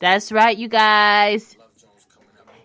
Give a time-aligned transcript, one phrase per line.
[0.00, 1.56] That's right, you guys.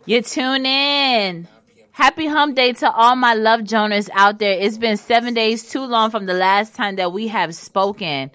[0.06, 1.50] You tune in.
[1.92, 4.58] Happy hump day to all my love Joners out there.
[4.58, 8.32] It's been seven days too long from the last time that we have spoken.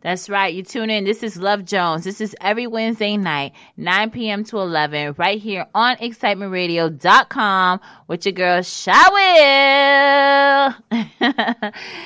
[0.00, 0.54] That's right.
[0.54, 1.02] You tune in.
[1.04, 2.04] This is Love Jones.
[2.04, 4.44] This is every Wednesday night, 9 p.m.
[4.44, 8.94] to 11, right here on excitementradio.com with your girl, Shawil.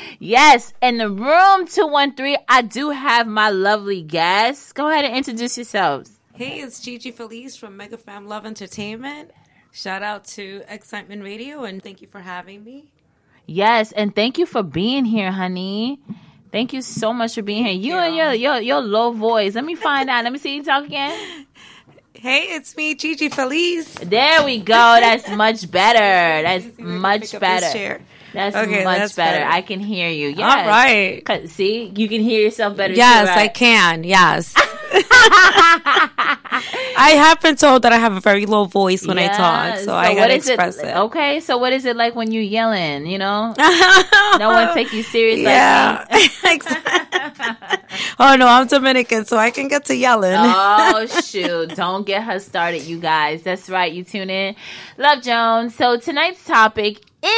[0.19, 0.73] yes.
[0.81, 4.73] In the room 213, I do have my lovely guests.
[4.73, 6.20] Go ahead and introduce yourselves.
[6.41, 9.31] Hey, it's Gigi Felice from Mega Fam Love Entertainment.
[9.73, 12.87] Shout out to Excitement Radio and thank you for having me.
[13.45, 13.93] Yes.
[13.93, 16.01] And thank you for being here, honey.
[16.51, 17.75] Thank you so much for being here.
[17.75, 19.55] You and your your your low voice.
[19.55, 20.25] Let me find out.
[20.25, 21.47] Let me see you talk again.
[22.15, 23.95] Hey, it's me, Gigi Felice.
[23.95, 24.75] There we go.
[24.75, 25.99] That's much better.
[25.99, 28.01] That's much better.
[28.33, 29.41] That's okay, much that's better.
[29.41, 29.51] better.
[29.51, 30.29] I can hear you.
[30.29, 30.41] Yes.
[30.41, 31.49] All right.
[31.49, 32.95] See, you can hear yourself better.
[32.95, 33.45] Yes, too, right?
[33.45, 34.05] I can.
[34.05, 34.55] Yes.
[36.97, 39.19] I have been told that I have a very low voice when.
[39.19, 42.15] I talk, so, so I gotta express it, it, Okay, so what is it like
[42.15, 43.07] when you're yelling?
[43.07, 43.55] You know,
[44.39, 45.41] no one take you serious.
[45.41, 46.05] Yeah.
[46.43, 46.63] Like
[48.19, 50.35] oh no, I'm Dominican, so I can get to yelling.
[50.37, 51.75] oh shoot!
[51.77, 53.43] Don't get her started, you guys.
[53.43, 53.93] That's right.
[53.93, 54.57] You tune in,
[54.99, 55.75] Love Jones.
[55.75, 57.33] So tonight's topic is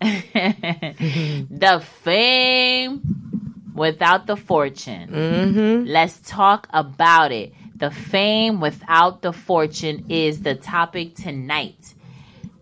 [1.50, 3.00] the fame
[3.74, 5.10] without the fortune.
[5.10, 5.86] Mm-hmm.
[5.86, 7.52] Let's talk about it.
[7.76, 11.94] The fame without the fortune is the topic tonight.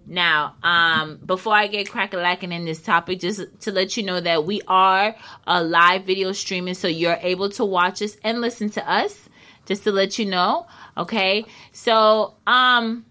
[0.07, 4.45] Now, um, before I get crackalacking in this topic, just to let you know that
[4.45, 5.15] we are
[5.47, 9.29] a live video streaming, so you're able to watch us and listen to us.
[9.67, 11.45] Just to let you know, okay?
[11.71, 13.05] So, um,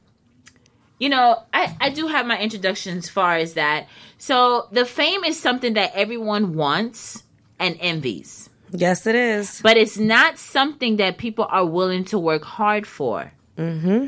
[1.00, 3.88] you know, I, I do have my introduction as far as that.
[4.17, 7.23] So the fame is something that everyone wants
[7.58, 8.50] and envies.
[8.72, 9.61] Yes, it is.
[9.61, 13.31] But it's not something that people are willing to work hard for.
[13.58, 14.08] Mm-hmm.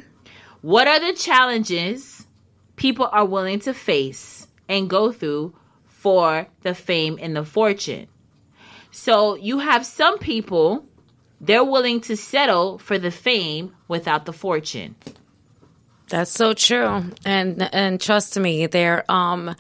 [0.62, 2.28] What are the challenges
[2.76, 5.56] people are willing to face and go through
[5.88, 8.08] for the fame and the fortune?
[8.92, 10.86] So you have some people,
[11.40, 14.96] they're willing to settle for the fame without the fortune.
[16.12, 17.06] That's so true.
[17.26, 19.56] And and trust me, they're um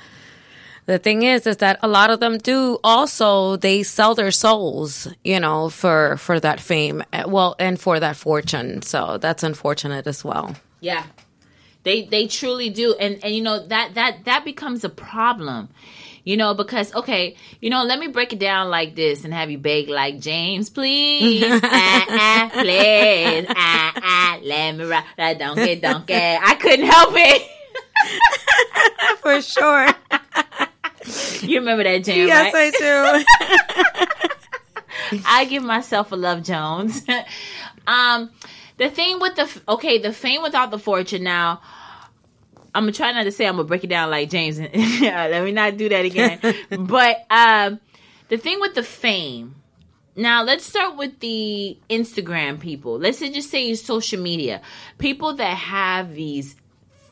[0.86, 5.08] the thing is is that a lot of them do also they sell their souls
[5.24, 8.82] you know for for that fame eh, well and for that fortune.
[8.82, 10.58] So that's unfortunate as well.
[10.82, 11.06] Yeah.
[11.84, 12.96] They they truly do.
[13.00, 15.70] And and you know that that that becomes a problem
[16.24, 19.50] you know because okay you know let me break it down like this and have
[19.50, 25.76] you beg like james please ah, ah, please ah, ah, let me ride that donkey
[25.76, 27.48] donkey i couldn't help it
[29.20, 29.88] for sure
[31.42, 32.74] you remember that jam, yes, right?
[32.76, 33.26] I
[35.12, 35.22] do.
[35.26, 37.06] I give myself a Love Jones.
[37.88, 38.30] um,
[38.78, 41.24] the thing with the okay, the fame without the fortune.
[41.24, 41.62] Now,
[42.74, 44.60] I'm gonna try not to say I'm gonna break it down like James.
[45.02, 46.40] Let me not do that again.
[46.80, 47.80] but um,
[48.30, 49.56] the thing with the fame.
[50.16, 53.00] Now let's start with the Instagram people.
[53.00, 54.62] Let's just say social media
[54.98, 56.56] people that have these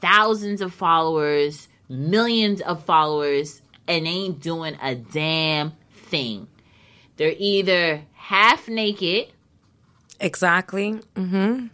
[0.02, 6.48] thousands of followers, millions of followers, and ain't doing a damn thing.
[7.18, 9.28] They're either half naked.
[10.20, 11.00] Exactly.
[11.16, 11.68] Mm-hmm.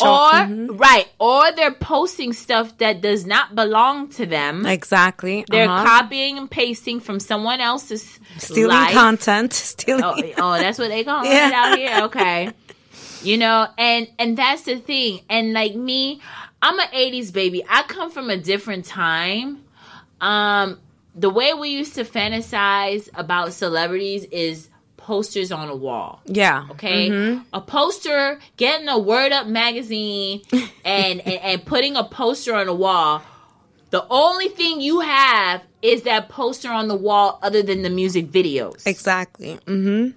[0.00, 0.76] Or mm-hmm.
[0.76, 4.64] right, or they're posting stuff that does not belong to them.
[4.64, 5.44] Exactly.
[5.48, 5.84] They're uh-huh.
[5.84, 8.92] copying and pasting from someone else's stealing life.
[8.92, 9.52] content.
[9.70, 10.34] Stealing.
[10.38, 11.48] Oh, oh, that's what they call yeah.
[11.48, 12.04] it out here.
[12.04, 12.52] Okay.
[13.22, 15.20] you know, and and that's the thing.
[15.28, 16.20] And like me,
[16.62, 17.64] I'm an '80s baby.
[17.68, 19.64] I come from a different time.
[20.20, 20.78] Um,
[21.14, 24.69] the way we used to fantasize about celebrities is
[25.10, 26.22] posters on a wall.
[26.26, 26.68] Yeah.
[26.70, 27.10] Okay.
[27.10, 27.42] Mm-hmm.
[27.52, 30.40] A poster, getting a Word Up magazine
[30.84, 33.20] and, and, and putting a poster on a wall.
[33.90, 38.30] The only thing you have is that poster on the wall other than the music
[38.30, 38.86] videos.
[38.86, 39.58] Exactly.
[39.66, 40.16] Mm-hmm.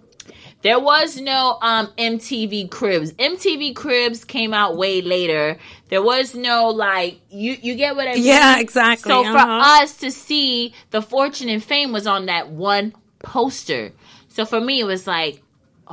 [0.62, 3.14] There was no um, MTV Cribs.
[3.14, 5.58] MTV Cribs came out way later.
[5.90, 8.26] There was no like you you get what I mean?
[8.26, 9.10] Yeah, exactly.
[9.10, 9.34] So uh-huh.
[9.34, 13.92] for us to see the fortune and fame was on that one poster.
[14.34, 15.43] So for me it was like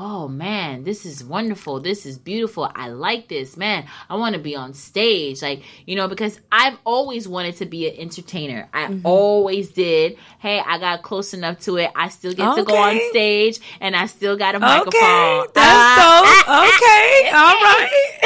[0.03, 1.79] oh man, this is wonderful.
[1.79, 2.71] This is beautiful.
[2.75, 3.85] I like this, man.
[4.09, 5.43] I want to be on stage.
[5.43, 8.67] Like, you know, because I've always wanted to be an entertainer.
[8.73, 9.07] I mm-hmm.
[9.07, 10.17] always did.
[10.39, 11.91] Hey, I got close enough to it.
[11.95, 12.63] I still get okay.
[12.63, 15.03] to go on stage and I still got a microphone.
[15.03, 15.51] Okay.
[15.55, 17.31] That's uh, so, okay.
[17.35, 18.19] All right.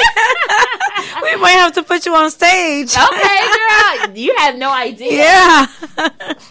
[1.24, 2.94] we might have to put you on stage.
[2.96, 4.16] okay, girl.
[4.16, 5.24] You have no idea.
[5.24, 5.66] Yeah.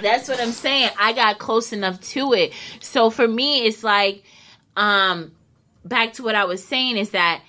[0.01, 0.89] That's what I'm saying.
[0.99, 2.51] I got close enough to it.
[2.81, 4.25] So for me, it's like,
[4.75, 5.31] um,
[5.85, 7.41] back to what I was saying is that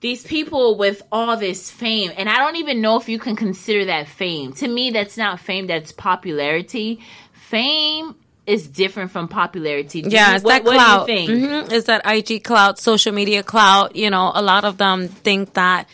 [0.00, 3.84] these people with all this fame, and I don't even know if you can consider
[3.86, 4.52] that fame.
[4.54, 7.00] To me, that's not fame, that's popularity.
[7.32, 8.14] Fame
[8.46, 10.00] is different from popularity.
[10.02, 11.06] Do Yeah, you- it's what, that what clout.
[11.06, 11.30] do you think?
[11.30, 13.94] Mhm, It's that IG clout, social media clout.
[13.94, 15.88] You know, a lot of them think that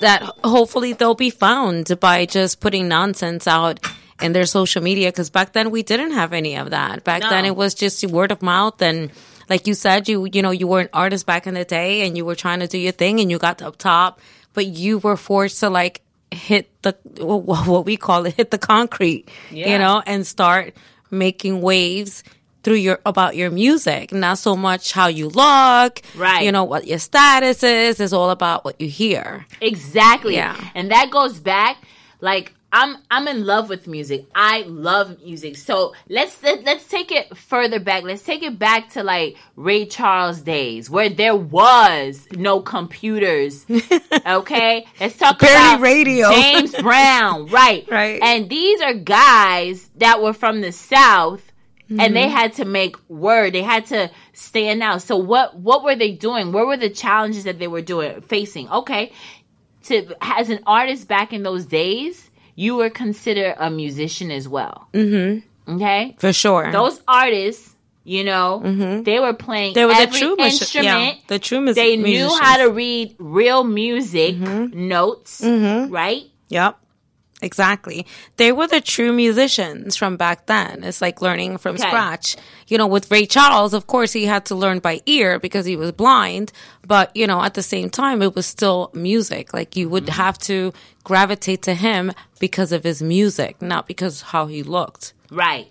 [0.00, 3.80] that hopefully they'll be found by just putting nonsense out
[4.22, 5.08] in their social media.
[5.08, 7.02] Because back then we didn't have any of that.
[7.04, 7.30] Back No.
[7.30, 9.10] then it was just word of mouth and.
[9.48, 12.16] Like you said, you you know you were an artist back in the day, and
[12.16, 14.20] you were trying to do your thing, and you got up top,
[14.54, 19.28] but you were forced to like hit the what we call it, hit the concrete,
[19.50, 19.72] Yeah.
[19.72, 20.74] you know, and start
[21.10, 22.22] making waves
[22.64, 26.44] through your about your music not so much how you look Right.
[26.44, 30.34] you know what your status is it's all about what you hear Exactly.
[30.34, 30.54] Yeah.
[30.74, 31.78] And that goes back
[32.20, 34.26] like I'm I'm in love with music.
[34.34, 35.56] I love music.
[35.56, 38.04] So let's let, let's take it further back.
[38.04, 43.64] Let's take it back to like Ray Charles days where there was no computers.
[44.26, 44.84] Okay?
[45.00, 46.30] Let's talk Barely about radio.
[46.32, 47.86] James Brown, right.
[47.90, 48.20] Right.
[48.22, 51.42] And these are guys that were from the South
[51.88, 52.14] and Mm-hmm.
[52.14, 53.54] they had to make word.
[53.54, 55.00] They had to stand out.
[55.00, 56.52] So what what were they doing?
[56.52, 58.68] What were the challenges that they were doing facing?
[58.68, 59.12] Okay.
[59.84, 62.27] To as an artist back in those days,
[62.58, 64.88] you were considered a musician as well.
[64.92, 65.74] Mm-hmm.
[65.76, 66.16] Okay.
[66.18, 68.48] for sure Those artists, you know,
[69.04, 69.78] they were playing Mm-hmm.
[69.78, 71.14] they were the true instrument.
[71.14, 72.40] yeah, the true mus- they knew musicians.
[72.40, 74.88] how to read real music Mm-hmm.
[74.88, 75.32] notes,
[76.00, 76.24] right?
[76.48, 76.72] Yep.
[77.40, 78.04] Exactly.
[78.36, 80.82] They were the true musicians from back then.
[80.82, 81.86] It's like learning from Okay.
[81.86, 82.36] scratch.
[82.66, 85.76] You know, with Ray Charles, of course, he had to learn by ear because he
[85.76, 86.52] was blind.
[86.86, 89.54] But, you know, at the same time, it was still music.
[89.54, 90.20] Like you would mm-hmm.
[90.20, 90.72] have to
[91.04, 95.12] gravitate to him because of his music, not because how he looked.
[95.30, 95.70] Right.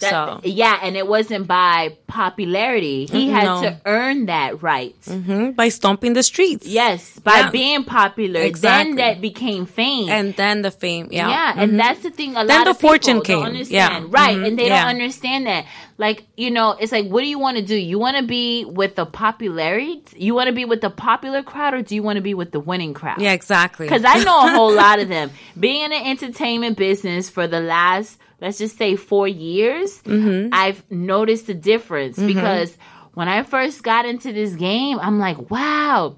[0.00, 3.06] That- So- yeah, and it wasn't by popularity.
[3.10, 3.62] He had No.
[3.62, 4.94] to earn that right.
[5.06, 6.66] hmm By stomping the streets.
[6.66, 7.50] Yes, by Yeah.
[7.50, 8.40] being popular.
[8.40, 8.92] Exactly.
[8.92, 10.08] Then that became fame.
[10.08, 11.08] And then the fame.
[11.10, 11.28] Yeah.
[11.28, 12.32] yeah, and that's the thing.
[12.36, 13.42] A Then lot the of people fortune don't came.
[13.42, 14.08] understand, Yeah.
[14.10, 14.36] right?
[14.36, 14.46] Mhm.
[14.46, 14.82] And they Yeah.
[14.82, 15.64] don't understand that.
[15.98, 17.74] Like you know, it's like, what do you want to do?
[17.74, 20.02] You want to be with the popularity?
[20.16, 22.50] You want to be with the popular crowd, or do you want to be with
[22.52, 23.18] the winning crowd?
[23.20, 23.86] Yeah, exactly.
[23.86, 25.30] Because I know a whole lot of them.
[25.58, 30.50] Being in the entertainment business for the last, let's just say, four years, Mm-hmm.
[30.52, 32.18] I've noticed the difference.
[32.18, 32.76] Because
[33.14, 36.16] when I first got into this game, I'm like, wow,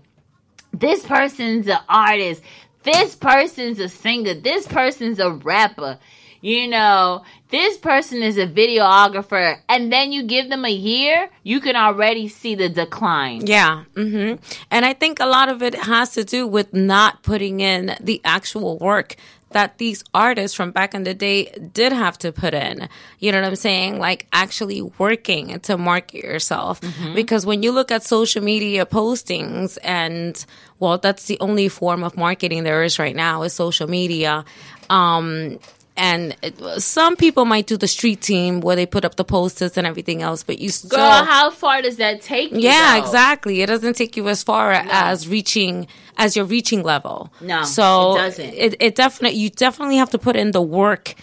[0.73, 2.43] this person's an artist.
[2.83, 4.35] This person's a singer.
[4.35, 5.99] This person's a rapper.
[6.41, 9.59] You know, this person is a videographer.
[9.69, 13.47] And then you give them a year, you can already see the decline.
[13.47, 13.85] Yeah.
[13.97, 14.35] hmm
[14.71, 18.21] And I think a lot of it has to do with not putting in the
[18.25, 19.17] actual work
[19.51, 22.89] that these artists from back in the day did have to put in.
[23.19, 23.99] You know what I'm saying?
[23.99, 26.81] Like actually working to market yourself.
[27.15, 30.45] Because when you look at social media postings and
[30.79, 34.45] well, that's the only form of marketing there is right now is social media.
[34.91, 35.59] Um,
[35.99, 39.77] and it, some people might do the street team where they put up the posters
[39.77, 42.61] and everything else, but you still Girl, how far does that take you?
[42.61, 43.05] yeah, though?
[43.05, 43.63] exactly.
[43.63, 47.33] It doesn't take you as far as reaching as your reaching level.
[47.41, 48.55] No, so it doesn't.
[48.55, 51.15] It, it definitely you definitely have to put in the work.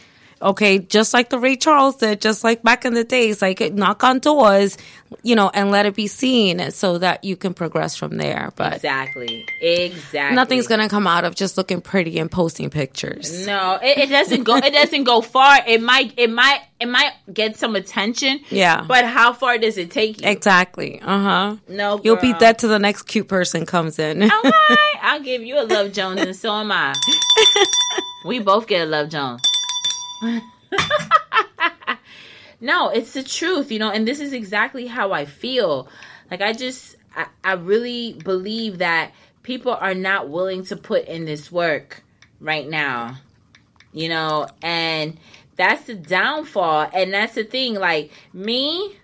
[0.45, 4.03] Okay, just like the Ray Charles did, just like back in the days, like knock
[4.03, 4.77] on doors,
[5.23, 8.51] you know, and let it be seen so that you can progress from there.
[8.55, 9.43] But Exactly.
[9.59, 10.35] Exactly.
[10.35, 13.47] nothing's gonna come out of just looking pretty and posting pictures.
[13.47, 14.57] No, it, it doesn't go.
[14.57, 15.57] It doesn't go far.
[15.65, 16.13] It might.
[16.17, 16.59] It might.
[16.79, 18.41] It might get some attention.
[18.49, 18.83] Yeah.
[18.87, 20.29] But how far does it take you?
[20.29, 21.01] Exactly.
[21.01, 21.55] Uh huh.
[21.67, 22.39] No, You'll be girl.
[22.39, 24.21] dead till the next cute person comes in.
[24.21, 26.93] All right, I'll give you a Love Jones, and so am I.
[28.25, 29.41] we both get a Love Jones.
[32.59, 35.87] no, it's the truth, you know, and this is exactly how I feel.
[36.29, 39.11] Like I just, I, I really believe that
[39.43, 42.03] people are not willing to put in this work
[42.39, 43.17] right now,
[43.93, 45.17] you know, and
[45.55, 47.75] that's the downfall, and that's the thing.
[47.75, 48.97] Like me,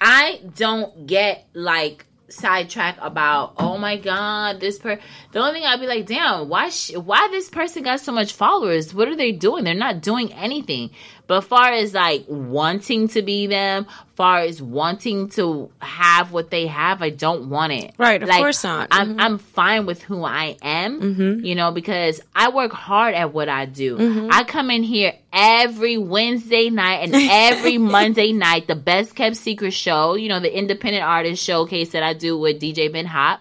[0.00, 4.98] I don't get like sidetrack about oh my god this per
[5.32, 8.32] the only thing i'd be like damn why sh- why this person got so much
[8.32, 8.94] followers?
[8.94, 9.64] What are they doing?
[9.64, 10.90] They're not doing anything
[11.26, 16.66] but far as like wanting to be them far as wanting to have what they
[16.66, 18.88] have i don't want it Right, of Like, course not.
[18.90, 19.20] i'm Mhm.
[19.20, 21.44] i'm fine with who i am Mm-hmm.
[21.44, 25.98] you know because i work hard at what i do i come in here every
[25.98, 31.04] wednesday night and every monday night the best kept secret show you know the independent
[31.04, 33.40] artist showcase that i do with dj ben hop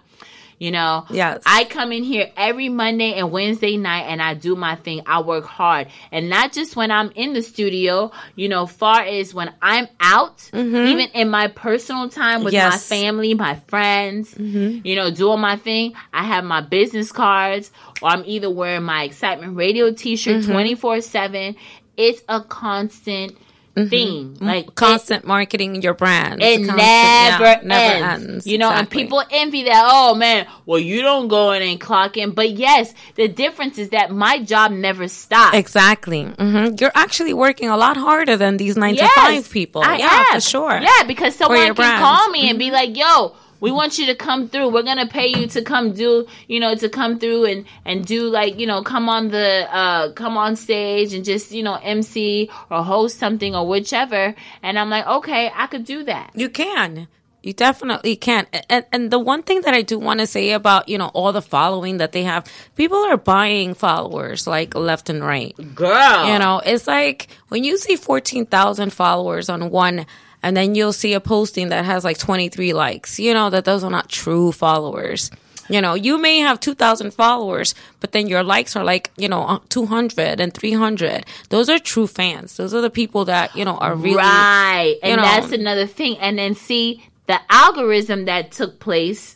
[0.66, 1.44] You know, Yes.
[1.46, 5.02] I come in here every Monday and Wednesday night and I do my thing.
[5.06, 5.90] I work hard.
[6.12, 10.50] And not just when I'm in the studio, you know, far as when I'm out,
[10.54, 12.72] even in my personal time with my Mm-hmm.
[12.72, 12.90] Yes.
[12.90, 13.04] Mm-hmm.
[13.06, 15.94] family, my friends, you know, doing my thing.
[16.12, 20.52] I have my business cards or I'm either wearing my excitement radio t-shirt Mm-hmm.
[20.52, 21.56] 24 seven.
[21.96, 23.38] It's a constant
[23.76, 24.38] thing.
[24.40, 24.74] Like Mm-hmm.
[24.76, 26.42] constant marketing your brand.
[26.42, 28.48] it Constant- never, yeah, ends.
[28.48, 29.84] You know, and people envy that.
[29.86, 33.90] Oh man, well you don't go in and clock in, but yes, the difference is
[33.90, 35.58] that my job never stops.
[35.58, 36.24] Exactly.
[36.24, 39.82] hmm You're actually working a lot harder than these nine Yes, to five people.
[39.84, 40.36] I yeah, am.
[40.36, 40.80] for sure.
[40.82, 42.02] Yeah, because someone can brand.
[42.04, 44.70] call me and be like, "Yo, we want you to come through.
[44.70, 48.30] We're gonna pay you to come do, you know, to come through and and do
[48.30, 52.48] like, you know, come on the uh come on stage and just you know MC
[52.70, 57.08] or host something or whichever." And I'm like, "Okay, I could do that." You can.
[57.42, 58.46] You definitely can.
[58.70, 61.32] And and the one thing that I do want to say about, you know, all
[61.32, 62.46] the following that they have,
[62.76, 65.56] people are buying followers like left and right.
[65.74, 70.06] Girl, You know, it's like when you see 14,000 followers on one
[70.46, 73.84] and then you'll see a posting that has like 23 likes, you know, that those
[73.84, 75.32] are not true followers.
[75.70, 79.42] You know, you may have 2,000 followers, but then your likes are like, you know,
[79.42, 81.26] uh, 200 and 300.
[81.50, 82.58] Those are true fans.
[82.58, 84.18] Those are the people that, you know, are really.
[84.18, 85.24] right and know.
[85.24, 89.35] that's another thing and then see the algorithm that took place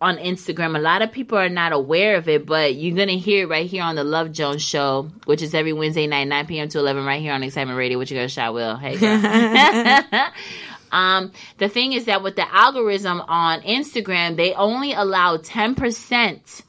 [0.00, 3.44] on instagram a lot of people are not aware of it but you're gonna hear
[3.44, 6.68] it right here on the love jones show which is every wednesday night 9 p.m
[6.68, 8.94] to 11 right here on excitement radio what you gonna shot will hey
[10.92, 16.62] um the thing is that with the algorithm on instagram they only allow 10%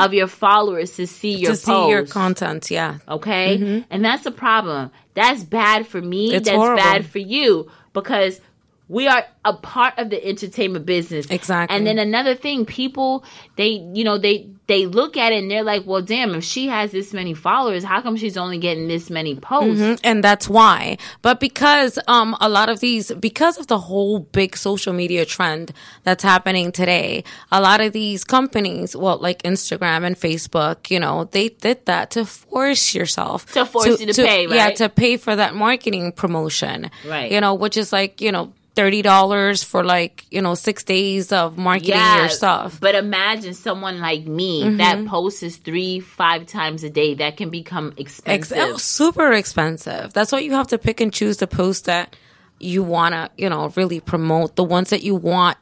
[0.00, 1.70] of your followers to see your Mm-hmm.
[1.70, 2.98] to see your content, yeah.
[3.08, 3.84] Okay.
[3.88, 4.90] And that's a problem.
[5.14, 6.34] That's bad for me.
[6.34, 6.82] It's that's horrible.
[6.82, 8.40] bad for you because
[8.88, 11.26] we are a part of the entertainment business.
[11.30, 11.74] Exactly.
[11.76, 13.24] And then another thing, people
[13.56, 16.68] they you know, they they look at it and they're like, Well damn, if she
[16.68, 19.80] has this many followers, how come she's only getting this many posts?
[19.80, 24.18] Mhm, and that's why but because um a lot of these because of the whole
[24.20, 25.72] big social media trend
[26.02, 31.24] that's happening today a lot of these companies well like instagram and facebook you know
[31.32, 35.34] they did that to force yourself To force you to pay, yeah to pay for
[35.36, 37.30] that marketing promotion Right.
[37.30, 41.56] you know which is like you know $30 for like you know six days of
[41.56, 44.76] marketing your stuff But imagine someone like me mm-hmm.
[44.78, 47.14] that posts three, five times a day.
[47.14, 48.58] That can become oh, expensive.
[48.58, 50.12] oh, super expensive.
[50.12, 52.16] That's why you have to pick and choose the posts that
[52.60, 54.56] you want to, you know, really promote.
[54.56, 55.56] The ones that you want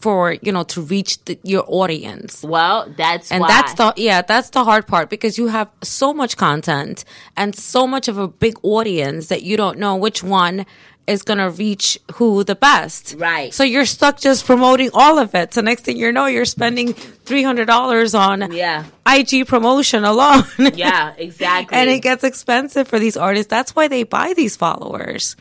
[0.00, 2.42] for, you know, to reach the, your audience.
[2.42, 3.48] well, that's And why.
[3.48, 7.04] that's the, yeah, that's the hard part because you have so much content
[7.36, 10.64] and so much of a big audience that you don't know which one
[11.06, 13.16] is going to reach who the best.
[13.18, 13.52] Right.
[13.52, 15.54] So you're stuck just promoting all of it.
[15.54, 18.84] So next thing you know, you're spending $300 on yeah.
[19.06, 20.44] IG promotion alone.
[20.74, 21.76] Yeah, exactly.
[21.76, 23.50] and it gets expensive for these artists.
[23.50, 25.36] That's why they buy these followers,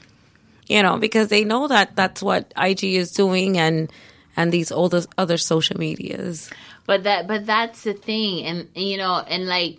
[0.68, 3.92] you know, because they know that that's what IG is doing and
[4.36, 6.50] and these older other social medias.
[6.86, 9.78] But that but that's the thing and you know and like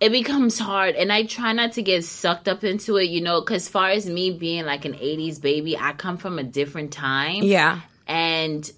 [0.00, 3.42] it becomes hard and I try not to get sucked up into it, you know,
[3.42, 7.42] cuz far as me being like an 80s baby, I come from a different time
[7.42, 8.70] Yeah, and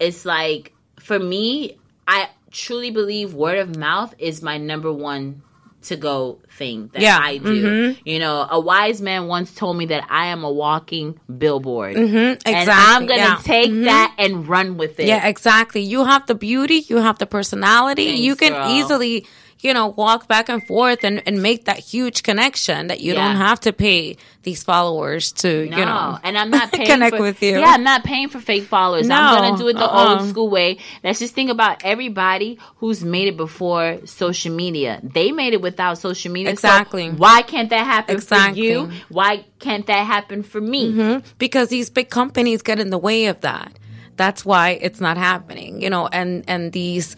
[0.00, 5.42] it's like for me, I truly believe word of mouth is my number one
[5.80, 7.94] to go thing that Yeah, I do.
[7.94, 8.08] Mm-hmm.
[8.08, 11.96] You know, a wise man once told me that I am a walking billboard.
[11.96, 12.16] Mm-hmm.
[12.16, 13.40] And exactly, I'm going to yeah.
[13.42, 13.84] take mm-hmm.
[13.84, 15.06] that and run with it.
[15.06, 15.82] yeah, exactly.
[15.82, 18.06] You have the beauty, you have the personality.
[18.06, 18.70] Thanks, you can girl.
[18.70, 19.26] easily,
[19.60, 23.26] you know, walk back and forth and, and make that huge connection that you Yeah.
[23.26, 27.16] don't have to pay these followers to, No, you know, and I'm not paying connect
[27.16, 27.58] for, with you.
[27.58, 29.10] Yeah, I'm not paying for fake followers.
[29.10, 30.18] I'm gonna do it the uh-uh.
[30.20, 30.78] old school way.
[31.02, 35.00] Let's just think about everybody who's made it before social media.
[35.02, 36.50] They made it without social media.
[36.50, 37.10] so Exactly.
[37.10, 38.60] why can't that happen Exactly.
[38.60, 38.90] for you?
[39.08, 40.92] Why can't that happen for me?
[40.92, 41.26] Mm-hmm.
[41.38, 43.72] because these big companies get in the way of that.
[44.16, 47.14] That's why it's not happening, you know, and, and these,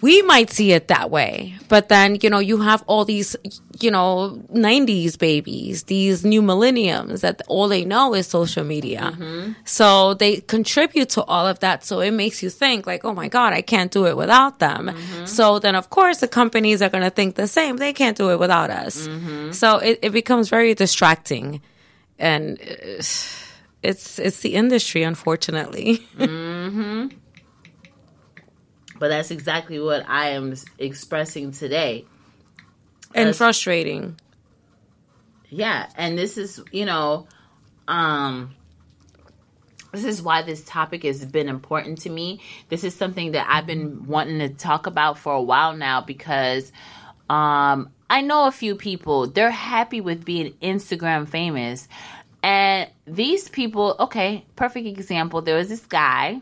[0.00, 3.36] we might see it that way, but then, you know, you have all these,
[3.80, 9.12] you know, 90s babies, these new millenniums that all they know is social media.
[9.14, 9.52] Mm-hmm.
[9.64, 11.84] So they contribute to all of that.
[11.84, 14.86] So it makes you think like, oh my God, I can't do it without them.
[14.88, 15.26] Mm-hmm.
[15.26, 17.76] So then of course the companies are going to think the same.
[17.76, 19.06] They can't do it without us.
[19.06, 19.52] Mm-hmm.
[19.52, 21.60] So it, it becomes very distracting
[22.18, 23.02] and uh,
[23.82, 26.06] it's it's the industry unfortunately
[29.00, 32.04] But that's exactly what I am expressing today.
[33.12, 34.16] and frustrating
[35.48, 37.26] Yeah, and this is, you know,
[37.88, 38.54] um
[39.92, 42.40] this is why this topic has been important to me.
[42.68, 46.70] This is something that I've been wanting to talk about for a while now because
[47.28, 51.88] um, I know a few people, they're happy with being Instagram famous.
[52.42, 55.42] And these people, okay, perfect example.
[55.42, 56.40] There was this guy,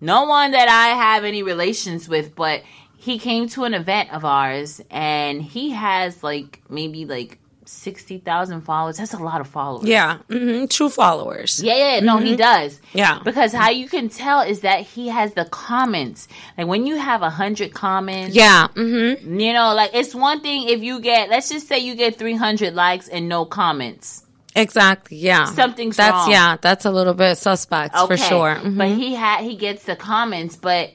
[0.00, 2.62] no one that I have any relations with, but
[2.96, 8.98] he came to an event of ours and he has like maybe like 60,000 followers.
[8.98, 9.88] That's a lot of followers.
[9.88, 11.62] Yeah, hmm true followers.
[11.62, 12.80] Yeah, yeah, no, he does.
[12.92, 13.20] Yeah.
[13.24, 16.28] Because how you can tell is that he has the comments.
[16.58, 20.68] Like when you have a hundred comments, Yeah, hmm you know, like it's one thing
[20.68, 24.23] if you get, let's just say you get 300 likes and no comments.
[24.54, 25.16] Exactly.
[25.18, 26.30] Yeah, Something's that's wrong.
[26.30, 28.56] yeah, that's a little bit suspect for sure.
[28.56, 28.78] Mhm.
[28.78, 30.90] But he had, he gets the comments, but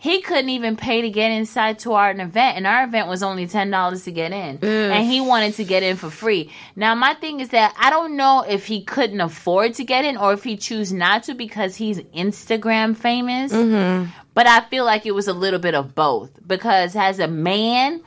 [0.00, 3.48] he couldn't even pay to get inside to our event, and our event was only
[3.48, 6.52] ten dollars to get in, and he wanted to get in for free.
[6.76, 10.16] Now, my thing is that I don't know if he couldn't afford to get in,
[10.16, 13.52] or if he chose not to because he's Instagram famous.
[13.52, 14.10] Mm-hmm.
[14.34, 18.00] But I feel like it was a little bit of both because as a man,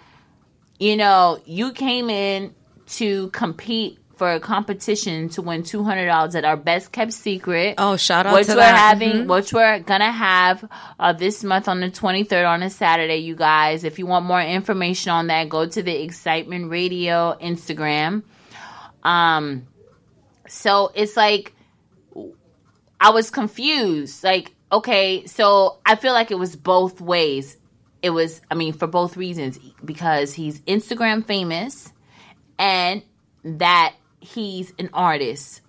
[0.79, 2.55] you know, you came in
[2.91, 7.73] to compete for a competition to win two hundred dollars at our best kept secret
[7.79, 8.77] Oh, shout out which to we're that.
[8.77, 9.27] having, Mhm.
[9.27, 10.63] which we're gonna have
[10.99, 13.15] uh, this month on the 23rd on a Saturday.
[13.17, 18.21] You guys, if you want more information on that, go to the Excitement Radio Instagram.
[19.03, 19.65] Um,
[20.47, 21.53] so it's like
[22.99, 24.23] I was confused.
[24.23, 27.57] Like, okay, so I feel like it was both ways.
[28.03, 31.91] It was, I mean, for both reasons, because he's Instagram famous,
[32.59, 33.01] and
[33.43, 35.61] that he's an artist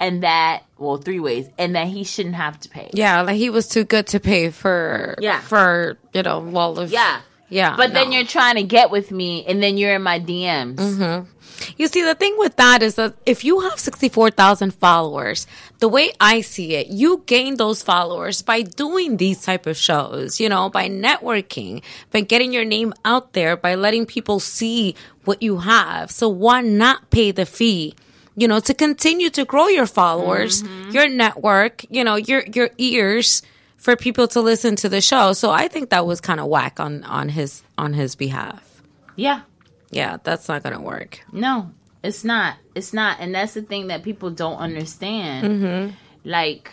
[0.00, 3.50] and that well three ways and that he shouldn't have to pay Yeah, like he
[3.50, 5.16] was too good to pay for.
[5.20, 5.40] Yeah.
[5.40, 7.76] for you know, well, yeah yeah.
[7.76, 11.30] but then you're trying to get with me and then you're in my dms Mm-hmm.
[11.76, 15.46] You see, the thing with that is that if you have 64,000 followers,
[15.78, 20.40] the way I see it, you gain those followers by doing these type of shows,
[20.40, 24.94] you know, by networking, by getting your name out there, by letting people see
[25.24, 26.10] what you have.
[26.10, 27.94] So why not pay the fee?
[28.36, 30.90] You know, to continue to grow your followers, mm-hmm.
[30.90, 33.40] your network, you know, your your ears
[33.78, 35.32] for people to listen to the show.
[35.32, 38.82] So I think that was kind of whack on on his on his behalf.
[39.16, 39.40] yeah
[39.90, 41.20] Yeah, that's not gonna work.
[41.32, 41.70] no
[42.02, 45.94] it's not it's not and that's the thing that people don't understand Mm-hmm.
[46.24, 46.70] like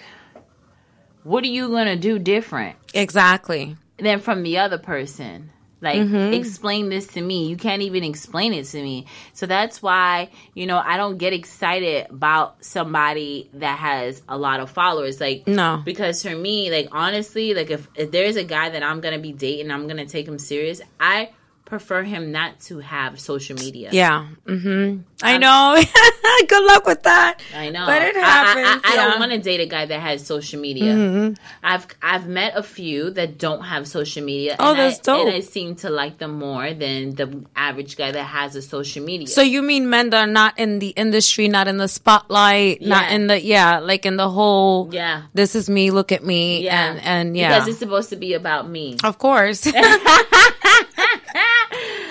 [1.24, 3.76] what are you gonna do different Exactly.
[3.98, 5.50] than from the other person.
[5.82, 6.34] Like, Mm-hmm.
[6.34, 7.48] explain this to me.
[7.48, 9.06] You can't even explain it to me.
[9.34, 14.62] So that's why, you know, I don't get excited about somebody that has a lot
[14.62, 15.20] of followers.
[15.20, 15.82] Like, No.
[15.84, 19.20] because for me, like, honestly, like, if, if there's a guy that I'm going to
[19.20, 21.32] be dating, I'm going to take him serious, I
[21.74, 23.90] prefer him not to have social media.
[23.92, 24.28] Yeah.
[24.46, 25.82] hmm I know.
[26.48, 27.40] Good luck with that.
[27.56, 28.68] I know, But it I- I- happens.
[28.68, 28.78] I, I, yeah.
[29.02, 29.10] Mm-hmm.
[29.10, 31.34] don't want to date a guy that has social media.
[31.64, 34.56] I've I've met a few that don't have social media.
[34.60, 35.30] Oh, and that's I, And.
[35.32, 39.26] I seem to like them more than the average guy that has a social media.
[39.28, 43.12] So you mean men that are not in the industry, not in the spotlight, not
[43.12, 46.92] in the yeah, like in the whole yeah, this is me, look at me, yeah,
[46.92, 48.98] and and yeah, because it's supposed to be about me.
[49.04, 49.66] of course.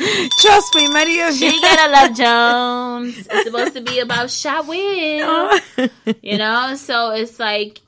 [0.40, 1.50] Trust me, many of you.
[1.50, 3.26] She gotta love Jones.
[3.30, 5.60] It's supposed to be about Shot Will.
[6.22, 7.80] you know so it's like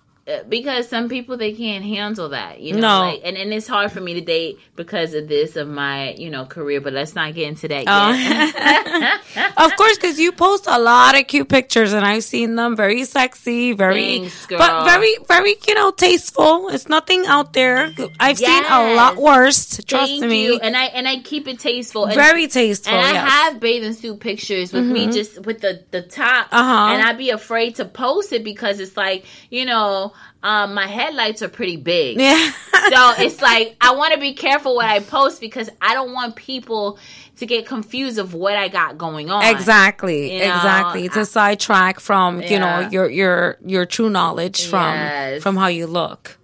[0.48, 2.98] because some people they can't handle that you know No.
[3.10, 6.30] like, and, and it's hard for me to date because of this of my you
[6.30, 9.54] know career but let's not get into that yet Oh.
[9.66, 13.04] of course, because you post a lot of cute pictures, and I've seen them very
[13.04, 16.68] sexy, very, Thanks, but very, very, you know, tasteful.
[16.68, 17.92] It's nothing out there.
[18.20, 19.76] I've seen a lot worse.
[19.84, 20.58] Trust Thank me, you.
[20.58, 22.94] and i and i keep it tasteful and, very tasteful.
[22.94, 26.92] and I have bathing suit pictures with me just with the the top, Uh-huh.
[26.94, 31.42] and I'd be afraid to post it because it's like you know, um, my headlights
[31.42, 32.20] are pretty big.
[32.20, 32.50] yeah.
[32.72, 36.37] so it's like I want to be careful what I post because I don't want
[36.37, 36.98] people
[37.38, 39.44] to get confused of what I got going on.
[39.44, 41.09] Exactly, You know, exactly.
[41.09, 45.42] To sidetrack from you know your your your true knowledge from Yes.
[45.42, 46.38] from how you look.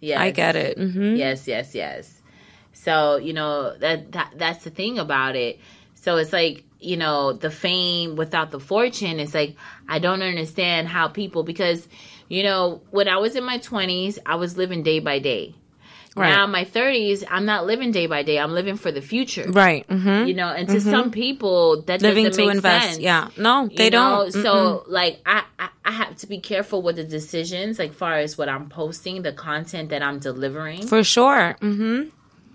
[0.00, 0.20] Yes.
[0.20, 0.78] I get it.
[0.78, 2.14] hmm Yes, yes, yes.
[2.72, 5.58] So you know that, that that's the thing about it.
[5.96, 9.20] So it's like you know the fame without the fortune.
[9.20, 9.56] It's like
[9.88, 11.86] I don't understand how people because
[12.30, 15.54] you know when I was in my twenties, I was living day by day.
[16.16, 16.30] Right.
[16.30, 18.38] Now in my thirties, I'm not living day by day.
[18.38, 19.46] I'm living for the future.
[19.48, 19.84] Right.
[19.86, 22.86] hmm You know, and to some people that Living doesn't to make invest.
[22.94, 22.98] sense.
[23.00, 23.28] Yeah.
[23.36, 24.32] No, they you don't.
[24.32, 28.36] So like I, I I have to be careful with the decisions, like far as
[28.38, 30.86] what I'm posting, the content that I'm delivering.
[30.86, 31.56] For sure.
[31.60, 32.10] hmm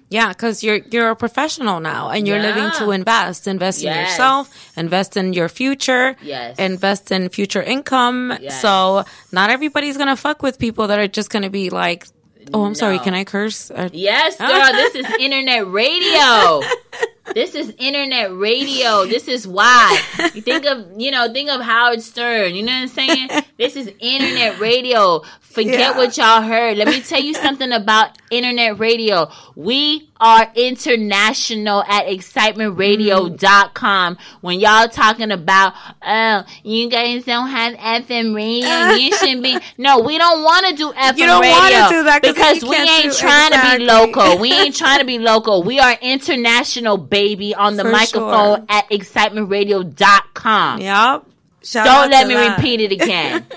[0.10, 2.94] Yeah, because you're you're a professional now, and you're living to Yeah.
[2.96, 3.48] invest.
[3.48, 4.50] Invest in yourself.
[4.78, 6.16] Invest in your future.
[6.22, 6.58] Yes.
[6.60, 8.38] Invest in future income.
[8.40, 8.62] Yes.
[8.62, 12.06] So not everybody's gonna fuck with people that are just gonna be like,
[12.54, 16.62] "Oh, I'm sorry, can I curse?" Yes, girl, this is internet radio.
[17.34, 19.06] This is internet radio.
[19.06, 20.00] This is why.
[20.34, 22.56] You think of, you know, think of Howard Stern.
[22.56, 23.30] You know what I'm saying?
[23.58, 25.22] This is internet radio.
[25.40, 25.98] Forget Yeah.
[25.98, 26.78] what y'all heard.
[26.78, 29.30] Let me tell you something about internet radio.
[29.56, 34.18] We are international at excitementradio.com.
[34.42, 35.74] When y'all talking about,
[36.06, 39.58] oh, you guys don't have FM radio, you shouldn't be.
[39.78, 42.76] No, we don't want to do FM You don't radio do that 'cause because we
[42.76, 44.38] ain't trying to be local.
[44.40, 45.64] We ain't trying to be local.
[45.64, 48.66] We are international, baby, on the For microphone sure.
[48.70, 50.82] at excitementradio.com.
[50.82, 51.26] Yep.
[51.64, 52.58] Shout Don't let me that.
[52.58, 53.46] repeat it again.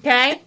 [0.00, 0.42] Okay?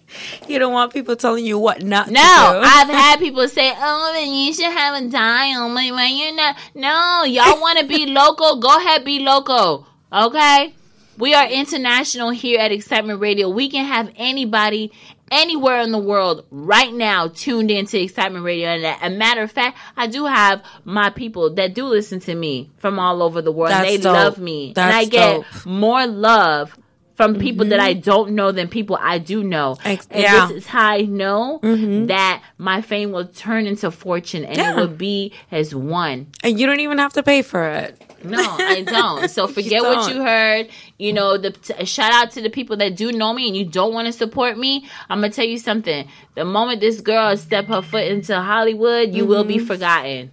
[0.46, 2.22] You don't want people telling you what not No, to do.
[2.22, 6.56] I've had people say, "Oh, then you should have a dial." Why, why you're not?
[6.72, 8.60] No, y'all want to be local?
[8.60, 9.88] Go ahead, be local.
[10.12, 10.72] Okay,
[11.18, 13.48] we are international here at Excitement Radio.
[13.48, 14.92] We can have anybody
[15.30, 18.68] anywhere in the world right now tuned into Excitement Radio.
[18.68, 22.34] And a, a matter of fact, I do have my people that do listen to
[22.34, 23.70] me from all over the world.
[23.72, 24.12] That's they dope.
[24.14, 25.44] love me, and I get dope.
[25.46, 25.70] Mm-hmm.
[25.70, 26.78] more love.
[27.16, 29.78] From people that I don't know than people I do know.
[29.84, 30.32] Ex- and yeah.
[30.32, 30.54] Mm-hmm.
[30.54, 31.60] this is how I know
[32.08, 34.72] that my fame will turn into fortune and Yeah.
[34.72, 36.32] it will be as one.
[36.42, 38.03] and you don't even have to pay for it.
[38.24, 39.28] No, I don't.
[39.30, 40.14] So forget what don't.
[40.16, 40.68] you heard.
[40.98, 43.64] You know, the t- shout out to the people that do know me and you
[43.64, 44.86] don't want to support me.
[45.10, 46.08] I'm gonna tell you something.
[46.34, 49.66] The moment this girl step her foot into Hollywood, you will be Mm-hmm.
[49.66, 50.30] forgotten.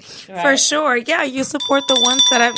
[0.00, 0.96] For sure.
[0.96, 2.56] Yeah, you support the ones that have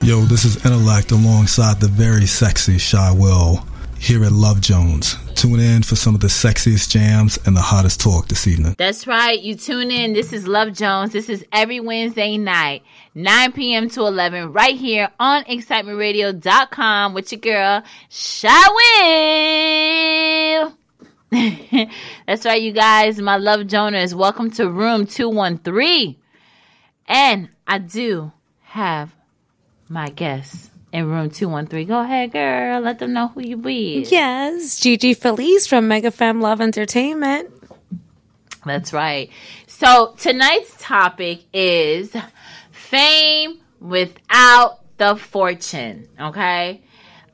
[0.00, 3.67] Yo, this is Intellect alongside the very sexy Shy Will
[3.98, 5.16] here at Love Jones.
[5.34, 8.74] Tune in for some of the sexiest jams and the hottest talk this evening.
[8.78, 9.40] That's right.
[9.40, 10.12] You tune in.
[10.12, 11.12] This is Love Jones.
[11.12, 12.82] This is every Wednesday night,
[13.14, 13.88] 9 p.m.
[13.90, 18.68] to 11, right here on excitementradio.com with your girl, Shy
[20.62, 20.74] Will.
[22.26, 23.20] That's right, you guys.
[23.20, 24.14] My Love Jonas.
[24.14, 26.16] Welcome to room 213.
[27.06, 28.32] And I do
[28.62, 29.14] have
[29.88, 31.86] my guests in room 213.
[31.86, 32.80] Go ahead, girl.
[32.80, 34.06] Let them know who you be.
[34.08, 37.50] Yes, Gigi Felice from Mega Fam Love Entertainment.
[38.64, 39.30] That's right.
[39.66, 42.14] So tonight's topic is
[42.70, 46.08] fame without the fortune.
[46.20, 46.82] Okay.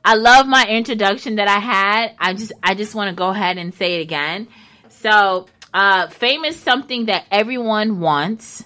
[0.03, 2.15] I love my introduction that I had.
[2.19, 4.47] I just I just want to go ahead and say it again.
[4.89, 8.63] So uh fame is something that everyone wants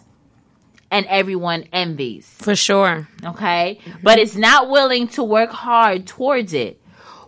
[0.91, 3.07] and everyone envies For sure.
[3.23, 3.79] okay?
[4.03, 6.81] But it's not willing to work hard towards it.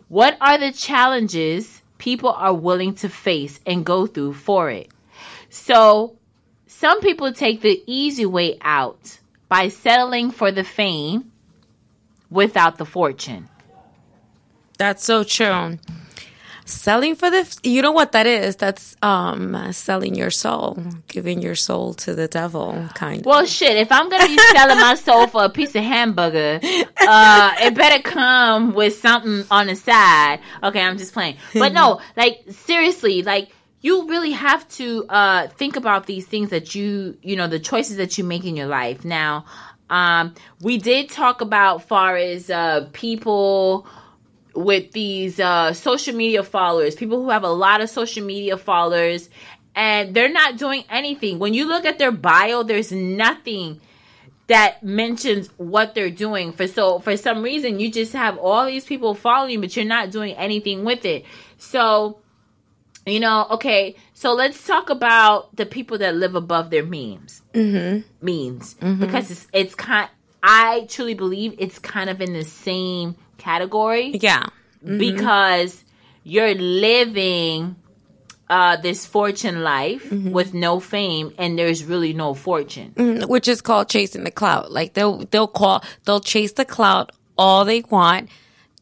[0.08, 4.90] What are the challenges people are willing to face and go through for it?
[5.50, 6.18] So,
[6.68, 11.32] some people take the easy way out by settling for the fame
[12.30, 13.48] without the fortune.
[14.78, 15.78] That's so true.
[16.72, 18.56] Selling for the you know what that is?
[18.56, 23.26] That's um selling your soul, giving your soul to the devil kind of.
[23.26, 27.54] Well, shit, if I'm gonna be selling my soul for a piece of hamburger, uh,
[27.62, 30.40] it better come with something on the side.
[30.64, 31.38] Okay, I'm just playing.
[31.54, 33.50] But no, like, seriously, like,
[33.82, 37.98] you really have to uh, think about these things that you, you know, the choices
[37.98, 39.04] that you make in your life.
[39.04, 39.46] Now,
[39.90, 43.86] um, we did talk about far as uh, people
[44.54, 49.30] with these uh, social media followers, people who have a lot of social media followers,
[49.76, 51.40] and they're not doing anything.
[51.40, 53.80] When you look at their bio, there's nothing
[54.48, 56.52] that mentions what they're doing.
[56.52, 59.86] For so for some reason, you just have all these people following, you, but you're
[59.86, 61.26] not doing anything with it.
[61.58, 62.20] So,
[63.06, 63.96] you know, okay.
[64.14, 67.42] So let's talk about the people that live above their memes.
[67.54, 68.06] Mm-hmm.
[68.24, 70.10] Means because it's it's kind.
[70.44, 74.46] I truly believe it's kind of in the same category Yeah.
[74.86, 75.84] because
[76.24, 77.76] you're living
[78.50, 80.32] uh, this fortune life Mm-hmm.
[80.32, 82.92] with no fame, and there's really no fortune.
[83.28, 84.72] which is called chasing the clout.
[84.72, 88.30] Like they'll they'll call they'll chase the clout all they want.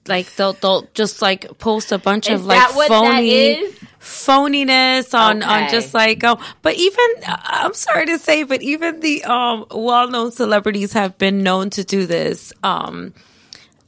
[0.07, 3.61] Like they'll they'll just like post a bunch Is of like phony
[3.99, 9.23] phoniness on on just like oh but even I'm sorry to say but even the
[9.25, 13.13] um well-known celebrities have been known to do this um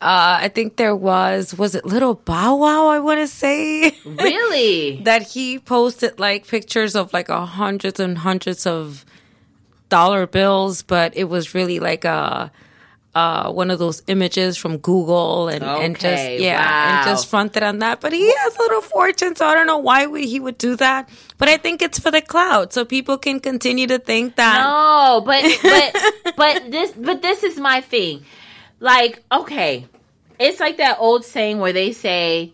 [0.02, 5.02] uh I think there was was it little Bow Wow I want to say Really?
[5.04, 9.06] that he posted like pictures of like a hundreds and hundreds of
[9.90, 12.52] dollar bills, but it was really like a
[13.14, 17.62] uh, one of those images from Google and, and just Okay, yeah, and just fronted
[17.62, 18.00] on that.
[18.00, 21.10] But he has little fortune, so I don't know why would he would do that.
[21.38, 24.64] But I think it's for the cloud, so people can continue to think that.
[24.64, 28.24] No, but but but this but this is my thing.
[28.82, 29.86] Like, okay,
[30.40, 32.52] it's like that old saying where they say,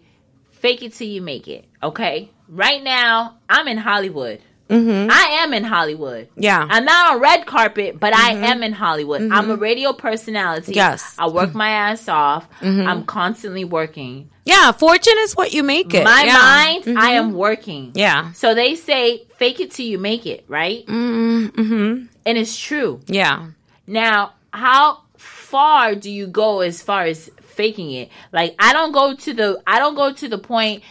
[0.52, 4.42] "Fake it till you make it." Okay, right now I'm in Hollywood.
[4.70, 5.10] Mm-hmm.
[5.10, 6.28] I am in Hollywood.
[6.36, 8.44] Yeah, I'm not on red carpet, but I mm-hmm.
[8.44, 9.22] am in Hollywood.
[9.22, 9.52] I'm mm-hmm.
[9.52, 10.74] a radio personality.
[10.74, 11.16] Yes.
[11.18, 12.46] I work my ass off.
[12.62, 14.30] I'm constantly working.
[14.44, 14.74] yeah.
[14.74, 16.04] Fortune is what you make it.
[16.04, 16.84] My yeah.
[16.84, 17.94] mind, I am working.
[17.96, 20.86] Yeah, So they say, fake it till you make it, right?
[20.86, 22.06] Mm-hmm.
[22.26, 23.00] And it's true.
[23.08, 23.48] yeah.
[23.90, 25.04] Now, how
[25.50, 28.10] far do you go as far as faking it?
[28.32, 30.84] Like I don't go to the I don't go to the point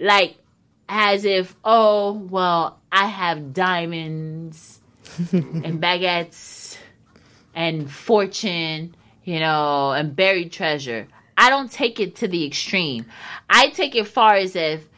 [0.00, 0.36] like
[0.88, 4.80] as if, oh, well, I have diamonds
[5.32, 6.76] and baguettes
[7.54, 11.08] and fortune, you know, and buried treasure.
[11.36, 13.06] I don't take it to the extreme.
[13.48, 14.88] I take it far as if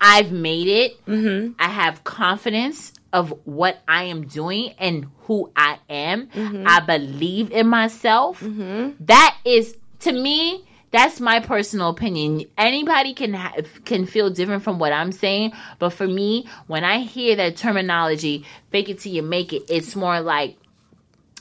[0.00, 1.06] I've made it.
[1.06, 1.52] Mm-hmm.
[1.58, 6.26] I have confidence of what I am doing and who I am.
[6.26, 6.64] Mm-hmm.
[6.66, 8.40] I believe in myself.
[8.40, 9.04] Mm-hmm.
[9.04, 12.46] That is, to me, that's my personal opinion.
[12.58, 16.98] Anybody can ha- can feel different from what I'm saying, but for me, when I
[16.98, 20.56] hear that terminology, "fake it till you make it," it's more like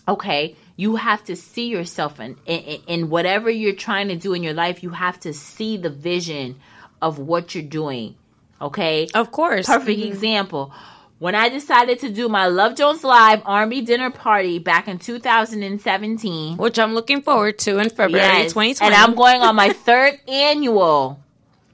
[0.08, 4.44] okay, you have to see yourself in, in in whatever you're trying to do in
[4.44, 4.84] your life.
[4.84, 6.60] You have to see the vision
[7.02, 8.14] of what you're doing.
[8.62, 9.66] Okay, Of course.
[9.66, 10.12] perfect mm-hmm.
[10.12, 10.72] example.
[11.20, 16.56] When I decided to do my Love Jones Live R&B dinner party back in 2017,
[16.58, 18.86] Which I'm looking forward to in February yes, 2020.
[18.86, 21.20] and I'm going on my third annual.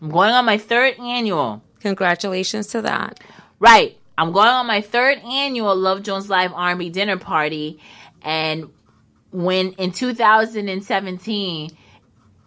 [0.01, 1.62] I'm going on my third annual.
[1.81, 3.19] Congratulations to that.
[3.60, 3.97] Right.
[4.17, 7.79] I'm going on my third annual Love Jones Live R&B dinner party,
[8.23, 8.69] and
[9.31, 11.69] when in 2017,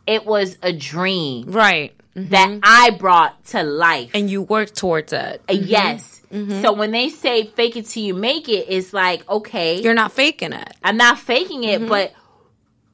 [0.06, 1.94] it was a dream Right.
[2.16, 4.10] that I brought to life.
[4.14, 5.42] And you worked towards it.
[5.48, 6.17] Uh, Yes.
[6.32, 6.62] Mm-hmm.
[6.62, 10.12] So when they say fake it till you make it, it's like, okay, You're not
[10.12, 10.72] faking it.
[10.82, 11.88] I'm not faking it, mm-hmm.
[11.88, 12.12] but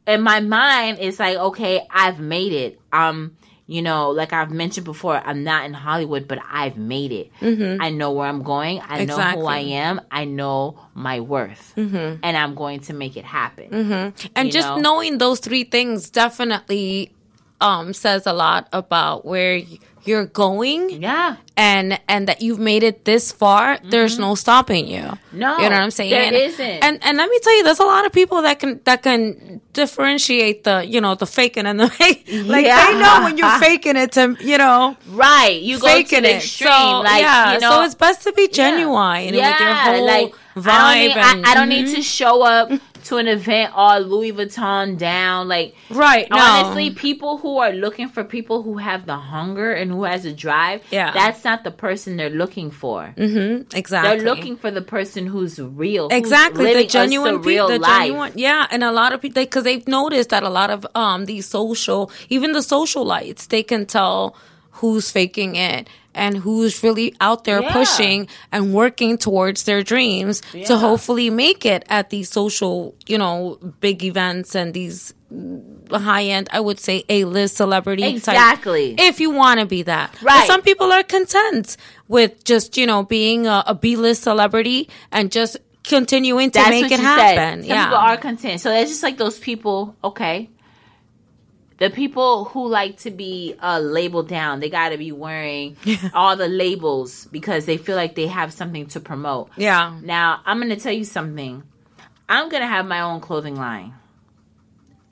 [0.06, 2.80] in my mind, it's like, okay, I've made it.
[2.92, 7.30] Um, you know, like I've mentioned before, I'm not in Hollywood, but I've made it.
[7.40, 7.80] Mm-hmm.
[7.80, 8.82] I know where I'm going.
[8.86, 10.02] I know who I am.
[10.10, 14.12] I know my worth, and I'm going to make it happen.
[14.36, 14.76] And You just know?
[14.76, 17.12] knowing those three things definitely
[17.60, 19.62] um says a lot about where
[20.06, 21.36] you're going Yeah.
[21.56, 25.00] and and that you've made it this far there's no stopping you
[25.34, 25.38] Mm-hmm.
[25.38, 26.60] No, you know what i'm saying there isn't.
[26.84, 29.60] and and let me tell you there's a lot of people that can that can
[29.72, 32.86] differentiate the you know the faking and the fake like Yeah.
[32.92, 35.60] they know when you're faking it to you know Right.
[35.60, 36.70] You go to faking the it extreme.
[36.70, 40.32] so like, yeah you know, so it's best to be genuine with your whole like
[40.56, 41.84] vibe I don't, need, and I, I don't Mhm.
[41.86, 42.70] need to show up
[43.04, 45.48] to an event all Louis Vuitton down.
[45.48, 46.36] Like right no.
[46.38, 50.32] honestly, people who are looking for people who have the hunger and who has a
[50.32, 51.12] drive, Yeah.
[51.12, 53.14] that's not the person they're looking for.
[53.16, 57.78] Mhm, exactly They're looking for the person who's real, exactly living the genuine people the
[57.78, 58.06] life.
[58.06, 61.24] genuine yeah and a lot of people because they've noticed that a lot of um
[61.26, 64.34] these social even the socialites they can tell
[64.78, 67.72] who's faking it and who's really out there Yeah.
[67.72, 73.58] pushing and working towards their dreams to hopefully make it at these social you know
[73.80, 75.12] big events and these
[75.90, 78.94] high end i would say a-list celebrity type Exactly.
[78.98, 80.12] if you want to be that.
[80.22, 80.46] But Right.
[80.46, 81.76] some people are content
[82.08, 86.92] with just, you know, being a, a B-list celebrity and just continuing to That's make
[86.92, 87.62] it happen.
[87.62, 87.68] Said.
[87.68, 87.84] Some yeah.
[87.84, 88.60] people are content.
[88.60, 90.48] So it's just like those people, okay.
[91.78, 95.76] The people who like to be uh, labeled down, they got to be wearing
[96.14, 99.50] all the labels because they feel like they have something to promote.
[99.56, 99.98] yeah.
[100.02, 101.62] Now, I'm going to tell you something.
[102.28, 103.94] I'm going to have my own clothing line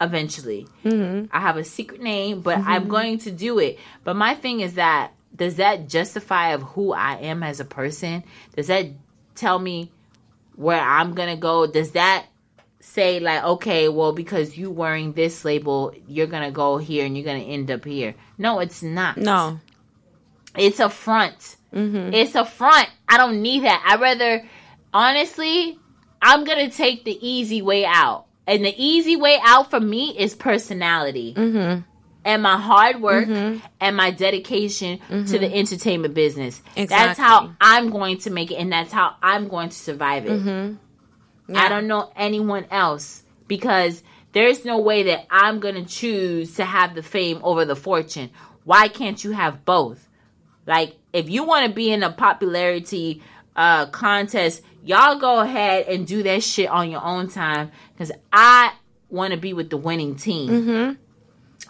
[0.01, 0.67] eventually.
[0.85, 1.27] Mm-hmm.
[1.35, 3.79] I have a secret name, but I'm going to do it.
[4.05, 8.25] But my thing is that does that justify of who I am as a person?
[8.55, 8.87] Does that
[9.35, 9.91] tell me
[10.57, 11.67] where I'm going to go?
[11.67, 12.27] Does that
[12.93, 17.25] say like okay, well because you wearing this label, you're to go here and you're
[17.41, 18.15] to end up here?
[18.39, 19.17] No, it's not.
[19.17, 19.59] No.
[20.57, 21.57] it's a front.
[21.73, 22.13] Mm-hmm.
[22.13, 22.89] It's a front.
[23.09, 23.83] I don't need that.
[23.87, 24.47] I rather,
[24.93, 25.79] honestly,
[26.21, 30.35] I'm gonna take the easy way out, and the easy way out for me is
[30.35, 31.35] personality.
[31.35, 31.81] Mm-hmm.
[32.25, 33.59] And my hard work mm-hmm.
[33.81, 36.63] and my dedication to the entertainment business.
[36.77, 40.77] That's how I'm going to make it, and that's how I'm going to survive it.
[41.57, 46.65] I don't know anyone else because there's no way that I'm going to choose to
[46.65, 48.31] have the fame over the fortune.
[48.65, 50.09] Why can't you have both?
[50.67, 53.23] Like, if you want to be in a popularity
[53.57, 58.73] uh, contest, y'all go ahead and do that shit on your own time because I
[59.11, 60.49] want to be with the winning team.
[60.51, 60.93] Mm-hmm.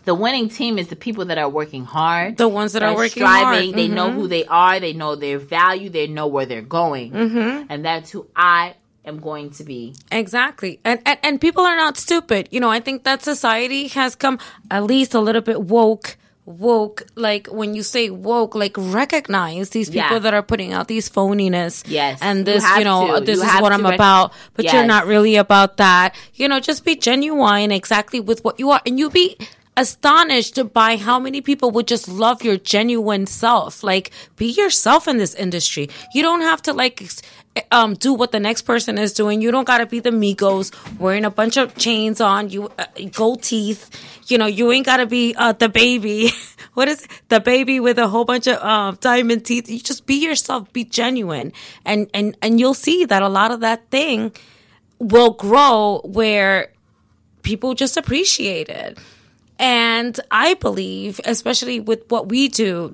[0.05, 2.37] The winning team is the people that are working hard.
[2.37, 3.71] The ones that are working striving.
[3.71, 3.77] hard.
[3.79, 4.15] They know Mhm.
[4.15, 4.81] who they are.
[4.81, 5.91] They know their value.
[5.91, 7.67] They know where they're going, Mhm.
[7.69, 9.95] and that's who I am going to be.
[10.11, 10.79] Exactly.
[10.85, 12.49] And, and and people are not stupid.
[12.51, 14.39] You know, I think that society has come
[14.71, 16.17] at least a little bit woke.
[16.45, 20.19] Woke, like when you say woke, like recognize these people Yeah.
[20.19, 21.85] that are putting out these phoniness.
[21.87, 23.25] Yes, And this, have you, know, to.
[23.25, 26.17] this You is what I'm rec- about, but you're not really about that.
[26.35, 28.81] You know, just be genuine exactly with what you are.
[28.85, 29.37] And you'll be
[29.77, 33.83] astonished by how many people would just love your genuine self.
[33.85, 35.89] Like, be yourself in this industry.
[36.15, 37.23] You don't have to like, ex-
[37.71, 39.43] um, do what the next person is doing.
[39.43, 43.43] You don't gotta be the Migos wearing a bunch of chains on you, uh, gold
[43.43, 43.91] teeth.
[44.29, 46.31] You know, you ain't gotta be, uh, the baby.
[46.75, 47.11] what is it?
[47.29, 49.69] the baby with a whole bunch of, uh, diamond teeth?
[49.69, 51.53] You just be yourself, be genuine.
[51.85, 54.33] And, and, and you'll see that a lot of that thing
[54.99, 56.73] will grow where
[57.43, 58.99] people just appreciate it.
[59.59, 62.93] And I believe, especially with what we do,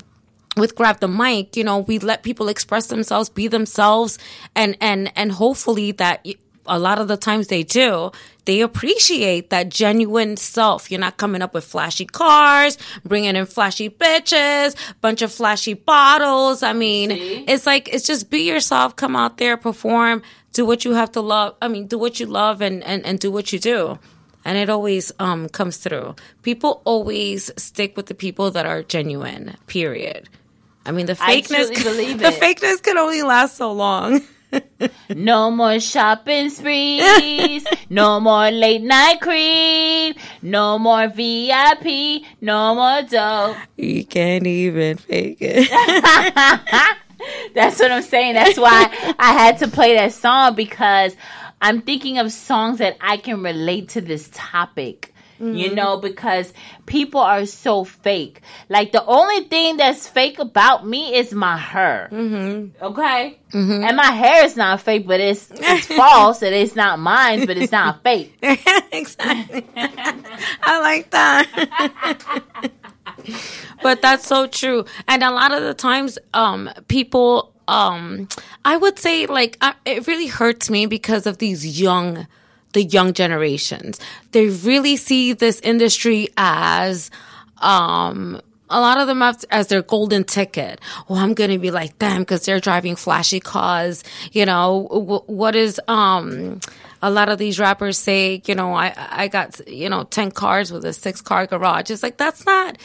[0.58, 4.18] with grab the mic, you know, we let people express themselves, be themselves,
[4.54, 6.26] and and and hopefully that
[6.68, 8.12] a lot of the times they do,
[8.44, 10.90] they appreciate that genuine self.
[10.90, 16.62] You're not coming up with flashy cars, bringing in flashy bitches, bunch of flashy bottles.
[16.62, 17.44] I mean, See?
[17.48, 21.20] it's like it's just be yourself, come out there, perform, do what you have to
[21.20, 21.56] love.
[21.60, 23.98] I mean, do what you love and and and do what you do.
[24.44, 26.14] And it always um comes through.
[26.42, 29.56] People always stick with the people that are genuine.
[29.66, 30.28] Period.
[30.86, 34.22] I mean, the fakeness, the fakeness can only last so long.
[35.14, 37.66] No more shopping sprees.
[37.90, 40.18] no more late night creep.
[40.42, 42.22] No more VIP.
[42.40, 43.56] No more dough.
[43.76, 45.68] You can't even fake it.
[47.54, 48.34] That's what I'm saying.
[48.34, 51.16] That's why I had to play that song because
[51.60, 55.14] I'm thinking of songs that I can relate to this topic.
[55.40, 56.52] You know, because
[56.86, 58.40] people are so fake.
[58.68, 62.08] Like the only thing that's fake about me is my hair.
[62.10, 62.82] Mm-hmm.
[62.84, 67.46] Okay, and my hair is not fake, but it's it's false, and it's not mine,
[67.46, 68.36] but it's not fake.
[68.92, 69.64] exactly.
[69.76, 72.70] I like that.
[73.82, 74.84] but that's so true.
[75.06, 78.28] And a lot of the times, um, people, um,
[78.64, 82.26] I would say like, uh, it really hurts me because of these young,
[82.78, 83.98] the young generations.
[84.30, 87.10] They really see this industry as,
[87.60, 90.80] um, a lot of them have as their golden ticket.
[91.08, 94.04] Oh, I'm going to be like them because they're driving flashy cars.
[94.30, 96.60] You know, w- what is, um,
[97.02, 100.70] a lot of these rappers say, you know, I, I got, you know, 10 cars
[100.70, 101.90] with a six car garage.
[101.90, 102.78] It's like, that's not,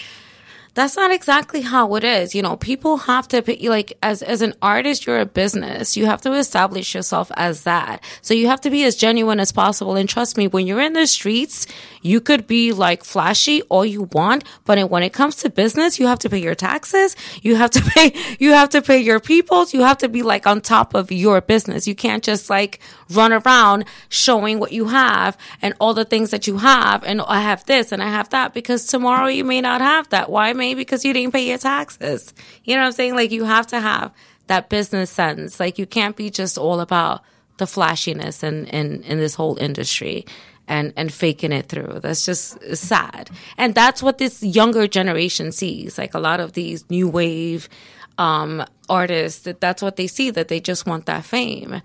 [0.76, 2.34] that's not exactly how it is.
[2.34, 5.96] You know, people have to be like as as an artist, you're a business.
[5.96, 8.04] You have to establish yourself as that.
[8.22, 9.96] So you have to be as genuine as possible.
[9.96, 11.68] And trust me, when you're in the streets,
[12.02, 16.08] you could be like flashy all you want, but when it comes to business, you
[16.08, 17.16] have to pay your taxes.
[17.42, 19.74] You have to pay you have to pay your peoples.
[19.74, 21.88] You have to be like on top of your business.
[21.88, 22.80] You can't just like
[23.12, 27.42] run around showing what you have and all the things that you have and I
[27.42, 30.32] have this and I have that because tomorrow you may not have that.
[30.32, 30.54] Why?
[30.74, 32.34] Because you didn't pay your taxes.
[32.64, 33.16] You know what I'm saying?
[33.16, 34.14] Like you have to have
[34.48, 35.60] that business sense.
[35.60, 37.24] Like you can't be just all about
[37.58, 40.26] the flashiness and in, in this whole industry
[40.68, 42.00] and and faking it through.
[42.02, 43.30] That's just sad.
[43.58, 45.98] And that's what this younger generation sees.
[45.98, 47.70] Like a lot of these new wave
[48.18, 51.82] um artists that that's what they see that they just want that fame.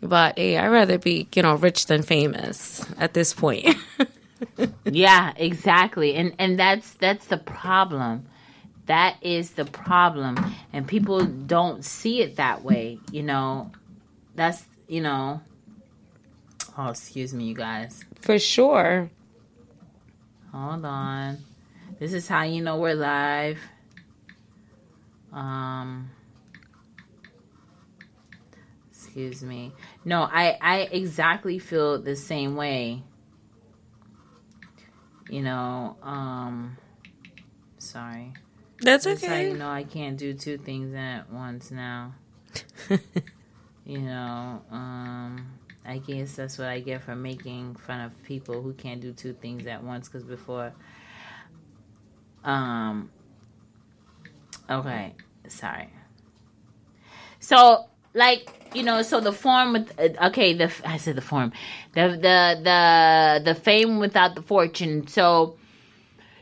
[0.00, 3.76] But hey, I'd rather be, you know, rich than famous at this point.
[4.84, 6.14] yeah, exactly.
[6.14, 8.26] And and that's that's the problem.
[8.86, 10.36] That is the problem.
[10.72, 13.70] And people don't see it that way, you know.
[14.34, 15.40] That's, you know.
[16.76, 18.04] Oh, excuse me, you guys.
[18.20, 19.10] For sure.
[20.52, 21.38] Hold on.
[21.98, 23.58] This is how you know we're live.
[25.32, 26.10] Um
[28.90, 29.72] Excuse me.
[30.04, 33.02] No, I I exactly feel the same way.
[35.32, 36.78] You know, um
[37.78, 38.34] sorry.
[38.80, 39.28] That's It's okay.
[39.28, 42.14] like, no, I can't do two things at once now.
[43.86, 48.74] you know, um, I guess that's what I get for making fun of people who
[48.74, 50.08] can't do two things at once.
[50.08, 50.72] Because before,
[52.44, 53.10] um,
[54.70, 55.14] okay,
[55.48, 55.90] sorry.
[57.40, 61.52] So, like, you know, so the form with uh, okay, the I said the form,
[61.94, 65.06] the the the the fame without the fortune.
[65.06, 65.56] So,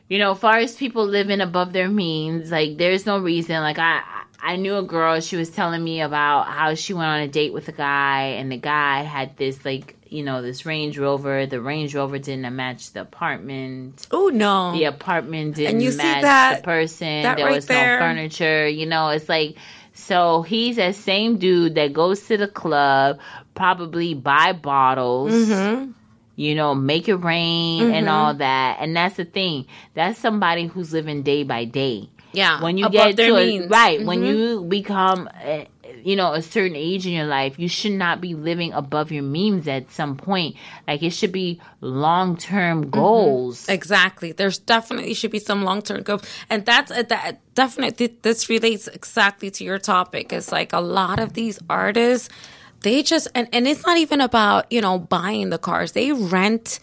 [0.08, 3.60] you know, far as people living above their means, like there's no reason.
[3.60, 4.02] Like I,
[4.42, 5.20] I knew a girl.
[5.20, 8.50] She was telling me about how she went on a date with a guy, and
[8.50, 11.46] the guy had this like, you know, this Range Rover.
[11.46, 14.06] The Range Rover didn't match the apartment.
[14.10, 14.72] Oh no.
[14.72, 17.22] The apartment didn't And you see match that- the person.
[17.22, 18.00] that there right was there?
[18.00, 18.66] no furniture.
[18.68, 19.56] You know, it's like.
[20.00, 23.18] So he's that same dude that goes to the club,
[23.54, 25.90] probably buy bottles Mm-hmm.
[26.36, 28.78] you know, make it rain and all that.
[28.80, 29.66] And that's the thing.
[29.94, 32.08] That's somebody who's living day by day.
[32.32, 32.62] Yeah.
[32.62, 34.26] When you get to a, right, when Mhm.
[34.28, 35.64] you become, uh,
[36.06, 39.22] you know, a certain age in your life, you should not be living above your
[39.22, 40.56] means at some point.
[40.86, 42.90] Like it should be long term Mm-hmm.
[42.90, 43.68] goals.
[43.68, 44.32] Exactly.
[44.32, 48.88] There's definitely should be some long term goals, and that's uh, that definitely this relates
[48.88, 50.32] exactly to your topic.
[50.32, 52.28] It's like a lot of these artists,
[52.82, 55.92] they just and and it's not even about you know buying the cars.
[55.92, 56.80] They rent.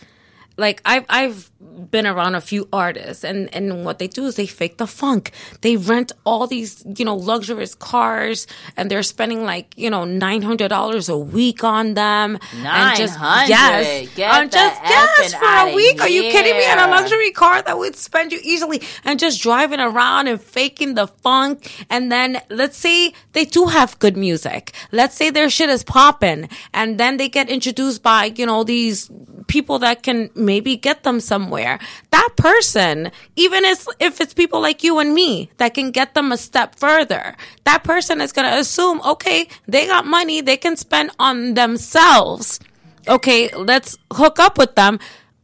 [0.58, 1.51] Like I've I've
[1.91, 5.32] been around a few artists and and what they do is they fake the funk.
[5.62, 10.41] They rent all these you know luxurious cars and they're spending like you know nine
[10.41, 12.39] hundred dollars a week on them.
[12.53, 13.49] and just 900?
[13.49, 16.01] yes, Get on just yes for a week.
[16.01, 16.66] Are you kidding me?
[16.68, 20.95] On a luxury car that would spend you easily and just driving around and faking
[20.95, 21.86] the funk.
[21.89, 24.74] And then let's say they do have good music.
[24.91, 29.10] Let's say their shit is popping and then they get introduced by, you know, these
[29.47, 31.77] people that can maybe get them somewhere.
[32.09, 36.31] That person, even if, if it's people like you and me that can get them
[36.31, 37.35] a step further,
[37.65, 42.59] that person is going to assume, okay, they got money they can spend on themselves
[43.07, 44.99] okay, let's hook up with them.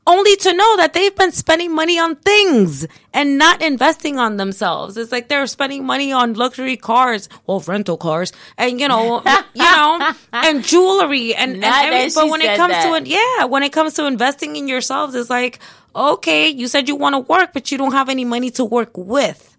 [0.06, 4.98] Only to know that they've been spending money on things and not investing on themselves.
[4.98, 9.22] It's like they're spending money on luxury cars, well, rental cars, and you know,
[9.54, 13.08] you know, and jewelry and, and Not every, that but when it comes to it,
[13.08, 15.60] yeah, when it comes to investing in yourselves, it's like,
[15.96, 18.98] okay, you said you want to work, but you don't have any money to work
[18.98, 19.56] with.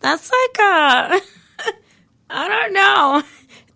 [0.00, 1.20] That's like a,
[2.30, 3.22] I don't know.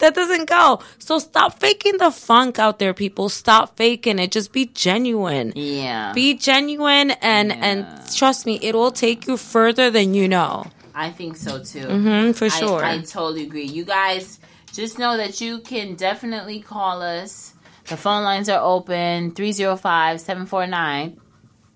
[0.02, 0.80] That doesn't go.
[0.98, 3.28] So stop faking the funk out there, people.
[3.28, 4.32] Stop faking it.
[4.32, 5.52] Just be genuine.
[5.54, 6.12] yeah.
[6.12, 7.86] Be genuine and and
[8.16, 10.66] trust me, it will take you further than you know.
[10.92, 11.86] I think so too.
[11.86, 12.84] Mm, for I- sure.
[12.84, 13.64] I, totally agree.
[13.64, 14.40] You guys
[14.72, 17.54] just know that you can definitely call us.
[17.86, 21.20] The phone lines are open 305 749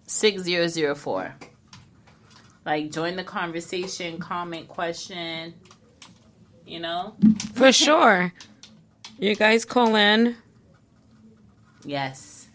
[0.07, 1.35] 6004.
[2.65, 5.55] Like, join the conversation, comment, question.
[6.67, 7.15] You know?
[7.55, 8.33] for sure.
[9.19, 10.37] You guys call in.
[11.85, 12.49] Yes.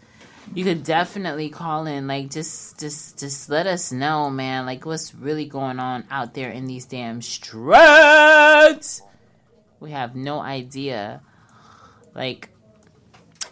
[0.53, 2.07] You could definitely call in.
[2.07, 4.66] Like, just, just, just let us know, man.
[4.66, 9.01] Like, what's really going on out there in these damn streets?
[9.80, 11.22] We have no idea.
[12.14, 12.49] Like,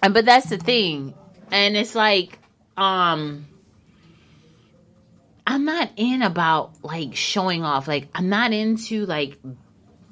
[0.01, 1.14] and but that's the thing,
[1.51, 2.38] and it's like,
[2.78, 3.47] um,
[5.45, 7.88] I'm not in about like showing off.
[7.88, 9.38] Like, I'm not into like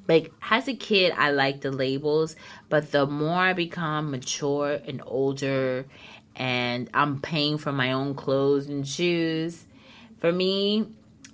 [0.07, 2.35] like as a kid i liked the labels
[2.69, 5.85] but the more i become mature and older
[6.35, 9.65] and i'm paying for my own clothes and shoes
[10.19, 10.87] for me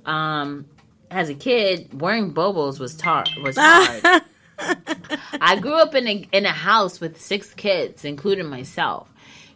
[0.05, 0.65] um
[1.11, 4.21] as a kid wearing bobos was tar- was hard
[5.41, 9.09] i grew up in a in a house with six kids including myself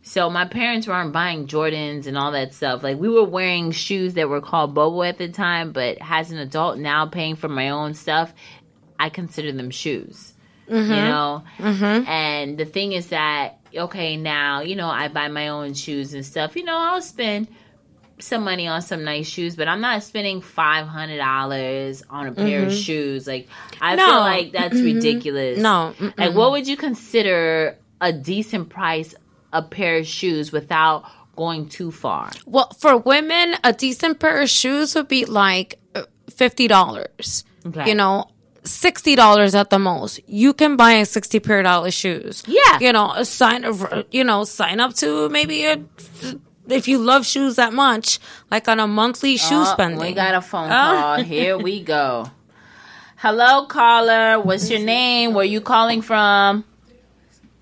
[0.07, 2.81] so my parents weren't buying Jordans and all that stuff.
[2.81, 6.37] Like we were wearing shoes that were called Bobo at the time, but as an
[6.37, 8.33] adult now paying for my own stuff,
[8.99, 10.33] I consider them shoes.
[10.67, 10.89] You mm-hmm.
[10.89, 11.43] know?
[11.59, 12.09] Mm-hmm.
[12.09, 16.25] And the thing is that, okay, now, you know, I buy my own shoes and
[16.25, 16.55] stuff.
[16.55, 17.47] You know, I'll spend
[18.19, 22.69] some money on some nice shoes, but I'm not spending $500 on a pair of
[22.69, 22.77] mm-hmm.
[22.77, 23.27] shoes.
[23.27, 23.47] Like,
[23.79, 24.05] I No.
[24.05, 25.59] feel like that's ridiculous.
[25.59, 25.93] No.
[26.17, 29.15] Like, what would you consider a decent price
[29.53, 32.31] a pair of shoes without going too far?
[32.45, 37.45] Well, for women, a decent pair of shoes would be like uh, fifty dollars.
[37.65, 37.89] Okay.
[37.89, 38.29] You know,
[38.67, 40.19] sixty dollars at the most.
[40.27, 42.43] You can buy a sixty pair of dollar shoes.
[42.47, 42.79] Yeah.
[42.79, 45.81] You know, sign of you know sign up to maybe a
[46.69, 48.19] if you love shoes that much,
[48.51, 49.99] like on a monthly shoe Oh, spending.
[49.99, 50.69] We got a phone oh.
[50.71, 51.23] call.
[51.23, 52.29] Here we go.
[53.15, 54.39] Hello, caller.
[54.39, 55.33] What's your name?
[55.33, 56.63] Where you calling from?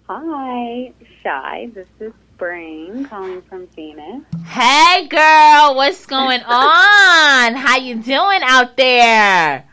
[0.10, 0.92] Hi,
[1.24, 1.70] Shy.
[1.74, 4.26] This is Spring calling from Phoenix.
[4.46, 5.76] Hey, girl.
[5.76, 7.56] What's going on?
[7.56, 9.66] How you doing out there?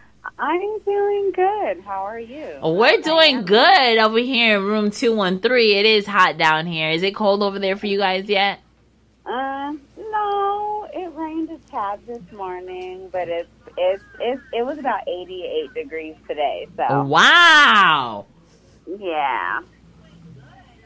[0.43, 1.83] I'm feeling good.
[1.85, 2.49] How are you?
[2.65, 5.77] We're doing good over here in room 213.
[5.77, 6.91] It is hot down here.
[6.91, 8.59] Is it cold over there for you guys yet?
[9.25, 15.07] Uh, no, it rained a tad this morning, but it's it's it's it was about
[15.07, 16.67] 88 degrees today.
[16.77, 18.27] So Wow.
[18.99, 19.61] yeah,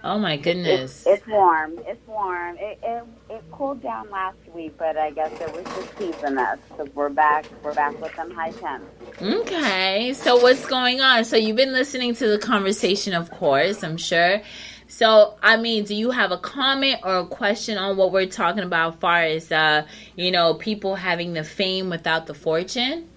[0.04, 1.04] Oh my goodness.
[1.06, 1.78] it's warm.
[1.86, 2.56] It's warm.
[2.58, 6.58] It, it it cooled down last week, but I guess it was just keeping us
[6.76, 7.46] So we're back.
[7.62, 8.86] We're back with them high temps.
[9.20, 11.24] Okay, so what's going on?
[11.24, 14.42] So you've been listening to the conversation, of course, I'm sure.
[14.88, 18.62] So, I mean, do you have a comment or a question on what we're talking
[18.62, 23.08] about as far as, uh, you know, people having the fame without the fortune?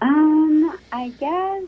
[0.00, 1.64] Um, I guess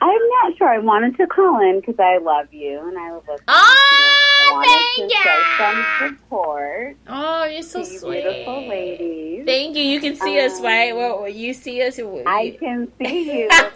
[0.00, 0.68] I'm not sure.
[0.68, 3.44] I wanted to call in because I love you and I was listening.
[3.48, 4.62] Oh,
[4.96, 5.84] thank to show some
[6.18, 8.22] support Oh, you're so sweet.
[8.22, 9.44] beautiful ladies.
[9.46, 9.82] Thank you.
[9.82, 10.94] You can see us, Um, right?
[10.94, 11.98] Well, you see us.
[11.98, 13.48] I can see you.
[13.48, 13.72] Of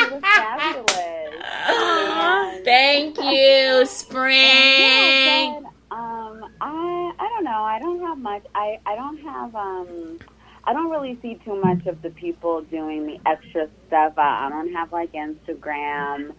[0.00, 1.44] you look fabulous.
[1.66, 5.62] And- Thank you, Yeah, Spring.
[5.90, 7.62] but, um, I I don't know.
[7.64, 8.44] I don't have much.
[8.54, 10.18] I I don't have um.
[10.66, 14.14] I don't really see too much of the people doing the extra stuff.
[14.16, 16.30] I, I don't have like Instagram.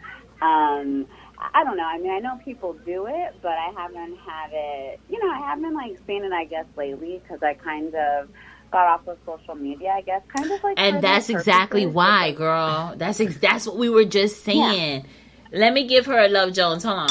[0.41, 1.05] Um,
[1.37, 1.83] I don't know.
[1.83, 4.99] I mean, I know people do it, but I haven't had it.
[5.09, 6.31] You know, I haven't like seen it.
[6.31, 8.29] I guess lately because I kind of
[8.71, 9.93] got off of social media.
[9.95, 10.75] I guess kind of like.
[10.77, 12.93] And that's exactly why, girl.
[12.97, 15.05] That's ex- that's what we were just saying.
[15.51, 16.83] Let me give her a love Jones.
[16.83, 17.09] Hold on.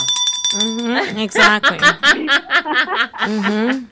[0.54, 1.78] Mhm, exactly.
[3.18, 3.84] hmm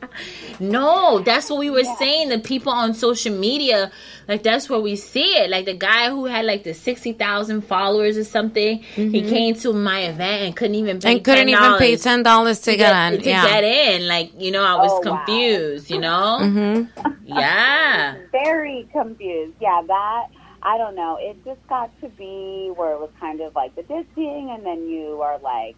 [0.60, 2.28] No, that's what we were saying.
[2.28, 3.90] The people on social media,
[4.28, 5.50] like that's where we see it.
[5.50, 9.72] Like the guy who had like the sixty thousand followers or something, he came to
[9.72, 11.16] my event and couldn't even pay Mm-hmm.
[11.16, 13.22] And couldn't even pay $10 ten dollars to get to, in.
[13.22, 13.44] to Yeah.
[13.44, 14.06] get in.
[14.08, 15.24] Like you know, I was Oh, wow.
[15.24, 15.90] confused.
[15.90, 16.82] You know, hmm
[17.24, 18.16] yeah.
[18.30, 19.54] very confused.
[19.60, 20.26] Yeah, that
[20.62, 21.18] I don't know.
[21.20, 24.88] It just got to be where it was kind of like the dissing, and then
[24.88, 25.76] you are like,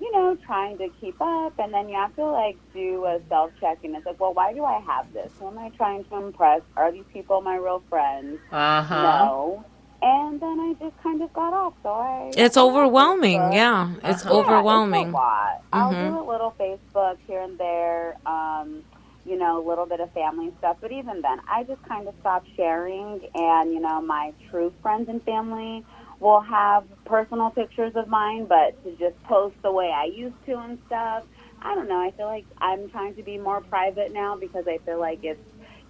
[0.00, 3.50] you know, trying to keep up, and then you have to like do a self
[3.60, 5.32] check, and it's like, well, why do I have this?
[5.38, 6.62] Who am I trying to impress?
[6.76, 8.38] Are these people my real friends?
[8.52, 9.02] Uh huh.
[9.02, 9.64] No.
[10.02, 11.72] And then I just kind of got off.
[11.82, 12.30] So I.
[12.36, 13.40] It's overwhelming.
[13.40, 13.54] Facebook.
[13.54, 14.34] Yeah, it's Uh-huh.
[14.34, 15.06] Yeah, overwhelming.
[15.08, 15.62] It's a lot.
[15.72, 16.10] I'll Mhm.
[16.10, 18.84] do a little Facebook here and there, um,
[19.24, 20.76] you know, a little bit of family stuff.
[20.80, 23.22] But even then, I just kind of stopped sharing.
[23.34, 25.82] And, you know, my true friends and family
[26.20, 30.52] will have personal pictures of mine, but to just post the way I used to
[30.56, 31.24] and stuff,
[31.62, 31.98] I don't know.
[32.00, 35.40] I feel like I'm trying to be more private now because I feel like it's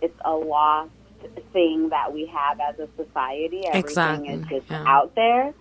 [0.01, 0.91] it's a lost
[1.53, 3.62] thing that we have as a society.
[3.72, 4.87] Everything Exactly, is just yeah.
[4.87, 5.53] out there.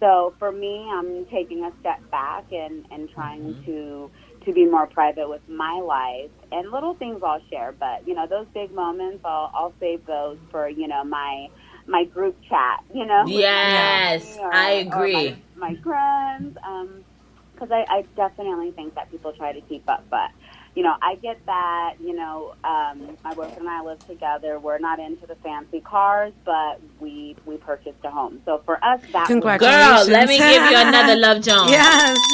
[0.00, 3.66] So for me, I'm taking a step back and and trying Mm-hmm.
[3.66, 4.10] to
[4.44, 7.74] to be more private with my life and little things I'll share.
[7.78, 11.48] But you know, those big moments, I'll I'll save those for you know my
[11.86, 12.80] my group chat.
[12.94, 15.36] You know, Yes, or- I agree.
[15.56, 17.04] my, my friends, um,
[17.52, 20.30] because I, I definitely think that people try to keep up, but.
[20.74, 21.94] You know, I get that.
[22.02, 24.58] You know, um, my boyfriend and I live together.
[24.58, 28.40] We're not into the fancy cars, but we we purchased a home.
[28.44, 30.06] So for us, that was- Congratulations.
[30.06, 31.70] Girl, let me give you another love Jones.
[31.70, 32.18] Yes.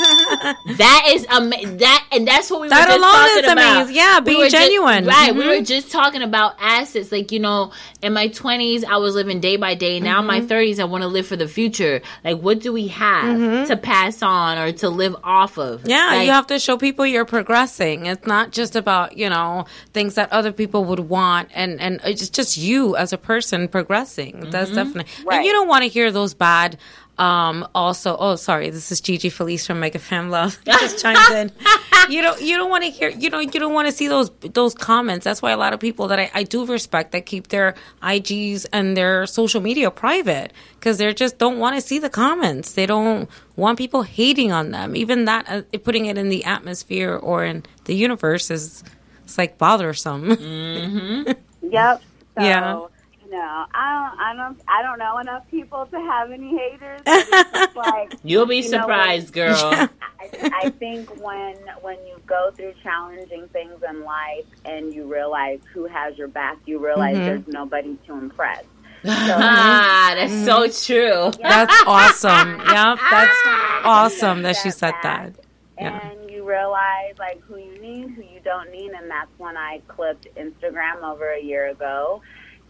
[0.78, 1.78] That is amazing.
[1.78, 3.76] that, and that's what we That were just alone talking is about.
[3.76, 3.96] amazing.
[3.96, 5.04] Yeah, We being just- genuine.
[5.06, 5.34] right?
[5.34, 5.58] We Mhm.
[5.58, 7.10] were just talking about assets.
[7.12, 9.98] Like you know, in my twenties, I was living day by day.
[10.00, 10.46] Now, in my Mm-hmm.
[10.48, 12.00] thirties, I want to live for the future.
[12.24, 15.80] Like, what do we have to pass on or to live off of?
[15.80, 15.90] Mm-hmm.
[15.90, 18.06] Yeah, Like, you have to show people you're progressing.
[18.06, 22.30] It's not just about, you know, things that other people would want and and it's
[22.30, 24.48] just you as a person progressing.
[24.50, 25.12] That's definitely.
[25.30, 26.78] And you don't want to hear those bad
[27.18, 31.52] um also oh sorry this is Gigi Felice from Mega Fam Love just chimed in
[32.08, 34.30] you don't you don't want to hear you know you don't want to see those
[34.40, 35.24] those comments.
[35.24, 38.66] That's why a lot of people that I, I do respect that keep their IGs
[38.72, 42.72] and their social media private because they just don't want to see the comments.
[42.72, 44.96] They don't want people hating on them.
[44.96, 48.82] Even that uh, putting it in the atmosphere or in the universe is
[49.24, 51.34] it's like bothersome.
[51.62, 52.02] Yep.
[52.36, 52.86] So, Yeah.
[53.30, 53.38] No,
[53.72, 54.20] I don't.
[54.20, 54.60] I don't.
[54.68, 57.00] I don't know enough people to have any haters.
[57.04, 59.54] but It's just like You'll be You know, surprised, girl.
[60.20, 65.60] I, I think when when you go through challenging things in life and you realize
[65.72, 67.24] who has your back, you realize Mm-hmm.
[67.26, 68.64] there's nobody to impress.
[69.06, 71.30] ah, that's so true.
[71.40, 73.38] that's awesome yeah that's
[73.84, 75.32] awesome that she said that
[75.78, 76.06] Yeah.
[76.10, 79.80] And you realize like who you need, who you don't need, and that's when I
[79.88, 82.20] clipped Instagram over a year ago.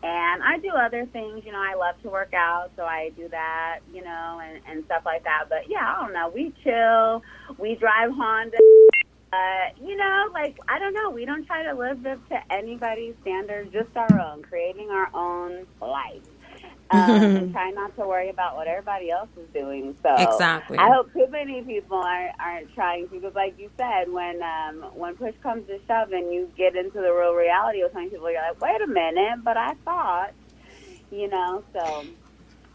[0.02, 3.28] And I do other things, you know, I love to work out, so I do
[3.28, 5.44] that, you know, and, and stuff like that.
[5.50, 6.30] But yeah, I don't know.
[6.34, 7.22] We chill,
[7.58, 8.56] we drive Honda.
[9.32, 11.10] Uh, you know, like I don't know.
[11.10, 15.66] We don't try to live up to anybody's standards, just our own, creating our own
[15.80, 16.24] life.
[16.90, 19.96] Um, and try not to worry about what everybody else is doing.
[20.02, 20.78] So Exactly.
[20.78, 24.82] I hope too many people aren't aren't trying to because, like you said, when um,
[24.94, 28.30] when push comes to shove and you get into the real reality of some people,
[28.30, 30.32] you're like, wait a minute, but I thought,
[31.10, 32.04] you know, so.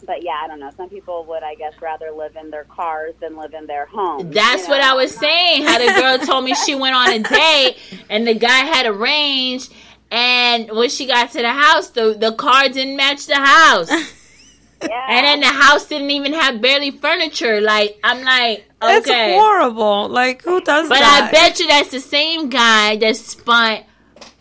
[0.06, 0.70] But yeah, I don't know.
[0.76, 4.32] Some people would, I guess, rather live in their cars than live in their homes.
[4.34, 4.82] That's you what?
[4.82, 5.64] I was saying.
[5.64, 7.78] How the girl told me she went on a date
[8.10, 9.74] and the guy had arranged,
[10.16, 15.06] and when she got to the house, the the car didn't match the house, Yeah.
[15.10, 17.60] and then the house didn't even have barely furniture.
[17.60, 20.08] Like I'm like, It's okay, horrible.
[20.10, 21.30] Like who does but that?
[21.32, 23.86] But I bet you that's the same guy that spent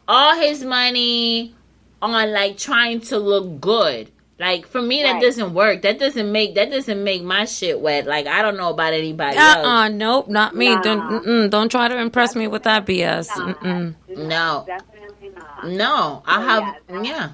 [0.07, 1.55] all his money
[2.01, 4.11] on like trying to look good.
[4.39, 5.22] Like for me, that Right.
[5.22, 5.82] doesn't work.
[5.82, 8.07] That doesn't make that doesn't make my shit wet.
[8.07, 9.66] Like I don't know about anybody Uh else.
[9.66, 10.74] uh nope, not me.
[10.74, 10.80] Nah.
[10.82, 13.28] Don't mm-mm, don't try to impress me with that BS.
[13.37, 13.95] Nah, Mm-mm.
[14.16, 14.64] No.
[14.66, 15.68] definitely not.
[15.68, 16.62] No, I Oh, have.
[16.62, 17.28] yeah, that- Yeah.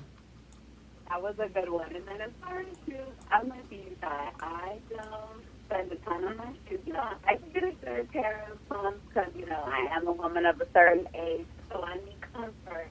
[1.09, 1.89] That was a good one.
[1.95, 2.97] And then as far as shoes,
[3.33, 4.29] I'm with you, guy.
[4.41, 6.81] I don't spend a ton on my shoes.
[6.87, 10.07] You know, I can get a third pair of pumps because, you know, I am
[10.07, 12.89] a woman of a certain age, so I need comfort.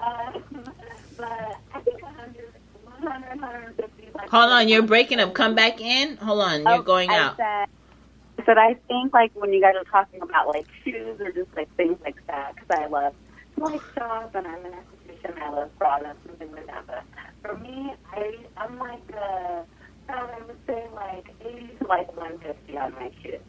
[0.00, 0.44] Um,
[1.16, 1.95] but I think 100,
[3.06, 5.34] 100 150 like Hold on, you're breaking up.
[5.34, 6.16] Come back in.
[6.18, 7.36] Hold on, you're Oh, going I out.
[7.36, 7.68] Said,
[8.38, 11.50] I said I think like when you guys are talking about like shoes or just
[11.56, 13.14] like things like that, because I love
[13.56, 15.38] to like shop and I'm an esthetician.
[15.42, 16.86] I love products and things like that.
[16.86, 17.04] But
[17.42, 19.62] for me, I I'm like uh,
[20.08, 23.40] I would say like 80 to like 150 on my shoes.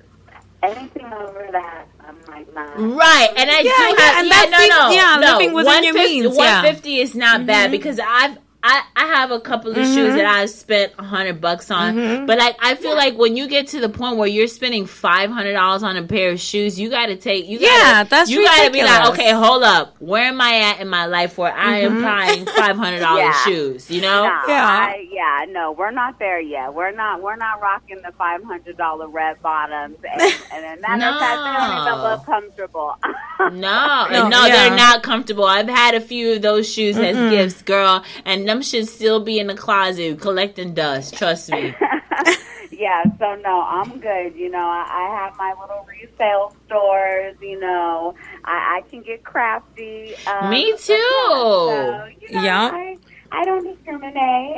[0.63, 2.63] Anything over that, I'm like nah.
[2.75, 4.19] Right, and I Yeah, do yeah, have.
[4.19, 5.39] and Yeah, that's no, no, yeah, no.
[5.39, 6.61] living within your 150 means, yeah.
[6.63, 8.37] 150 is not bad because I've.
[8.69, 10.17] I, I have a couple of shoes Mhm.
[10.17, 12.27] that I spent a hundred bucks on, Mhm.
[12.27, 15.29] but like I feel like when you get to the point where you're spending five
[15.31, 17.59] hundred dollars on a pair of shoes, you got to take you.
[17.59, 20.89] Gotta, Yeah, that's you gotta be like, okay, hold up, where am I at in
[20.89, 22.03] my life where I am Mhm.
[22.03, 23.43] buying five hundred dollars Yeah.
[23.45, 23.89] shoes?
[23.89, 24.65] You know, No, Yeah.
[24.67, 26.73] I, yeah, no, we're not there yet.
[26.73, 31.05] We're not, we're not rocking the five hundred dollar red bottoms, and, and then matter
[31.05, 32.09] of fact, they don't even No.
[32.09, 32.95] look comfortable.
[33.39, 34.55] No, No, no, no yeah.
[34.67, 35.45] they're not comfortable.
[35.45, 39.39] I've had a few of those shoes as gifts, girl, and them should still be
[39.39, 41.15] in the closet collecting dust.
[41.15, 41.75] Trust me.
[42.71, 44.35] yeah, so no, I'm good.
[44.35, 47.35] You know, I, I have my little resale stores.
[47.41, 50.15] You know, I, I can get crafty.
[50.25, 50.93] Um, Me too.
[50.93, 52.69] yeah, so, you know, Yeah.
[52.73, 52.97] I,
[53.31, 54.15] I don't discriminate.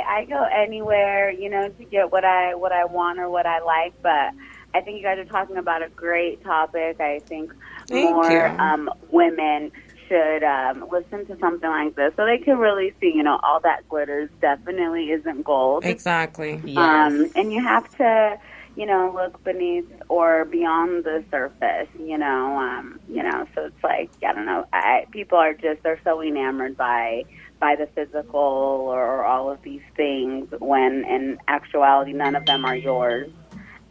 [0.07, 3.59] I go anywhere, you know, to get what I what I want or what I
[3.61, 3.99] like.
[4.01, 4.33] But
[4.73, 6.99] I think you guys are talking about a great topic.
[6.99, 7.53] I think
[7.87, 9.71] Thank more um, women
[10.10, 13.60] should um, listen to something like this so they can really see, you know, all
[13.62, 15.86] that glitters definitely isn't gold.
[15.86, 16.60] Exactly.
[16.66, 16.78] Yes.
[16.78, 18.38] Um, and you have to,
[18.76, 23.84] you know, look beneath or beyond the surface, you know, um, you know, so it's
[23.84, 27.24] like, I don't know, I, people are just, they're so enamored by,
[27.60, 32.66] by the physical or, or all of these things when in actuality none of them
[32.66, 33.30] are yours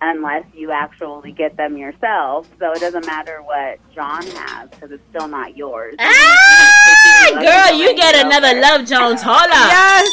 [0.01, 2.49] unless you actually get them yourself.
[2.59, 5.95] So it doesn't matter what John has because it's still not yours.
[5.99, 9.23] Ah, girl, you get another Love Jones.
[9.23, 9.71] Hold up.
[9.71, 10.09] Yes.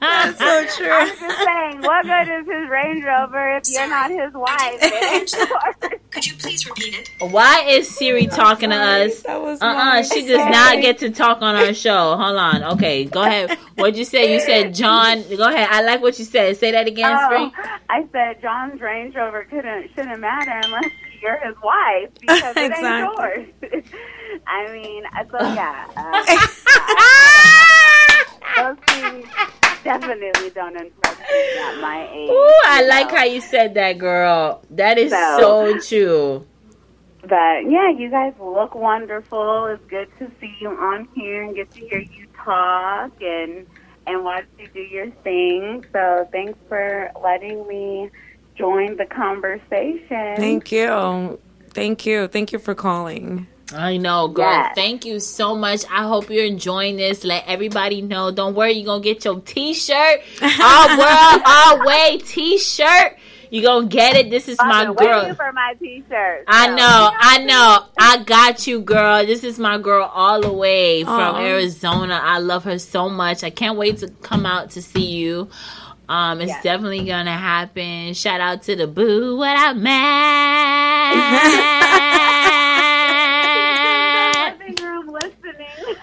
[0.00, 0.90] That's so true.
[0.92, 4.78] I'm just saying, what good is his Range Rover if you're not his wife?
[4.80, 6.00] It ain't.
[6.10, 7.08] Could you please repeat it?
[7.30, 9.22] Why is Siri talking to us?
[9.22, 12.16] That was Uh uh she does not get to talk on our show.
[12.16, 12.62] Hold on.
[12.74, 13.56] Okay, go ahead.
[13.76, 14.32] What'd you say?
[14.34, 15.22] You said John.
[15.36, 15.68] Go ahead.
[15.70, 16.56] I like what you said.
[16.58, 17.52] Say that again, Oh, Spree.
[17.88, 20.90] I said John's Range Rover couldn't shouldn't matter unless
[21.22, 22.88] you're his wife because it Exactly.
[22.88, 23.84] ain't yours.
[24.46, 26.22] I mean, so yeah, uh,
[28.56, 29.26] those things
[29.84, 32.30] definitely don't impress me at my age.
[32.30, 33.16] Ooh, I you like know.
[33.16, 34.62] how you said that, girl.
[34.70, 36.46] That is So- so true.
[37.22, 39.66] But yeah, you guys look wonderful.
[39.66, 43.66] It's good to see you on here and get to hear you talk and
[44.08, 45.84] and watch you do your thing.
[45.92, 48.10] So thanks for letting me
[48.56, 50.34] join the conversation.
[50.36, 51.38] Thank you.
[51.70, 52.26] Thank you.
[52.26, 53.46] Thank you for calling.
[53.74, 54.50] I know, girl.
[54.50, 54.72] Yes.
[54.74, 55.84] Thank you so much.
[55.90, 57.24] I hope you're enjoying this.
[57.24, 58.30] Let everybody know.
[58.30, 60.20] Don't worry, you're gonna get your t-shirt.
[60.60, 63.16] All world, all way t-shirt.
[63.50, 64.30] You gonna get it.
[64.30, 65.34] This is I've my been girl.
[65.34, 66.44] for my T-shirt.
[66.48, 67.84] I so- know, I know.
[67.98, 69.26] I got you, girl.
[69.26, 71.38] This is my girl all the way from Aw.
[71.40, 72.18] Arizona.
[72.22, 73.44] I love her so much.
[73.44, 75.50] I can't wait to come out to see you.
[76.08, 76.62] Um, it's Yes.
[76.62, 78.14] definitely gonna happen.
[78.14, 79.92] Shout out to the boo, what I meant.
[84.60, 85.96] Living room listening.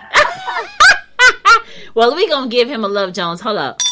[2.00, 3.42] Well, we gonna give him a love Jones.
[3.42, 3.82] Hold up.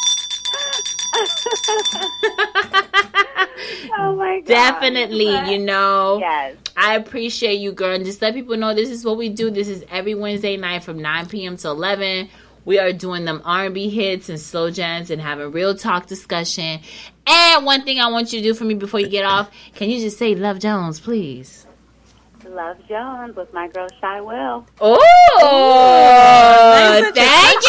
[3.99, 4.45] oh my god.
[4.45, 6.19] Definitely, But- you know.
[6.21, 6.55] Yes.
[6.77, 7.95] I appreciate you, girl.
[7.95, 9.51] And just let people know this is what we do.
[9.51, 11.57] This is every Wednesday night from 9 p.m.
[11.57, 12.29] to 11.
[12.63, 16.79] We are doing them R&B hits and slow jams and having real talk discussion.
[17.25, 19.89] And one thing I want you to do for me before you get off, can
[19.89, 21.66] you just say Love Jones, please?
[22.57, 24.65] Love Jones with my girl Shy Will.
[24.81, 24.99] Oh,
[27.13, 27.63] thank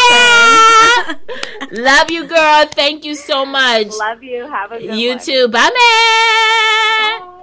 [1.70, 1.82] you.
[1.82, 2.64] Love you, girl.
[2.68, 3.88] Thank you so much.
[3.88, 4.48] Love you.
[4.48, 5.18] Have a good You one.
[5.18, 5.48] too.
[5.48, 5.70] Bye,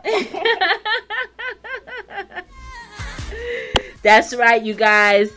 [0.03, 0.05] man.
[4.01, 5.29] That's right, you guys.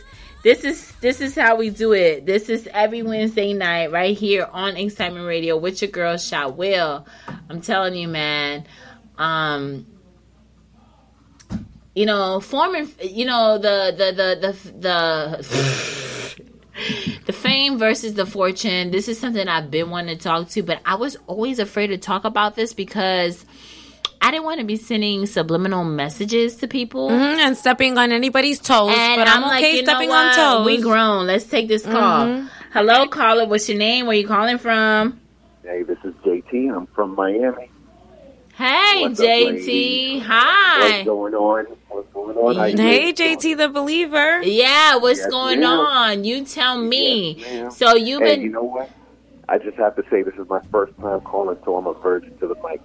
[0.43, 2.25] This is this is how we do it.
[2.25, 7.05] This is every Wednesday night right here on Excitement Radio with your girl Shy Will.
[7.51, 8.65] I'm telling you, man.
[9.19, 9.85] Um,
[11.95, 12.89] you know, forming.
[13.01, 16.39] You know the the the the the.
[17.25, 18.89] the fame versus the fortune.
[18.91, 21.97] This is something I've been wanting to talk to, but I was always afraid to
[21.97, 23.45] talk about this because
[24.21, 27.09] I didn't want to be sending subliminal messages to people.
[27.09, 30.33] Mhm, and stepping on anybody's toes, And but I'm, like, okay you know stepping on
[30.35, 30.65] toes.
[30.65, 31.27] We grown.
[31.27, 32.45] Let's take this call.
[32.71, 33.45] Hello, caller.
[33.45, 34.05] What's your name?
[34.05, 35.19] Where are you calling from?
[35.63, 36.69] Hey, this is JT.
[36.73, 37.69] I'm from Miami.
[38.55, 39.45] Hey, What's JT.
[39.45, 40.19] lady?
[40.19, 40.79] Hi.
[40.79, 41.65] What's going on?
[41.89, 42.55] What's going on?
[42.55, 43.37] How you hey, doing?
[43.37, 44.41] JT the believer.
[44.43, 45.79] Yeah, what's Yes, going ma'am.
[45.79, 46.23] on?
[46.23, 47.37] You tell me.
[47.39, 48.89] Yes, so you've Hey, been you know what?
[49.47, 52.37] I just have to say this is my first time calling, so I'm a virgin
[52.37, 52.81] to the mic.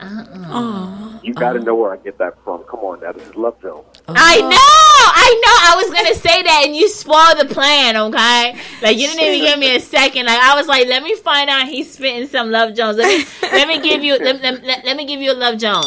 [0.00, 0.26] Uh-uh.
[0.48, 1.20] Aw.
[1.22, 1.62] You got to oh.
[1.62, 2.64] know where I get that from.
[2.64, 3.86] Come on, now this is Love Jones.
[4.08, 4.48] I oh.
[4.48, 5.56] know, I know.
[5.62, 7.96] I was gonna say that, and you spoiled the plan.
[7.96, 10.26] Okay, like you didn't even give me a second.
[10.26, 12.96] Like I was like, let me find out he's spitting some Love Jones.
[12.96, 15.58] Let me let me give you let, let, let, let me give you a Love
[15.58, 15.86] Jones.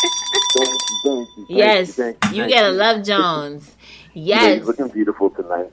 [0.00, 0.70] Thank you,
[1.04, 3.76] thank you, thank Yes, you, thank you thank get a Love Jones.
[4.14, 4.42] Yes.
[4.44, 5.70] Ladies looking beautiful tonight.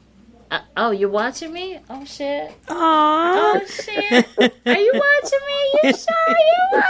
[0.49, 1.79] Uh, oh, you're watching me?
[1.89, 2.51] Oh shit!
[2.69, 2.73] Aw.
[2.75, 4.25] Oh shit!
[4.39, 5.79] Are you watching me?
[5.83, 6.83] You sure you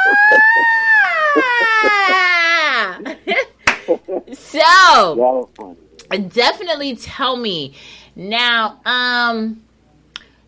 [4.27, 4.33] are?
[4.33, 5.15] so.
[5.15, 5.75] Y'all are
[6.09, 6.29] funny.
[6.29, 7.73] definitely tell me
[8.17, 9.61] now um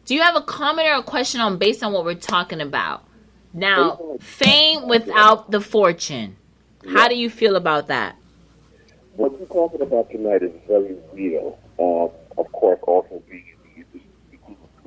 [0.05, 3.03] do you have a comment or a question on based on what we're talking about
[3.53, 6.35] now fame without the fortune
[6.87, 8.15] how do you feel about that
[9.15, 11.57] What you're talking about tonight is very real.
[11.79, 13.43] Um, of course, also being
[13.75, 13.99] in the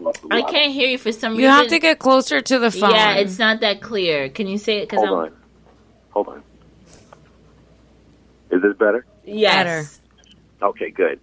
[0.01, 0.29] industry.
[0.31, 1.43] i can't hear you for some reason.
[1.45, 2.91] You have to get closer to the phone.
[2.93, 5.37] yeah it's not that clear can you say it because Hold i'm on.
[6.11, 6.43] Hold on.
[8.51, 9.05] Is this better?
[9.25, 10.01] yes
[10.63, 11.19] Okay, good.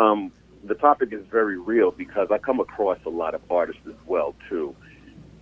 [0.00, 0.32] Um,
[0.64, 4.34] the topic is very real because I come across a lot of artists as well
[4.48, 4.74] too.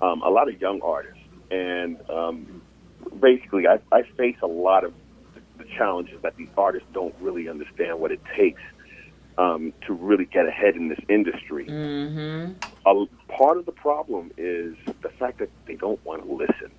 [0.00, 1.18] Um, a lot of young artists,
[1.50, 2.61] and um,
[3.20, 4.92] basically, I, I face a lot of
[5.58, 8.60] the challenges that these artists don't really understand what it takes
[9.38, 11.66] um, to really get ahead in this industry.
[11.66, 12.52] mm-hmm
[12.86, 16.70] A part of the problem is the fact that they don't want to listen.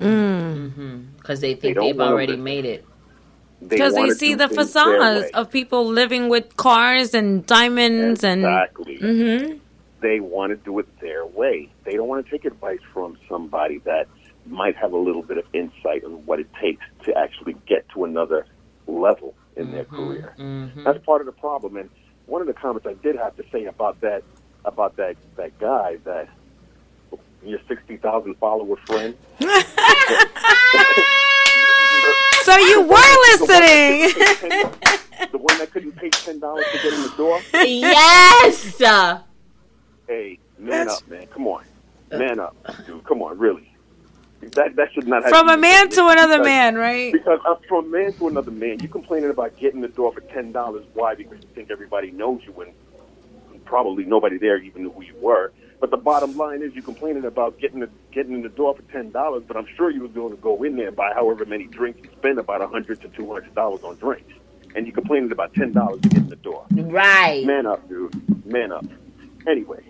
[0.00, 0.70] Mm.
[0.70, 2.44] mm-hmm because they They think don't they've already listen.
[2.44, 2.84] made it
[3.60, 8.98] Because they wanna see the facades of people living with cars and diamonds exactly.
[9.00, 9.48] and.
[9.50, 9.58] hmm
[10.00, 11.68] they want to do it their way.
[11.84, 14.06] They don't want to take advice from somebody that
[14.50, 18.04] might have a little bit of insight on what it takes to actually get to
[18.04, 18.46] another
[18.86, 20.34] level in their career.
[20.38, 20.84] mm-hmm.
[20.84, 21.76] That's part of the problem.
[21.76, 21.90] And
[22.26, 24.22] one of the comments I did have to say about that
[24.64, 26.28] about that that guy that
[27.44, 29.16] your sixty thousand follower friend.
[32.42, 32.96] So you were
[33.28, 34.08] listening.
[35.32, 37.40] the one that couldn't pay ten dollars to get in the door.
[37.52, 38.78] yes
[40.06, 41.26] Hey, man up, man!
[41.26, 41.64] Come on,
[42.10, 43.04] man up, dude!
[43.04, 43.67] Come on, really.
[44.40, 47.12] That that should not have From a man to another because- man, right?
[47.12, 50.20] Because uh, from a man to another man, you complaining about getting the door for
[50.20, 50.84] ten dollars.
[50.94, 51.14] Why?
[51.14, 52.72] Because you think everybody knows you, and
[53.64, 55.52] probably nobody there even knew who you were.
[55.80, 58.82] But the bottom line is, you complaining about getting the getting in the door for
[58.92, 59.42] ten dollars.
[59.46, 62.00] But I'm sure you were going to go in there and buy however many drinks
[62.02, 64.32] you spend, about a hundred to two hundred dollars on drinks,
[64.76, 66.64] and you complaining about ten dollars to get in the door.
[66.70, 68.46] right Man up, dude.
[68.46, 68.84] Man up.
[69.46, 69.82] Anyway,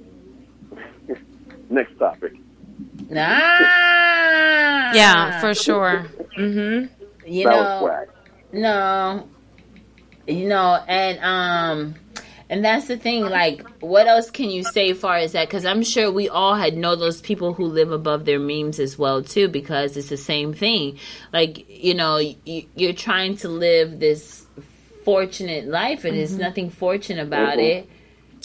[1.70, 2.32] next topic.
[3.08, 6.06] Nah Yeah, for sure.
[6.36, 6.86] Mm hmm
[7.26, 8.04] you that know.
[8.52, 9.28] No.
[10.26, 11.94] You know, and um
[12.50, 15.82] and that's the thing like what else can you say far as that cuz I'm
[15.82, 19.48] sure we all had know those people who live above their memes as well too
[19.48, 20.98] because it's the same thing.
[21.32, 24.46] Like, you know, you, you're trying to live this
[25.04, 27.64] fortunate life and there's nothing fortunate about Mhm.
[27.70, 27.88] it.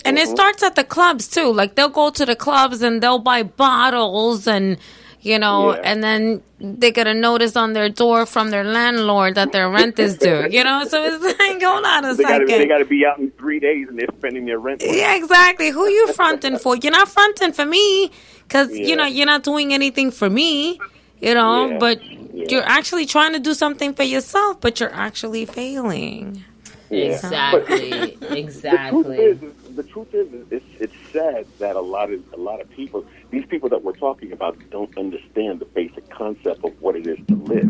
[0.05, 1.51] And it starts at the clubs too.
[1.51, 4.77] Like they'll go to the clubs and they'll buy bottles and
[5.21, 5.81] you know, Yeah.
[5.85, 9.97] and then they get a notice on their door from their landlord that their rent
[9.97, 10.47] is due.
[10.49, 12.47] You know, so it's like, hold on a They got second.
[12.49, 14.83] to they got to be out in three days, and they're spending their rent.
[14.85, 15.69] yeah, exactly.
[15.69, 16.75] Who you fronting for?
[16.75, 18.11] You're not fronting for me
[18.45, 20.77] because you know you're not doing anything for me.
[21.21, 21.77] You know, Yeah.
[21.77, 22.45] but Yeah.
[22.49, 26.43] you're actually trying to do something for yourself, but you're actually failing.
[26.89, 27.05] Yeah.
[27.15, 28.17] Exactly.
[28.29, 29.39] Exactly.
[29.73, 32.69] Is, the truth is, it's, it's sad sad that a lot of a lot of
[32.69, 37.07] people, these people that we're talking about, don't understand the basic concept of what it
[37.07, 37.69] is to live.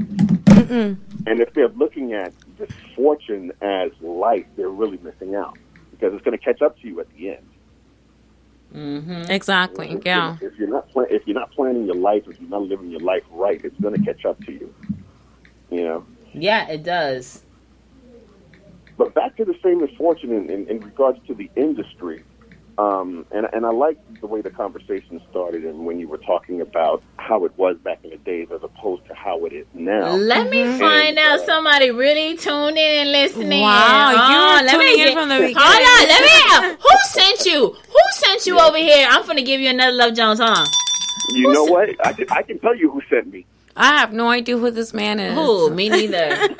[1.25, 5.57] And if they're looking at this fortune as life, they're really missing out
[5.91, 7.47] because it's going to catch up to you at the end.
[8.75, 9.91] mhm Exactly.
[9.91, 10.37] If Yeah.
[10.39, 12.89] you're- If you're not pla- if you're not planning your life, if you're not living
[12.89, 14.73] your life right, it's going to catch up to you.
[15.69, 16.05] You know.
[16.33, 17.43] Yeah, it does.
[18.97, 22.23] But back to the same misfortune in, in, in regards to the industry,
[22.77, 26.61] um, and and I like the way the conversation started and when you were talking
[26.61, 30.15] about how it was back in the days as opposed to how it is now.
[30.15, 33.61] Let me find And, out uh, somebody really tuned in and listening.
[33.61, 35.55] Wow, you Oh, were let me tuning in get- from the beginning.
[35.59, 36.21] Hold on, let
[36.71, 36.77] me.
[36.81, 37.67] Who sent you?
[37.69, 39.07] Who sent you over here?
[39.09, 40.39] I'm gonna give you another Love Jones.
[40.39, 40.65] Hold on.
[41.29, 41.89] You know what?
[42.05, 43.45] I can, I can tell you who sent me.
[43.75, 45.33] I have no idea who this man is.
[45.33, 45.69] Who?
[45.71, 46.49] Me neither.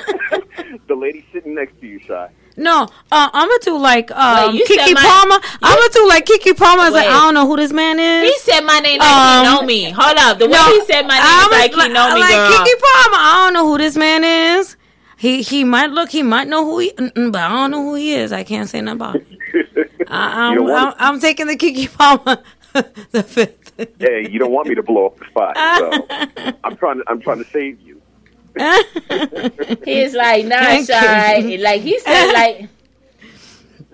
[0.87, 2.29] The lady sitting next to you, Shy.
[2.57, 5.39] No, uh, I'm gonna do like um, Wait, Keke my- Palmer.
[5.61, 6.83] I'm gonna do like Keke Palmer.
[6.83, 8.29] I like, I don't know who this man is.
[8.31, 9.89] He said my name like Um, he know me.
[9.91, 10.37] Hold up.
[10.39, 12.31] The way No, he said my name I is was like, he know me, like
[12.31, 12.51] girl.
[12.51, 13.17] Keke Palmer.
[13.17, 14.75] I don't know who this man is.
[15.17, 16.09] He he might look.
[16.09, 18.31] He might know who he, but I don't know who he is.
[18.31, 19.15] I can't say nothing about.
[19.15, 19.91] It.
[20.07, 22.43] I, I'm, You don't I'm, I'm taking the Keke Palmer,
[23.11, 23.73] the fifth.
[23.99, 27.21] Hey, you don't want me to blow up the spot, so I'm trying to I'm
[27.21, 27.99] trying to save you.
[29.83, 31.37] He's like, nah, Thank shy.
[31.37, 31.57] you.
[31.57, 32.69] Like he said, like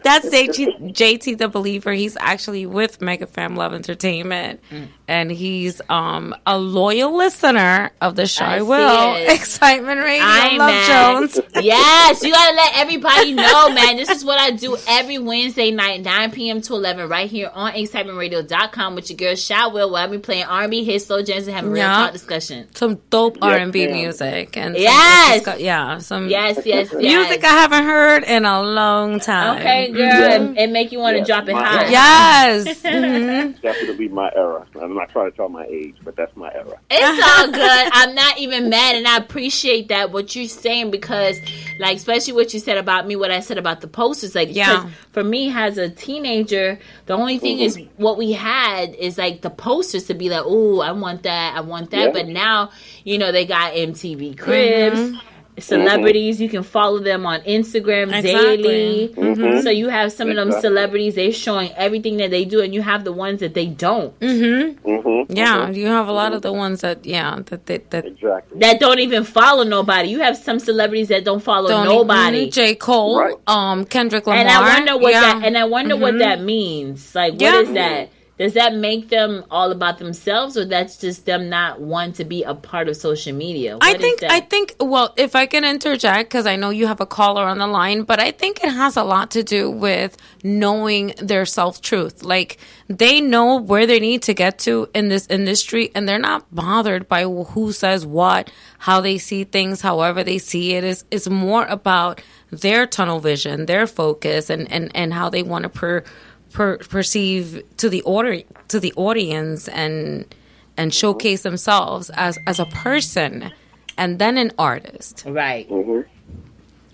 [0.04, 1.94] That's JT, JT the Believer.
[1.94, 4.88] He's actually with Mega Fam Love Entertainment, Mm.
[5.10, 8.46] And he's um a loyal listener of the show.
[8.46, 9.30] I I see will it.
[9.36, 10.24] Excitement Radio.
[10.26, 10.88] I'm Love mad.
[11.34, 11.40] Jones.
[11.62, 13.98] Yes, you gotta let everybody know, man.
[13.98, 16.62] This is what I do every Wednesday night, 9 p.m.
[16.62, 20.46] to 11, right here on excitementradio.com with your girl Shy Will, where I be playing
[20.46, 21.98] R&B, hits, slow jams, and having real Yeah.
[21.98, 22.68] talk discussion.
[22.76, 23.96] Some dope R and B ma'am.
[23.98, 25.60] music and some- Yes.
[25.60, 26.94] yeah, some Yes, yes, yes.
[26.94, 29.58] music I haven't heard in a long time.
[29.60, 31.90] Okay, girl, and, and make you want to Yes, drop it my- high.
[31.90, 32.82] Yes.
[32.84, 33.62] Mhm.
[33.62, 34.66] Definitely my era.
[35.00, 36.78] I'm not trying to tell my age, but that's my era.
[36.92, 37.90] It's all good.
[37.94, 41.40] I'm not even mad, and I appreciate that what you're saying because,
[41.80, 44.36] like, especially what you said about me, what I said about the posters.
[44.36, 44.90] Like, Yeah.
[45.12, 49.50] for me, as a teenager, the only thing is what we had is like the
[49.50, 52.08] posters to be like, oh, I want that, I want that.
[52.08, 52.12] Yeah.
[52.12, 52.72] But now,
[53.06, 55.00] you know, they got MTV Cribs.
[55.00, 55.26] Mm-hmm.
[55.64, 59.10] Celebrities, you can follow them on Instagram Exactly.
[59.16, 59.34] Mm-hmm.
[59.42, 59.62] daily.
[59.62, 62.82] So you have some of them celebrities, they're showing everything that they do, and you
[62.82, 64.18] have the ones that they don't.
[64.20, 65.32] Mm-hmm.
[65.32, 68.60] Yeah, you have a lot of the ones that yeah that that, that Exactly.
[68.60, 70.10] that don't even follow nobody.
[70.10, 72.40] You have some celebrities that don't follow don't nobody.
[72.40, 73.36] even- J Cole, Right.
[73.48, 75.22] um, Kendrick Lamar, and I wonder what yeah.
[75.32, 75.40] Mm-hmm.
[75.42, 77.14] that and I wonder what that means.
[77.14, 77.60] Like what Yeah.
[77.62, 78.10] is that?
[78.40, 82.44] Does that make them all about themselves or that's just them not want to be
[82.44, 83.78] a part of social media?
[83.82, 84.24] I think?
[84.24, 87.58] I think well, if I can interject because I know you have a caller on
[87.58, 91.82] the line, but I think it has a lot to do with knowing their self
[91.82, 92.24] truth.
[92.24, 96.46] Like they know where they need to get to in this industry, and they're not
[96.56, 100.86] bothered by who says what, how they see things, however they see it.
[100.86, 102.22] Is is more about
[102.52, 106.04] their tunnel vision, their focus, and and and how they want to per,
[106.52, 110.34] per, perceive to the order to the audience and
[110.78, 113.52] and showcase themselves as as a person
[113.98, 115.24] and then an artist.
[115.28, 115.70] right.
[115.70, 116.02] Mm-hmm.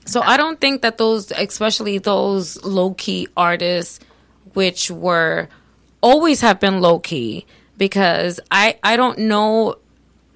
[0.07, 3.99] So I don't think that those especially those low key artists
[4.53, 5.49] which were
[6.01, 7.45] always have been low key
[7.77, 9.77] because I I don't know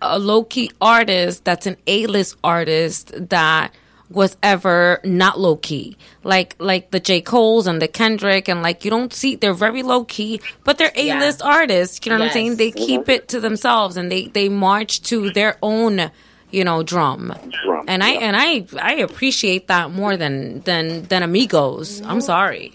[0.01, 3.74] a low key artist that's an A list artist that
[4.10, 5.95] was ever not low key.
[6.24, 7.22] Like like the J.
[7.22, 10.91] Cole's and the Kendrick and like you don't see they're very low key, but they're
[10.95, 12.05] A list artists.
[12.05, 12.55] You know what I'm saying?
[12.57, 16.12] They keep it to themselves and they, they march to their own,
[16.51, 17.34] you know, drum.
[17.64, 18.20] Drum, And I yeah.
[18.20, 22.01] and I I appreciate that more than than than amigos.
[22.01, 22.74] I'm sorry.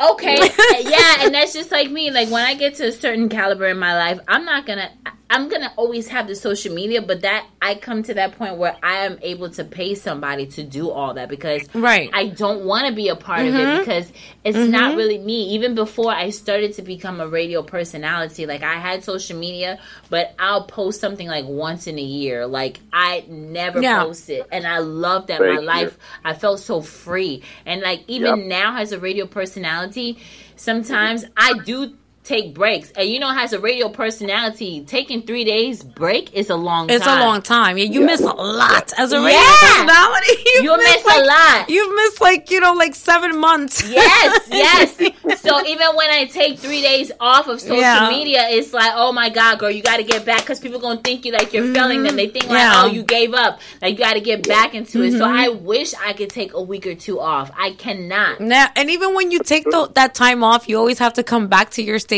[0.00, 0.36] Okay.
[0.80, 2.10] yeah, and that's just like me.
[2.10, 4.90] Like when I get to a certain caliber in my life, I'm not gonna
[5.28, 8.76] I'm gonna always have the social media, but that I come to that point where
[8.82, 12.10] I am able to pay somebody to do all that because Right.
[12.12, 13.78] I don't want to be a part of it mm-hmm.
[13.80, 14.12] because
[14.44, 14.96] it's not mm-hmm.
[14.98, 15.50] really me.
[15.54, 20.32] Even before I started to become a radio personality, like I had social media, but
[20.38, 22.46] I'll post something like once in a year.
[22.46, 24.04] Like I never Yeah.
[24.04, 25.66] post it, and I love that Thank my you.
[25.66, 25.98] life.
[26.24, 28.46] I felt so free, and like even Yep.
[28.46, 30.52] now as a radio personality, mm-hmm.
[30.56, 31.94] sometimes I do
[32.26, 32.90] take breaks.
[32.96, 36.96] And you know, as a radio personality, taking three days break is a long time.
[36.96, 37.20] It's time.
[37.20, 37.78] a long time.
[37.78, 39.56] Yeah, you miss a lot as a radio Yeah.
[39.60, 40.32] personality.
[40.56, 41.68] You You'll miss a lot.
[41.70, 43.82] You've missed like you know like seven months.
[43.96, 45.40] Yes, yes.
[45.40, 48.08] so even when I take three days off of social Yeah.
[48.10, 51.00] media, it's like, oh my god, girl, you got to get back because people gonna
[51.00, 52.16] think you like you're failing them.
[52.16, 52.56] They think like, Mm-hmm.
[52.56, 52.74] Yeah.
[52.74, 52.88] Mm-hmm.
[52.88, 53.60] oh, you gave up.
[53.82, 55.12] Like you got to get back into it.
[55.18, 57.50] So I wish I could take a week or two off.
[57.56, 58.40] I cannot.
[58.40, 61.46] Now, and even when you take the, that time off, you always have to come
[61.48, 62.15] back to your station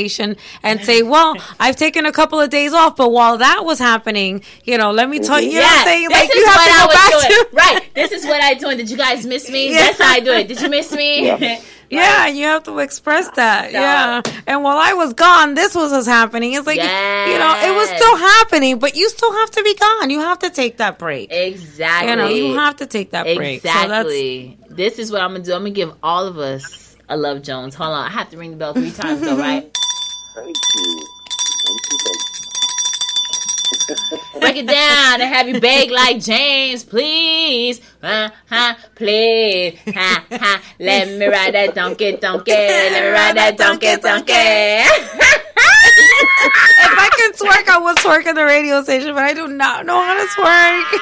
[0.62, 4.42] and say, "Well, I've taken a couple of days off, but while that was happening,
[4.64, 6.08] you know, let me tell you, you know what I'm saying?
[6.08, 7.30] this Like is you have what to I go was back doing.
[7.30, 7.94] to right.
[7.94, 8.76] This is what I doing.
[8.76, 9.70] Did you guys miss me?
[9.72, 9.78] Yeah.
[9.78, 10.48] That's how I do it.
[10.48, 11.26] Did you miss me?
[11.38, 11.60] Yeah.
[11.90, 13.70] Yeah, and you have to express that.
[13.72, 14.20] So- yeah.
[14.46, 16.52] And while I was gone, this was was happening.
[16.52, 20.10] It's like you know, it was still happening, but you still have to be gone.
[20.10, 21.32] You have to take that break.
[21.32, 22.10] exactly.
[22.10, 23.62] You know, you have to take that break.
[23.62, 24.58] So Exactly.
[24.68, 25.54] this is what I'm gonna do.
[25.54, 27.74] I'm gonna give all of us a Love Jones.
[27.74, 29.62] Hold on, I have to ring the bell three times though, right?
[29.62, 29.72] Thank you.
[30.34, 30.52] Thank you.
[30.52, 30.57] Thank
[34.38, 37.80] Break it down and have you beg like James, please.
[38.02, 39.78] Uh, huh, please.
[39.86, 40.62] Ha, ha.
[40.78, 42.52] Let me ride that donkey, donkey.
[42.52, 44.32] Let me ride that donkey, donkey.
[44.34, 45.14] if
[46.98, 50.02] I can twerk, I would twerk in the radio station, but I do not know
[50.02, 50.98] how to twerk.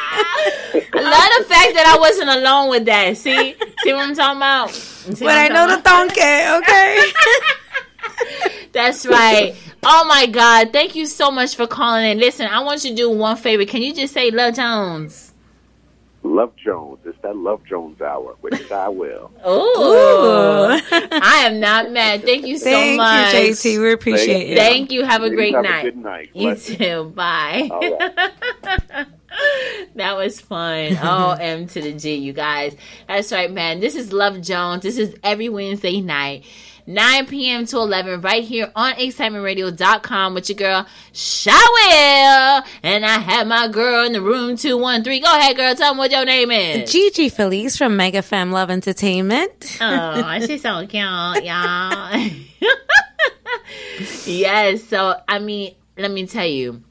[0.94, 3.16] I love the fact that I wasn't alone with that.
[3.16, 3.56] See?
[3.82, 4.70] See what I'm talking about?
[4.70, 7.12] See but I know the talking donkey, okay?
[8.76, 8.82] about?
[8.84, 9.54] That's right.
[9.82, 10.72] Oh my God.
[10.72, 12.18] Thank you so much for calling in.
[12.18, 13.64] Listen, I want you to do one favor.
[13.64, 15.32] Can you just say Love Jones?
[16.22, 16.98] Love Jones.
[17.04, 19.30] It's that Love Jones hour, which is I will.
[19.46, 20.80] Ooh.
[20.90, 22.24] I am not mad.
[22.24, 23.34] Thank you so Thank much.
[23.34, 23.80] you, JT.
[23.80, 24.56] We appreciate you.
[24.56, 25.04] Thank you.
[25.04, 25.86] Have a Ladies, great have night.
[25.86, 26.30] A good night.
[26.34, 26.78] You Blessings.
[26.78, 27.12] too.
[27.14, 27.68] Bye.
[27.70, 29.06] All right.
[29.94, 30.98] that was fun.
[31.00, 32.74] Oh, M to the G, you guys.
[33.06, 33.80] That's right, man.
[33.80, 34.82] This is Love Jones.
[34.82, 36.44] This is every Wednesday night.
[36.86, 37.66] 9 p.m.
[37.66, 42.64] to 11 right here on excitementradio.com with your girl Shawel.
[42.82, 45.22] And I have my girl in the room 213.
[45.22, 45.74] Go ahead, girl.
[45.74, 46.90] Tell them what your name is.
[46.90, 49.78] Gigi Felice from Mega Fam Love Entertainment.
[49.80, 51.44] Oh, she's so cute, y'all.
[54.24, 56.82] yes, so I mean, let me tell you.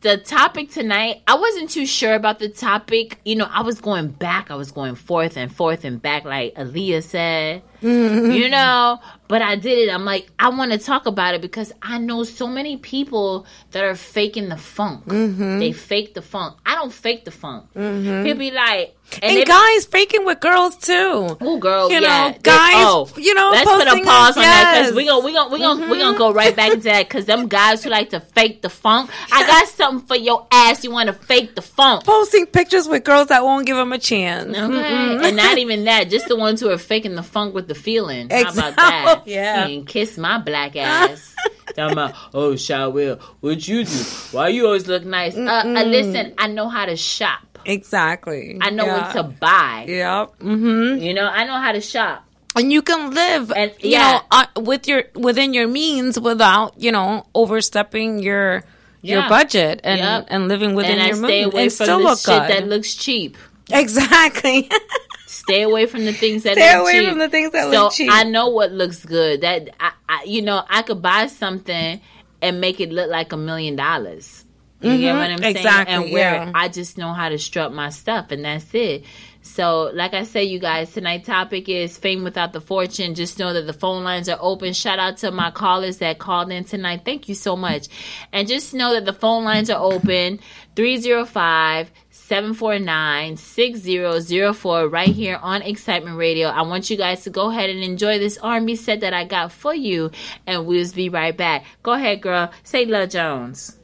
[0.00, 3.20] The topic tonight, I wasn't too sure about the topic.
[3.24, 6.56] You know, I was going back, I was going forth and forth and back, like
[6.56, 7.62] Aaliyah said.
[7.82, 8.30] Mm-hmm.
[8.32, 9.92] You know, but I did it.
[9.92, 13.82] I'm like, I want to talk about it because I know so many people that
[13.84, 15.06] are faking the funk.
[15.06, 15.58] Mm-hmm.
[15.58, 16.56] They fake the funk.
[16.66, 17.66] I don't fake the funk.
[17.74, 18.26] Mm-hmm.
[18.26, 21.36] He'll be like, And, they- guys faking with girls too.
[21.40, 22.30] Oh, girl, You yeah.
[22.30, 24.96] know, guys, oh, you know, let's put a pause us, on that because yes.
[24.96, 27.48] we gonna we gonna we gonna we gonna go right back into that because them
[27.48, 29.10] guys who like to fake the funk.
[29.32, 30.84] I got something for your ass.
[30.84, 32.04] You want to fake the funk?
[32.04, 34.56] Posting pictures with girls that won't give them a chance.
[34.56, 37.71] Okay, and not even that, just the ones who are faking the funk with the
[37.74, 38.30] feeling.
[38.30, 38.74] How about Exactly.
[38.82, 39.22] that?
[39.26, 39.66] Yeah.
[39.66, 41.34] and kiss my black ass.
[41.76, 44.04] Talking about, oh, Shawil, what you do?
[44.32, 45.34] Why you always look nice?
[45.36, 47.58] Uh, uh, listen, I know how to shop.
[47.64, 48.58] Exactly.
[48.60, 49.00] I know yeah.
[49.06, 49.86] what to buy.
[49.88, 50.40] Yep.
[50.42, 52.24] hmm You know, I know how to shop.
[52.54, 54.12] And you can live, And- you yeah.
[54.12, 58.64] know, uh, with your within your means without you know overstepping your
[59.00, 60.26] your budget and Yep.
[60.28, 62.42] and living within and your stay means away and from still the look good.
[62.50, 63.38] that looks cheap.
[63.72, 64.68] exactly.
[65.42, 67.08] Stay away from the things that Stay look away cheap.
[67.08, 68.10] from the things that so look cheap.
[68.12, 69.40] I know what looks good.
[69.40, 72.00] That I, I, you know, I could buy something
[72.40, 74.44] and make it look like a million dollars.
[74.80, 75.54] You get what I'm saying?
[75.54, 75.56] Mm-hmm.
[75.58, 76.52] Exactly, And where yeah.
[76.54, 79.04] I just know how to strut my stuff, and that's it.
[79.42, 83.14] So, like I say, you guys, tonight's topic is fame without the fortune.
[83.14, 84.72] Just know that the phone lines are open.
[84.72, 87.02] Shout out to my callers that called in tonight.
[87.04, 87.88] Thank you so much.
[88.32, 90.38] And just know that the phone lines are open
[90.76, 91.90] 305
[92.32, 96.48] 749 6004 right here on Excitement Radio.
[96.48, 99.52] I want you guys to go ahead and enjoy this R&B set that I got
[99.52, 100.10] for you,
[100.46, 101.66] and we'll be right back.
[101.82, 102.50] Go ahead, girl.
[102.64, 103.76] Say Love Jones.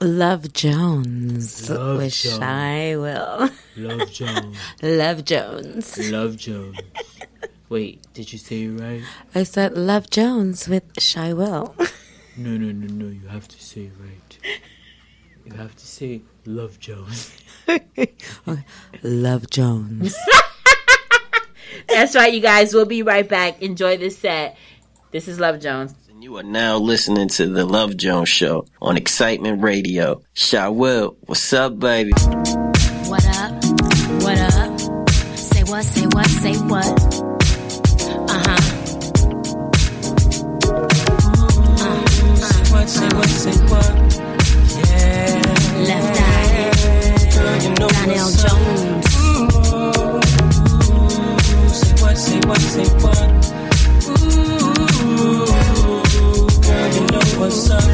[0.00, 1.68] Love Jones.
[1.68, 2.38] Love Wish Jones.
[2.40, 3.50] I will.
[3.76, 4.56] Love Jones.
[4.82, 6.12] Love Jones.
[6.12, 6.78] Love Jones.
[7.70, 9.02] Wait, did you say it right?
[9.34, 11.74] I said Love Jones with Shy Will.
[12.36, 13.06] No, no, no, no.
[13.10, 14.38] You have to say it right.
[15.50, 17.36] You have to say Love Jones.
[19.02, 20.16] Love Jones.
[21.88, 22.72] That's right, you guys.
[22.72, 23.60] We'll be right back.
[23.60, 24.56] Enjoy this set.
[25.10, 25.92] This is Love Jones.
[26.08, 30.22] And You are now listening to the Love Jones Show on Excitement Radio.
[30.36, 32.12] Shawil, what's up, baby?
[33.08, 33.64] What up?
[34.22, 35.10] What up?
[35.36, 35.84] Say what?
[35.84, 36.26] Say what?
[36.28, 37.29] Say what?
[48.00, 48.50] Donnell what's up.
[48.50, 49.06] Jones.
[51.76, 53.20] Say what, say what, say what?
[54.08, 54.64] Ooh,
[56.62, 57.84] girl, you know what's up.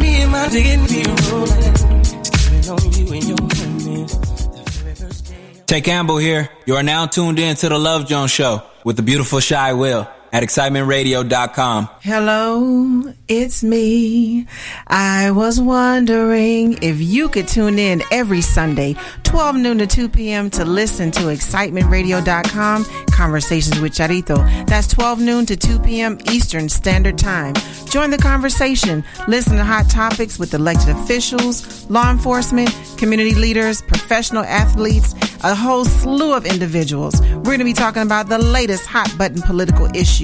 [0.00, 1.76] Me and my digging be rolling.
[2.04, 4.12] Skipping on you and your homies.
[4.52, 5.62] The very first day.
[5.66, 6.50] Tay Campbell here.
[6.66, 10.08] You are now tuned in to the Love Jones Show with the beautiful Shy Will.
[10.32, 11.88] At excitementradio.com.
[12.02, 14.46] Hello, it's me.
[14.86, 20.50] I was wondering if you could tune in every Sunday, 12 noon to 2 p.m.
[20.50, 24.36] to listen to excitementradio.com Conversations with Charito.
[24.66, 26.18] That's 12 noon to 2 p.m.
[26.30, 27.54] Eastern Standard Time.
[27.86, 29.04] Join the conversation.
[29.28, 35.84] Listen to hot topics with elected officials, law enforcement, community leaders, professional athletes, a whole
[35.84, 37.20] slew of individuals.
[37.20, 40.19] We're going to be talking about the latest hot button political issues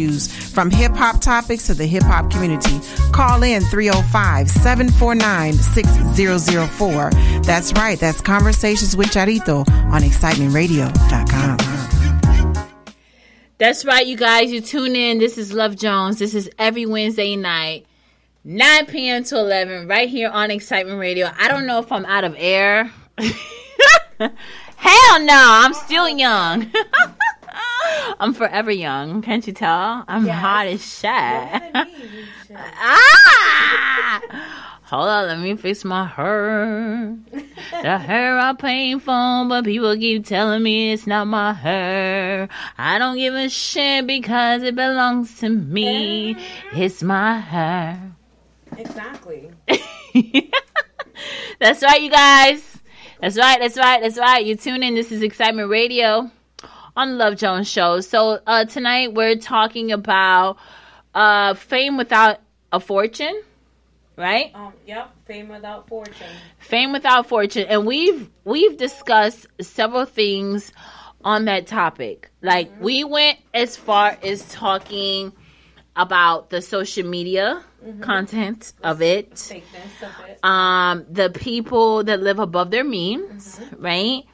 [0.52, 2.80] from hip hop topics to the hip hop community.
[3.12, 7.10] Call in 305 749 6004.
[7.42, 7.98] That's right.
[7.98, 11.56] That's Conversations with Charito on excitementradio.com.
[13.58, 14.52] That's right, you guys.
[14.52, 15.18] You tune in.
[15.18, 16.18] This is Love Jones.
[16.18, 17.86] This is every Wednesday night,
[18.44, 19.24] 9 p.m.
[19.24, 21.30] to 11, right here on Excitement Radio.
[21.38, 22.92] I don't know if I'm out of air.
[24.18, 26.70] Hell no, I'm still young.
[28.20, 29.22] I'm forever young.
[29.22, 30.04] Can't you tell?
[30.08, 31.08] I'm hot as shit.
[32.54, 34.22] ah!
[34.86, 37.16] Hold on, let me fix my hair.
[37.82, 42.48] The hair I pay for, but people keep telling me it's not my hair.
[42.78, 46.36] I don't give a shit because it belongs to me.
[46.72, 48.00] It's my hair.
[48.78, 49.50] Exactly.
[51.58, 52.78] That's right, you guys.
[53.20, 54.44] That's right, that's right, that's right.
[54.44, 54.94] You tune in.
[54.94, 56.30] This is Excitement Radio
[56.96, 58.00] on the Love Jones Show.
[58.00, 60.56] So uh, tonight we're talking about
[61.14, 62.40] uh, fame without
[62.72, 63.42] a fortune,
[64.16, 64.50] right?
[64.54, 65.12] Um, yep.
[65.26, 66.26] Fame without fortune.
[66.58, 70.72] Fame without fortune, and we've we've discussed several things
[71.24, 72.30] on that topic.
[72.42, 75.32] Like we went as far as talking
[75.94, 77.62] about the social media
[78.00, 79.50] content of it, of
[80.28, 80.44] it.
[80.44, 84.24] um, the people that live above their means, right?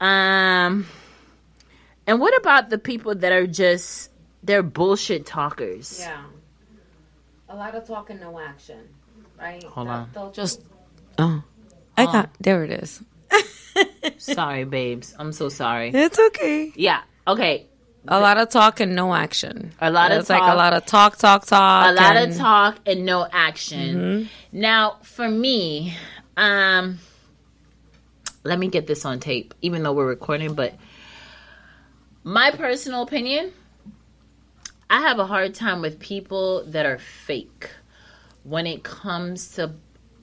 [0.00, 0.86] Um,
[2.10, 4.10] and what about the people that are just
[4.42, 6.00] they're bullshit talkers?
[6.00, 6.24] Yeah.
[7.48, 8.78] A lot of talk and no action,
[9.38, 9.62] right?
[9.62, 10.10] Hold They'll- on.
[10.12, 10.60] They'll just
[11.18, 11.42] Oh,
[11.96, 12.12] I uh-huh.
[12.12, 12.64] got there.
[12.64, 13.02] It is.
[14.18, 15.14] sorry, babes.
[15.18, 15.90] I'm so sorry.
[15.94, 16.72] It's okay.
[16.74, 17.02] Yeah.
[17.26, 17.66] Okay.
[18.08, 19.72] A lot of talk and no action.
[19.80, 20.54] A lot of it's like talk.
[20.54, 21.90] a lot of talk, talk, talk.
[21.90, 23.94] a lot and- of talk and no action.
[23.96, 24.58] Mm-hmm.
[24.58, 25.94] Now, for me,
[26.36, 26.98] um,
[28.42, 30.54] let me get this on tape, even though we're recording.
[30.54, 30.74] But
[32.30, 33.52] my personal opinion,
[34.88, 37.68] I have a hard time with people that are fake
[38.44, 39.74] when it comes to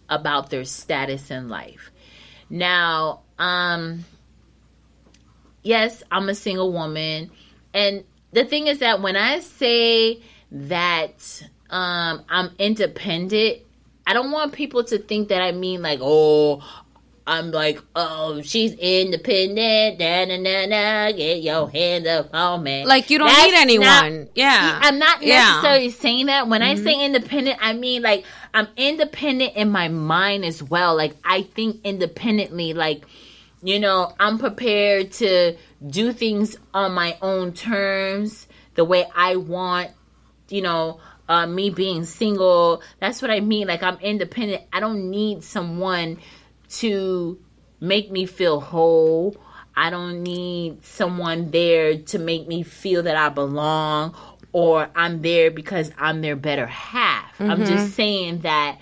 [0.08, 1.92] about their status in life.
[2.50, 4.06] Now, um,
[5.64, 7.30] yes, I'm a single woman.
[7.74, 13.64] And the thing is that when I say that um, I'm independent,
[14.06, 16.64] I don't want people to think that I mean like, oh,
[17.28, 20.00] I'm like, oh, she's independent.
[20.00, 22.86] Da, na, na, na, get your hands up on me.
[22.86, 24.20] Like, you don't That's need anyone.
[24.22, 24.80] not- Yeah.
[24.82, 25.36] I'm not Yeah.
[25.50, 26.48] necessarily saying that.
[26.48, 26.84] When I Mhm.
[26.84, 28.24] say independent, I mean like
[28.54, 30.96] I'm independent in my mind as well.
[30.96, 32.74] Like I think independently.
[32.74, 33.02] Like
[33.64, 35.56] you know, I'm prepared to
[35.86, 39.90] do things on my own terms, the way I want.
[40.50, 42.82] You know, uh, me being single.
[43.02, 43.68] That's what I mean.
[43.68, 44.62] Like I'm independent.
[44.72, 46.20] I don't need someone
[46.70, 47.40] to
[47.80, 49.36] make me feel whole.
[49.76, 54.16] I don't need someone there to make me feel that I belong
[54.52, 57.40] or I'm there because I'm their better half.
[57.40, 57.68] I'm Mhm.
[57.68, 58.80] just saying that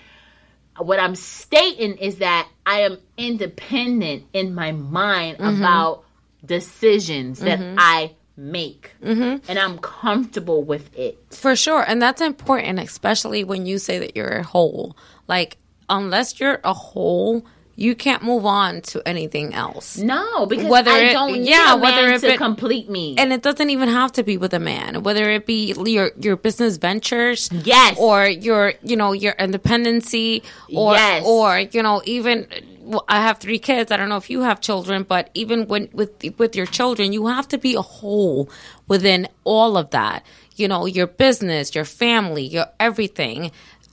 [0.78, 5.58] what I'm stating is that I am independent in my mind Mhm.
[5.58, 6.04] about
[6.44, 7.74] decisions that Mhm.
[7.78, 8.92] I make.
[9.02, 9.42] Mhm.
[9.48, 11.18] And I'm comfortable with it.
[11.30, 11.82] For sure.
[11.86, 14.96] And that's important, especially when you say that you're a whole.
[15.28, 15.56] Like,
[15.88, 17.44] unless you're a whole,
[17.78, 19.98] you can't move on to anything else.
[19.98, 23.14] No, because I don't need a man to complete me.
[23.18, 25.02] And it doesn't even have to be with a man.
[25.02, 30.42] Whether it be your your business ventures, yes, or your you know your independency,
[30.74, 31.22] or Yes.
[31.26, 32.46] or you know even.
[32.80, 33.90] well, I have three kids.
[33.92, 37.26] I don't know if you have children, but even when with with your children, you
[37.26, 38.48] have to be a whole
[38.88, 40.24] within all of that.
[40.54, 43.50] You know, your business, your family, your everything.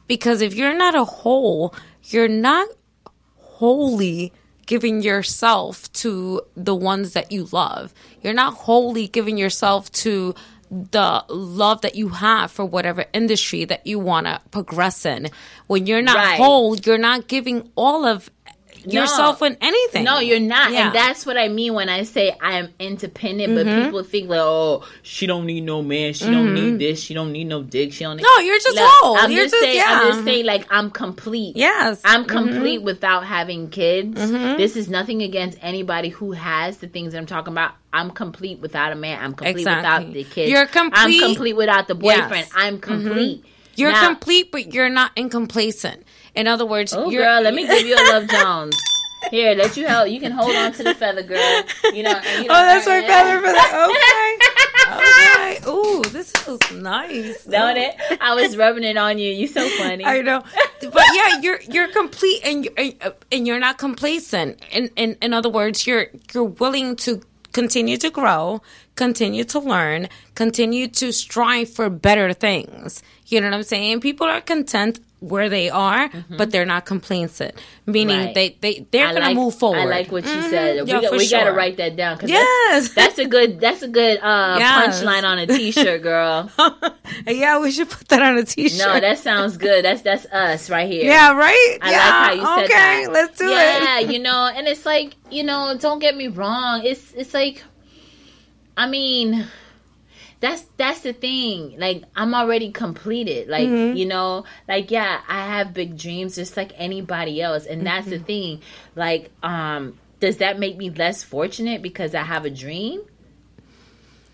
[0.08, 2.68] Because if you're not a whole, you're not
[3.64, 4.34] wholly
[4.66, 7.94] giving yourself to the ones that you love.
[8.22, 10.36] You're not wholly giving yourself to
[10.70, 15.30] the love that you have for whatever industry that you want to progress in.
[15.68, 16.38] When you're not Right.
[16.38, 18.30] whole, you're not giving all of
[18.86, 20.04] yourself in anything.
[20.04, 20.72] No, you're not.
[20.72, 20.88] Yeah.
[20.88, 23.56] And that's what I mean when I say I am independent.
[23.56, 23.86] But Mhm.
[23.86, 26.14] people think like, oh, she don't need no man.
[26.14, 27.02] She don't need this.
[27.02, 27.94] She don't need no dick.
[27.94, 28.24] She don't need.
[28.24, 29.18] No, you're just Look, whole.
[29.18, 29.84] I'm You're just, just- saying.
[29.86, 30.46] I'm just saying.
[30.46, 31.56] Like I'm complete.
[31.56, 32.02] Yes.
[32.06, 32.28] I'm Mhm.
[32.30, 34.20] complete without having kids.
[34.20, 34.58] Mhm.
[34.58, 37.72] This is nothing against anybody who has the things that I'm talking about.
[37.92, 39.20] I'm complete without a man.
[39.22, 40.08] I'm complete Exactly.
[40.08, 40.52] without the kids.
[40.52, 42.32] You're complete- I'm complete without the boyfriend.
[42.32, 42.50] Yes.
[42.56, 43.44] I'm complete.
[43.76, 46.04] You're Now- complete, but you're not incomplacent.
[46.36, 48.76] In other words, Oh, you're, girl, let me give you a Love Jones.
[49.32, 50.10] Here, let you help.
[50.10, 51.64] You can hold on to the feather, girl.
[51.94, 52.12] You know.
[52.12, 53.90] And you Oh, that's my feather for that.
[55.64, 55.64] Okay.
[55.64, 55.70] Okay.
[55.72, 57.46] Ooh, this feels nice.
[57.46, 57.96] Don't it?
[58.20, 59.32] I was rubbing it on you.
[59.32, 60.04] You're so funny.
[60.06, 60.44] I know,
[60.82, 64.62] but yeah, you're you're complete, and you're, uh, and you're not complacent.
[64.72, 67.22] In, in in other words, you're you're willing to
[67.54, 68.62] continue to grow,
[68.96, 73.02] continue to learn, continue to strive for better things.
[73.28, 74.02] You know what I'm saying?
[74.02, 77.56] People are content where they are, but they're not complacent.
[77.86, 78.26] Meaning Mm-hmm.
[78.26, 78.36] Right.
[78.62, 79.80] they they they're I gonna like- move forward.
[79.80, 80.50] I like what you Mhm.
[80.50, 80.76] said.
[80.76, 82.18] Yeah, we got, we got to write that down.
[82.18, 82.90] 'cause Yes.
[82.90, 83.60] that's, that's a good.
[83.62, 85.02] That's a good uh, Yes.
[85.02, 86.52] punchline on a T-shirt, girl.
[87.28, 88.86] yeah, we should put that on a t-shirt.
[88.86, 89.86] No, that sounds good.
[89.86, 91.06] That's that's us right here.
[91.06, 91.78] Yeah, right?
[91.82, 93.12] I Yeah, like how you said okay, that.
[93.14, 93.84] let's do it.
[93.84, 96.84] Yeah, you know, and it's like you know, don't get me wrong.
[96.84, 97.64] It's it's like,
[98.76, 99.46] I mean,
[100.44, 101.76] that's that's the thing.
[101.80, 103.48] Like I'm already completed.
[103.48, 103.96] Like Mhm.
[103.96, 108.20] you know, like yeah, I have big dreams just like anybody else, and that's the
[108.20, 108.26] Mhm.
[108.26, 108.62] thing.
[108.94, 113.02] Like, um, does that make me less fortunate because I have a dream?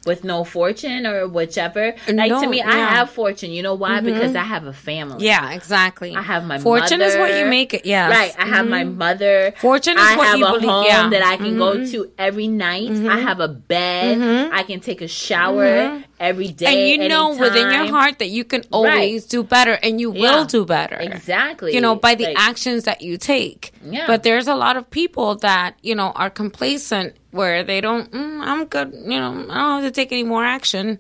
[0.06, 3.52] With no fortune or whichever, like No, to me, I have fortune.
[3.52, 4.00] You know why?
[4.00, 4.06] Mhm.
[4.06, 5.26] Because I have a family.
[5.26, 6.16] Yeah, exactly.
[6.16, 7.86] I have my Fortune is what you make it.
[7.86, 8.34] Yeah, Right.
[8.40, 8.96] I have my Mhm.
[8.96, 9.54] mother.
[9.58, 11.10] Fortune is I what have you a believe- home yeah.
[11.10, 11.92] that I can go Mhm.
[11.92, 12.92] to every night.
[13.10, 14.18] I have a bed.
[14.18, 14.50] Mhm.
[14.54, 16.04] I can take a shower Mhm.
[16.20, 16.94] every day.
[16.94, 20.44] and you know within your heart that you can always do better and you will
[20.46, 21.74] do better Exactly.
[21.74, 24.04] you know by the Like- actions that you take Yeah.
[24.08, 28.42] but there's a lot of people that you know are complacent where they don't mm,
[28.42, 31.00] i'm good you know i don't have to take any more action.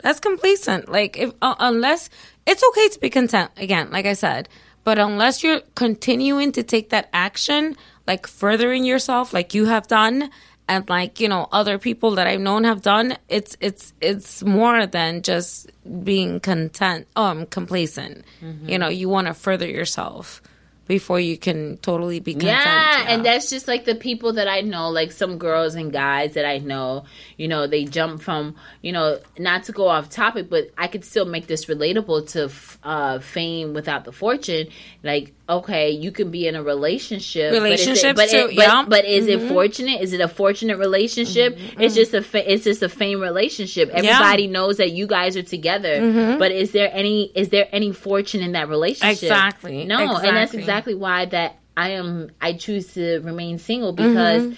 [0.00, 0.88] That's complacent.
[0.88, 2.08] Like if uh, unless
[2.46, 4.48] it's okay to be content again like i said
[4.84, 7.76] but unless you're continuing to take that action
[8.06, 10.30] like furthering yourself like you have done
[10.68, 14.86] and like you know other people that i've known have done it's it's it's more
[14.86, 15.68] than just
[16.04, 18.24] being content um complacent.
[18.40, 18.68] Mhm.
[18.68, 20.40] you know you want to further yourself
[20.88, 24.62] before you can totally be content Yeah, and that's just like the people that I
[24.62, 27.04] know, like some girls and guys that I know,
[27.36, 31.04] you know, they jump from, you know, not to go off topic, but I could
[31.04, 34.68] still make this relatable to f- uh, fame without the fortune.
[35.04, 38.82] Like, okay, you can be in a relationship, Relationships but is it, too, but, yeah.
[38.82, 39.30] but, but is Mhm.
[39.44, 40.00] it fortunate?
[40.00, 41.58] Is it a fortunate relationship?
[41.78, 43.90] It's just a fa- it's just a fame relationship.
[43.90, 46.38] Everybody knows that you guys are together, Mhm.
[46.38, 49.22] but is there any is there any fortune in that relationship?
[49.22, 49.84] Exactly.
[49.84, 50.58] No, and that's Exactly.
[50.78, 54.56] Exactly why that I am I choose to remain single because Mhm.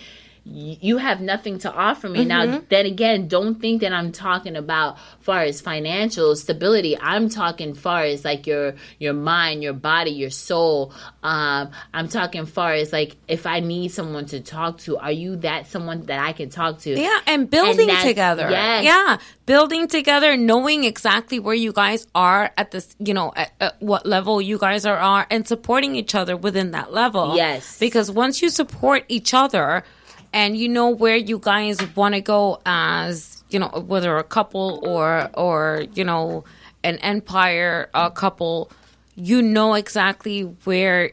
[0.52, 2.24] You have nothing to offer me.
[2.24, 2.68] Now Mhm.
[2.68, 6.98] then again, don't think that I'm talking about far as financial stability.
[7.00, 10.92] I'm talking far as like your your mind, your body, your soul.
[11.22, 15.36] Um I'm talking far as like if I need someone to talk to, are you
[15.36, 16.90] that someone that I can talk to?
[16.98, 18.48] Yeah, and building that's- together.
[18.50, 18.84] Yes.
[18.84, 23.80] Yeah, building together, knowing exactly where you guys are at this, you know, at, at
[23.80, 27.36] what level you guys are, are, and supporting each other within that level.
[27.36, 27.78] Yes.
[27.78, 29.84] Because once you support each other
[30.32, 34.80] and you know where you guys want to go as, you know, whether a couple
[34.84, 36.44] or, or, you know,
[36.84, 38.70] an empire a couple,
[39.16, 41.12] you know exactly where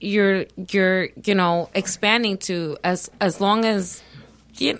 [0.00, 4.02] you're you're you know expanding to as as long as
[4.56, 4.78] you,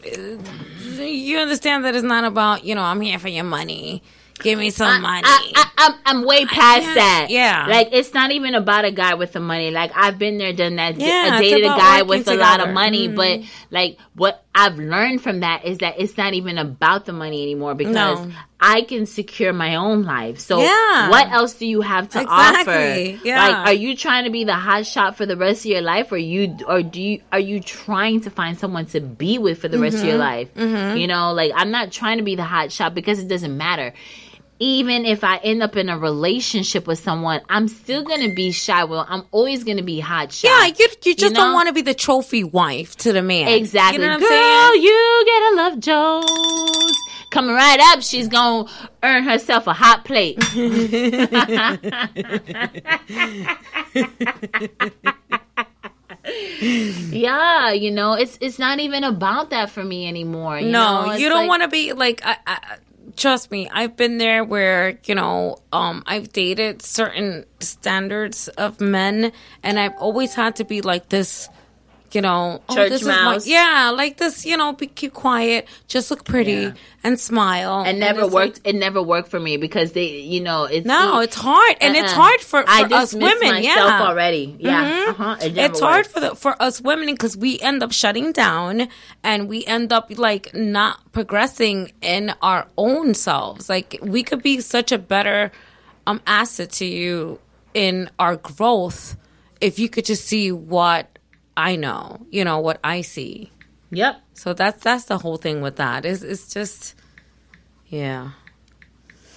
[1.00, 4.02] you understand that it's not about you know I'm here for your money.
[4.40, 5.22] Give me some money.
[5.24, 7.28] I, I, I'm, I'm way past that.
[7.30, 7.66] yeah.
[7.68, 9.70] Like, it's not even about a guy with the money.
[9.70, 10.96] Like, I've been there, done that.
[10.96, 12.72] Yeah, I dated a guy with a lot of together.
[12.72, 13.08] money.
[13.08, 13.14] Mhm.
[13.14, 13.40] But,
[13.70, 17.74] like, what I've learned from that is that it's not even about the money anymore
[17.74, 18.30] because No.
[18.60, 20.40] I can secure my own life.
[20.40, 21.10] So, Yeah.
[21.10, 23.26] what else do you have to Exactly, offer?
[23.26, 23.48] yeah.
[23.48, 26.10] Like, are you trying to be the hot shot for the rest of your life,
[26.10, 29.68] or you, or do you, are you trying to find someone to be with for
[29.68, 30.18] the rest of your Mhm.
[30.18, 30.48] life?
[30.56, 31.00] Mhm.
[31.00, 33.92] You know, like I'm not trying to be the hot shot because it doesn't matter.
[34.60, 38.84] Even if I end up in a relationship with someone, I'm still gonna be shy.
[38.84, 40.48] Well, I'm always gonna be hot shot.
[40.48, 41.40] yeah, you you just know?
[41.40, 43.48] don't want to be the trophy wife to the man.
[43.48, 44.02] Exactly.
[44.02, 44.82] You know Girl, saying?
[44.82, 46.92] you get a love Jones.
[47.30, 48.68] Coming right up, she's gonna
[49.02, 50.38] earn herself a hot plate.
[57.10, 60.58] yeah, you know, it's it's not even about that for me anymore.
[60.58, 61.14] You no, know?
[61.14, 62.76] You don't like- want to be like I, I,
[63.16, 69.32] trust me, I've been there where, you know, um, I've dated certain standards of men
[69.62, 71.48] and I've always had to be like this,
[72.14, 73.42] you know, oh, Church this mouse.
[73.44, 76.72] is my, yeah, like this, you know, be keep quiet, just look pretty Yeah.
[77.02, 77.84] and smile.
[77.84, 78.60] It never it's like- worked.
[78.64, 82.12] it never worked for me because they, you know, it's No, it's hard, and it's
[82.12, 82.22] Uh-uh.
[82.22, 83.38] hard for, for I us women.
[83.40, 84.56] myself yeah, already.
[84.58, 85.08] Yeah, Mhm.
[85.08, 85.36] uh-huh.
[85.42, 88.88] It it's hard for the for us women because we end up shutting down,
[89.22, 93.68] and we end up like not progressing in our own selves.
[93.68, 95.50] Like we could be such a better
[96.06, 97.38] um asset to you
[97.72, 99.16] in our growth
[99.60, 101.13] if you could just see what
[101.56, 103.50] I know, you know what I see.
[103.90, 104.20] Yep.
[104.34, 106.04] So that's that's the whole thing with that.
[106.04, 106.94] Is it's just,
[107.86, 108.30] yeah.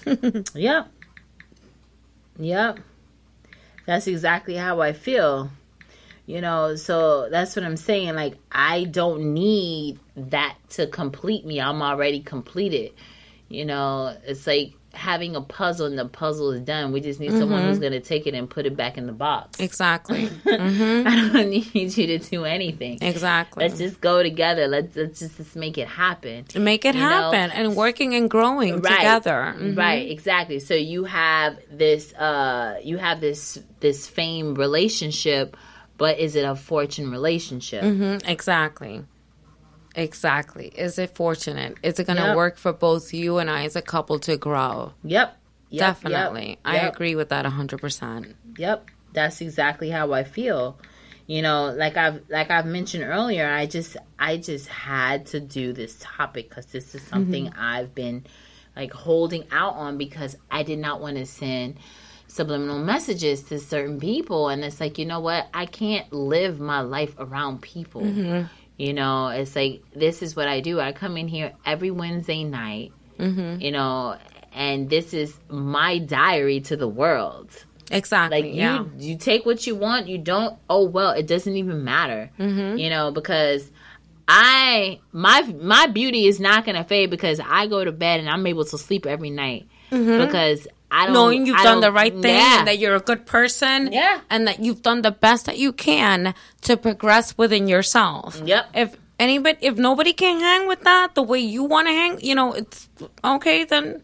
[0.53, 0.91] Yep.
[2.39, 2.79] Yep.
[3.85, 5.51] That's exactly how I feel.
[6.25, 8.15] You know, so that's what I'm saying.
[8.15, 11.61] Like, I don't need that to complete me.
[11.61, 12.91] I'm already completed.
[13.47, 16.91] You know, it's like having a puzzle and the puzzle is done.
[16.91, 17.67] We just need someone Mhm.
[17.69, 19.59] who's going to take it and put it back in the box.
[19.59, 20.29] Exactly.
[20.45, 22.97] I don't need you to do anything.
[23.01, 23.63] Exactly.
[23.63, 24.67] Let's just go together.
[24.67, 26.45] Let's, let's just let's make it happen.
[26.55, 27.31] Make it You know?
[27.31, 28.97] happen and working and growing Right.
[28.97, 29.55] together.
[29.57, 29.77] Mhm.
[29.77, 30.59] Right, exactly.
[30.59, 35.55] So you have this uh you have this this fame relationship,
[35.97, 37.83] but is it a fortune relationship?
[37.83, 39.03] hmm Exactly.
[39.97, 40.67] Exactly.
[40.67, 41.75] Is it fortunate?
[41.81, 42.35] Is it going to Yep.
[42.35, 44.93] work for both you and I as a couple to grow?
[45.03, 45.35] Yep.
[45.69, 46.49] Yep, Definitely.
[46.49, 48.35] yep, I agree with that 100%.
[48.57, 50.77] Yep, that's exactly how I feel.
[51.25, 55.73] You know, like I've like I've mentioned earlier, I just I just had to do
[55.73, 58.25] this topic because this is something I've been
[58.77, 61.79] like holding out on because I did not want to send
[62.29, 66.79] subliminal messages to certain people, and it's like you know what, I can't live my
[66.79, 68.03] life around people.
[68.03, 68.47] Mhm.
[68.77, 70.79] You know, it's like this is what I do.
[70.79, 72.91] I come in here every Wednesday night.
[73.19, 73.59] Mhm.
[73.61, 74.17] You know,
[74.53, 77.49] and this is my diary to the world.
[77.89, 78.41] Exactly.
[78.43, 78.81] Like yeah.
[78.81, 80.07] you, you take what you want.
[80.07, 80.57] You don't.
[80.69, 82.29] Oh well, it doesn't even matter.
[82.37, 82.79] Mhm.
[82.79, 83.71] You know because
[84.27, 88.45] I my my beauty is not gonna fade because I go to bed and I'm
[88.45, 90.25] able to sleep every night Mhm.
[90.27, 92.59] because I don't Knowing you've I done the right thing Yeah.
[92.59, 93.91] and that you're a good person.
[93.91, 94.21] Yeah.
[94.29, 98.41] And that you've done the best that you can to progress within yourself.
[98.43, 98.65] Yep.
[98.73, 102.35] If anybody, if nobody can hang with that the way you want to hang, you
[102.35, 102.87] know, it's
[103.23, 104.01] okay, then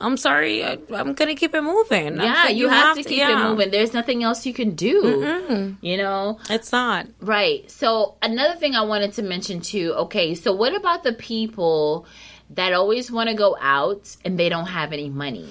[0.00, 0.64] I'm sorry.
[0.64, 2.16] I, I'm going to keep it moving.
[2.16, 3.46] yeah, you, have, to keep yeah.
[3.46, 3.70] it moving.
[3.70, 5.02] There's nothing else you can do.
[5.02, 5.76] Mm-mm.
[5.82, 7.06] You know, It's not.
[7.20, 7.70] Right.
[7.70, 9.92] So another thing I wanted to mention too.
[9.94, 12.06] Okay, so what about the people
[12.50, 15.48] that always want to go out and they don't have any money?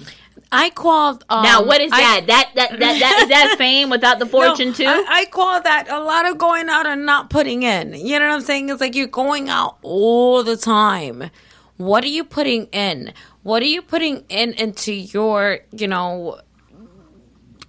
[0.52, 1.24] I called.
[1.28, 2.26] Um, now, what is I- that?
[2.26, 2.50] that?
[2.54, 4.84] That that that is that fame without the fortune No, too?
[4.86, 7.94] I, I call that a lot of going out and not putting in.
[7.94, 8.68] You know what I'm saying?
[8.68, 11.30] It's like you're going out all the time.
[11.76, 13.12] What are you putting in?
[13.42, 16.40] What are you putting in into your, you know,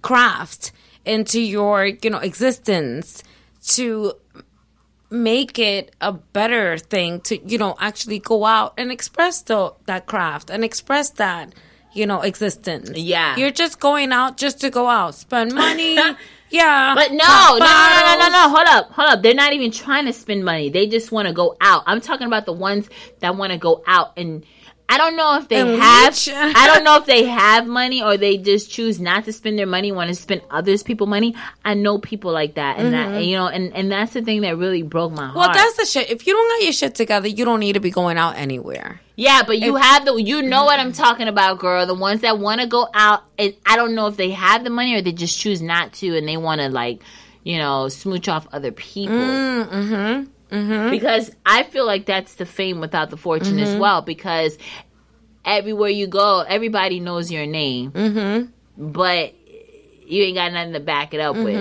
[0.02, 0.72] craft,
[1.04, 3.22] into your, you know, existence
[3.68, 4.12] to
[5.10, 10.06] make it a better thing to, you know, actually go out and express the, that
[10.06, 11.54] craft and express that,
[11.94, 12.90] you know, existence.
[12.94, 13.36] Yeah.
[13.36, 15.94] You're just going out just to go out, spend money.
[16.50, 16.94] yeah.
[16.94, 18.48] But no, no, no, no, no, no, no.
[18.54, 19.22] Hold up, hold up.
[19.22, 20.70] They're not even trying to spend money.
[20.70, 21.82] They just want to go out.
[21.86, 22.88] I'm talking about the ones
[23.20, 24.44] that want to go out and.
[24.92, 26.14] I don't know if they And have.
[26.56, 29.66] I don't know if they have money or they just choose not to spend their
[29.66, 31.34] money, want to spend others people money.
[31.64, 33.26] I know people like that, and that Mhm.
[33.26, 35.36] you know, and and that's the thing that really broke my heart.
[35.36, 36.10] Well, that's the shit.
[36.10, 39.00] If you don't got your shit together, you don't need to be going out anywhere.
[39.16, 41.86] Yeah, but you If- have the you know what I'm talking about, girl.
[41.86, 44.70] The ones that want to go out, and I don't know if they have the
[44.70, 47.02] money or they just choose not to, and they want to like,
[47.44, 49.14] you know, smooch off other people.
[49.16, 50.24] Mm-hmm.
[50.52, 50.90] Mm-hmm.
[50.90, 53.78] Because I feel like that's the fame without the fortune as Mhm.
[53.78, 54.02] well.
[54.02, 54.58] Because
[55.44, 58.90] everywhere you go, everybody knows your name, Mm-hmm.
[58.92, 59.34] but
[60.06, 61.56] you ain't got nothing to back it up with.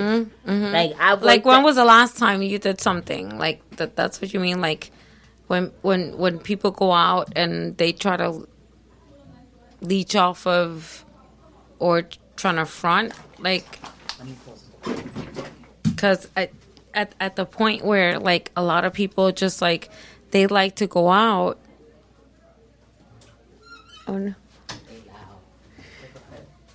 [0.46, 0.74] Mhm.
[0.74, 3.96] Like I've Like when at- was the last time you did something like that?
[3.96, 4.60] That's what you mean.
[4.60, 4.92] Like
[5.48, 8.46] when when when people go out and they try to
[9.82, 11.06] leech off of
[11.80, 12.04] or
[12.36, 13.80] trying to front like
[15.84, 16.52] because at,
[16.94, 19.90] at at the point where like a lot of people just like
[20.32, 21.58] they like to go out.
[24.08, 24.34] Oh no.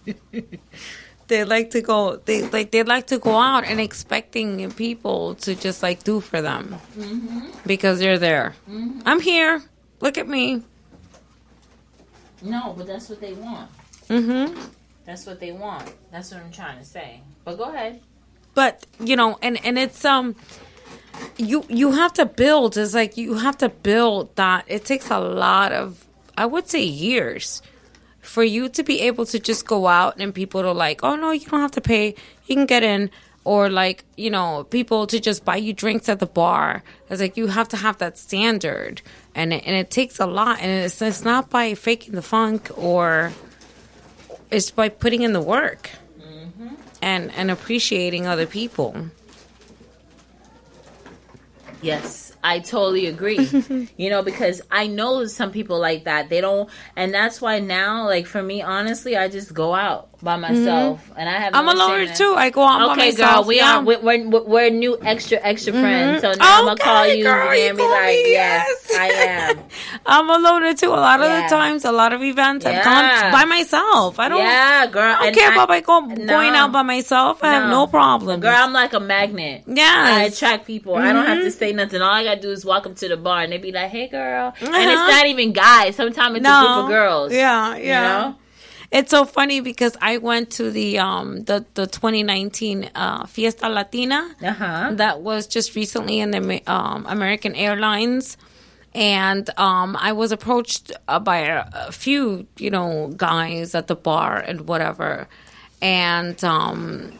[1.28, 5.54] they like to go they like they like to go out and expecting people to
[5.56, 6.76] just like do for them
[7.66, 9.02] because they're there Mhm.
[9.04, 9.60] i'm here
[10.00, 10.62] look at me
[12.42, 13.68] no, but that's what they want.
[14.08, 14.54] mm-hmm
[15.06, 15.90] That's what they want.
[16.12, 17.22] That's what I'm trying to say.
[17.44, 18.00] But go ahead.
[18.56, 20.34] But you know and and it's um
[21.36, 25.20] you you have to build it's like you have to build that it takes a
[25.20, 26.04] lot of
[26.36, 27.62] I would say years
[28.20, 31.30] for you to be able to just go out and people to like, oh no,
[31.30, 32.14] you don't have to pay,
[32.46, 33.10] you can get in.
[33.44, 36.82] Or like, you know, people to just buy you drinks at the bar.
[37.08, 39.02] It's like you have to have that standard.
[39.36, 40.58] And it, and it takes a lot.
[40.60, 43.32] And it's, it's not by faking the funk or
[44.50, 45.90] it's by putting in the work
[47.06, 48.96] and, and appreciating other people.
[51.80, 53.48] Yes, I totally agree.
[53.96, 56.30] you know, because I know some people like that.
[56.30, 60.36] They don't, and that's why now, like for me, honestly, I just go out by
[60.36, 61.54] myself, and I have.
[61.54, 62.34] I'm no a loner too.
[62.36, 63.30] I go on out by Okay, myself.
[63.34, 63.76] girl, we yeah.
[63.78, 66.22] are we're, we're, we're new extra extra friends.
[66.22, 69.58] So now I'm gonna call you girl, you and be like, me, yes, I am.
[70.06, 70.88] I'm a loner too.
[70.88, 71.42] A lot of Yeah.
[71.42, 74.18] the times, a lot of events, I've gone by myself.
[74.18, 74.38] I don't.
[74.38, 75.02] Yeah, girl.
[75.02, 76.26] I don't and care I- about my go, No.
[76.26, 77.44] going out by myself.
[77.44, 78.40] I have no problem.
[78.40, 79.64] Girl, I'm like a magnet.
[79.66, 79.84] Yeah,
[80.16, 80.94] I attract people.
[80.96, 81.58] I don't have to Mhm.
[81.58, 82.00] say nothing.
[82.02, 84.08] All I gotta do is walk up to the bar and they be like, "Hey,
[84.08, 84.78] girl," and Uh-huh.
[84.92, 85.96] it's not even guys.
[85.96, 87.32] Sometimes it's a group of girls.
[87.32, 88.00] Yeah, You yeah.
[88.08, 88.34] know?
[88.90, 94.30] It's so funny because I went to the um the the 2019 uh, Fiesta Latina
[94.42, 94.90] Uh-huh.
[94.94, 98.36] that was just recently in the um, American Airlines,
[98.94, 103.96] and um I was approached uh, by a, a few you know guys at the
[103.96, 105.26] bar and whatever,
[105.82, 107.12] and um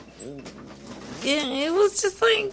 [1.25, 2.53] it was just like.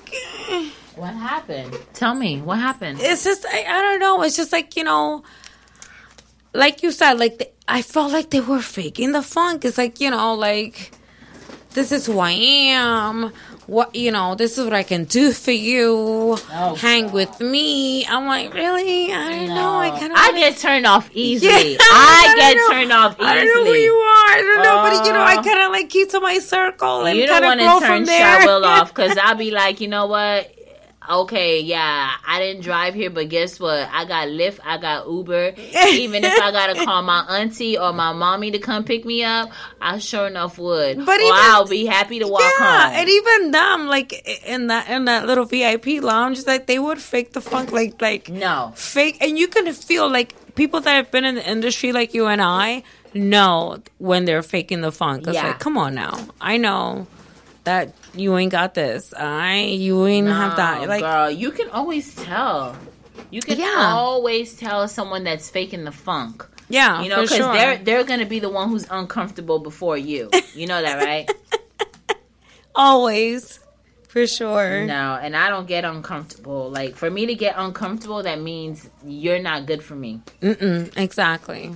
[0.49, 0.69] eh.
[0.95, 1.75] What happened?
[1.93, 2.99] Tell me what happened.
[3.01, 4.21] It's just I, I don't know.
[4.21, 5.23] It's just like you know,
[6.53, 9.65] like you said, like the, I felt like they were faking the funk.
[9.65, 10.91] It's like you know, like
[11.71, 13.31] this is who I am.
[13.65, 16.35] What you know, this is what I can do for you.
[16.49, 18.05] Hang with me.
[18.05, 19.13] I'm like, really?
[19.13, 19.77] I don't know.
[19.77, 21.71] I kind of I get turned off easily.
[21.71, 22.69] Yeah, I I get know.
[22.71, 23.27] turned off easily.
[23.29, 24.31] I don't know who you are.
[24.35, 27.05] I don't know, but you know, I Uh, kind of like keep to my circle
[27.05, 28.05] and you don't want to turn.
[28.05, 30.51] Shy off because I'll be like, you know what?
[31.09, 33.89] Okay, yeah, I didn't drive here, but guess what?
[33.91, 35.53] I got Lyft, I got Uber.
[35.87, 39.49] Even if I gotta call my auntie or my mommy to come pick me up,
[39.81, 41.05] I sure enough would.
[41.05, 42.93] But even- I'll be happy to walk yeah, home.
[42.95, 44.13] and even them, like
[44.47, 48.29] in that in that little VIP lounge, like they would fake the funk, like like
[48.29, 52.13] no fake, and you can feel like people that have been in the industry, like
[52.13, 55.27] you and I, know when they're faking the funk.
[55.27, 55.47] It's Yeah.
[55.47, 57.07] like, come on now, I know
[57.63, 59.13] that you ain't got this.
[59.13, 60.87] I you ain't have that.
[60.87, 62.75] Like, girl, you can always tell.
[63.31, 63.91] You can Yeah.
[63.93, 66.45] always tell someone that's faking the funk.
[66.69, 67.53] yeah, You know, because sure.
[67.53, 70.29] they're they're gonna be the one who's uncomfortable before you.
[70.55, 71.29] You know that, right?
[72.75, 73.59] always
[74.07, 74.85] for sure.
[74.85, 76.69] no, and I don't get uncomfortable.
[76.69, 80.21] Like for me to get uncomfortable, that means you're not good for me.
[80.41, 81.71] Mm-mm, exactly.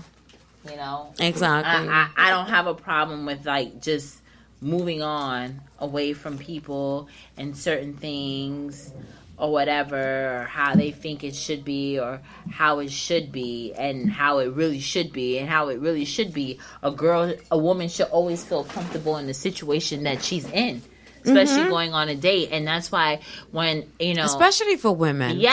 [0.69, 1.87] You know, Exactly.
[1.89, 4.19] I, I, I don't have a problem with like just
[4.61, 8.93] moving on away from people and certain things
[9.37, 9.95] or whatever
[10.41, 14.47] or how they think it should be or how it should be and how it
[14.53, 18.43] really should be and how it really should be a girl a woman should always
[18.43, 20.81] feel comfortable in the situation that she's in
[21.23, 21.69] especially Mhm.
[21.69, 23.19] going on a date and that's why
[23.51, 25.37] when you know Especially for women.
[25.37, 25.51] yeah,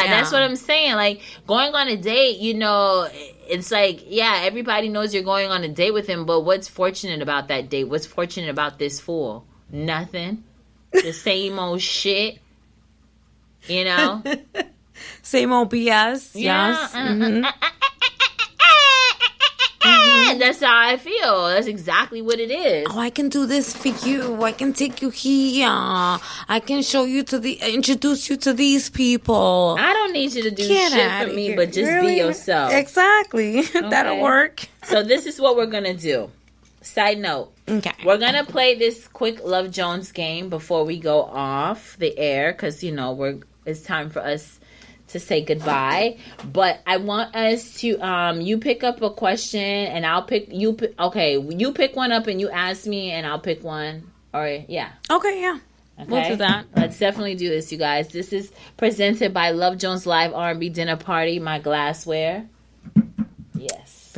[0.00, 0.94] on, that's what I'm saying.
[0.94, 3.08] Like going on a date, you know,
[3.48, 7.20] it's like yeah, everybody knows you're going on a date with him, but what's fortunate
[7.20, 7.84] about that date?
[7.84, 9.44] What's fortunate about this fool?
[9.70, 10.44] Nothing.
[10.92, 12.38] The same old shit.
[13.66, 14.22] You know.
[15.22, 16.30] Same old BS.
[16.34, 16.92] Yeah, Yes.
[16.94, 17.52] Mhm.
[20.30, 21.46] And that's how I feel.
[21.48, 22.86] That's exactly what it is.
[22.90, 24.42] Oh, I can do this for you.
[24.42, 25.66] I can take you here.
[25.68, 29.76] I can show you to the introduce you to these people.
[29.78, 31.56] I don't need you to do Get shit for me, here.
[31.56, 32.14] but just Really?
[32.14, 32.72] be yourself.
[32.72, 33.62] Exactly.
[33.72, 34.66] That'll work.
[34.84, 36.30] So this is what we're gonna do.
[36.80, 37.52] Side note.
[37.68, 37.92] Okay.
[38.04, 42.82] We're gonna play this quick Love Jones game before we go off the air because
[42.82, 44.58] you know we're it's time for us
[45.08, 46.18] to say goodbye.
[46.44, 50.76] But I want us to um you pick up a question and I'll pick you
[50.98, 54.92] okay you pick one up and you ask me and I'll pick one or yeah.
[55.10, 55.58] Okay, yeah.
[56.00, 56.10] Okay.
[56.10, 56.66] We'll do that.
[56.76, 58.08] Let's definitely do this, you guys.
[58.08, 61.40] This is presented by Love Jones Live R&B Dinner Party.
[61.40, 62.46] My glassware.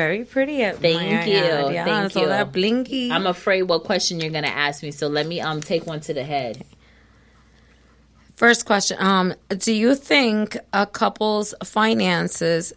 [0.01, 0.63] Very pretty.
[0.63, 1.35] At Thank you.
[1.35, 2.27] Yeah, Thank you.
[2.27, 3.13] that blinky.
[3.13, 6.15] I'm afraid what question you're gonna ask me, so let me um take one to
[6.15, 6.65] the head.
[8.35, 8.97] First question.
[8.99, 12.73] Um, do you think a couple's finances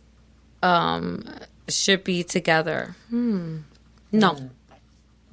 [0.61, 1.23] um
[1.69, 2.93] should be together?
[3.09, 3.59] Hmm.
[4.11, 4.31] No.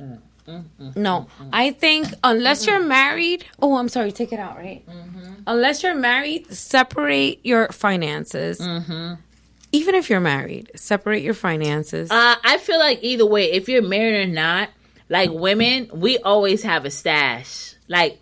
[0.00, 0.18] Mm.
[0.46, 0.64] Mm.
[0.80, 1.26] Mm, no.
[1.52, 4.84] I think unless you're married, oh, I'm sorry, take it out, right?
[4.86, 5.42] Mm-hmm.
[5.46, 8.58] Unless you're married, separate your finances.
[8.58, 9.14] Mm-hmm.
[9.72, 12.10] Even if you're married, separate your finances.
[12.10, 14.70] Uh, I feel like either way, if you're married or not,
[15.08, 17.74] like women, we always have a stash.
[17.88, 18.18] Like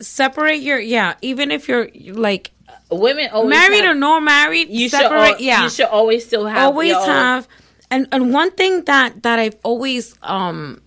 [0.00, 1.14] separate your yeah.
[1.22, 2.52] Even if you're like
[2.90, 5.34] women always married have- or no married, you should separate.
[5.34, 7.48] al- yeah, you should always still have always have.
[7.90, 10.80] And and one thing that that I've always um,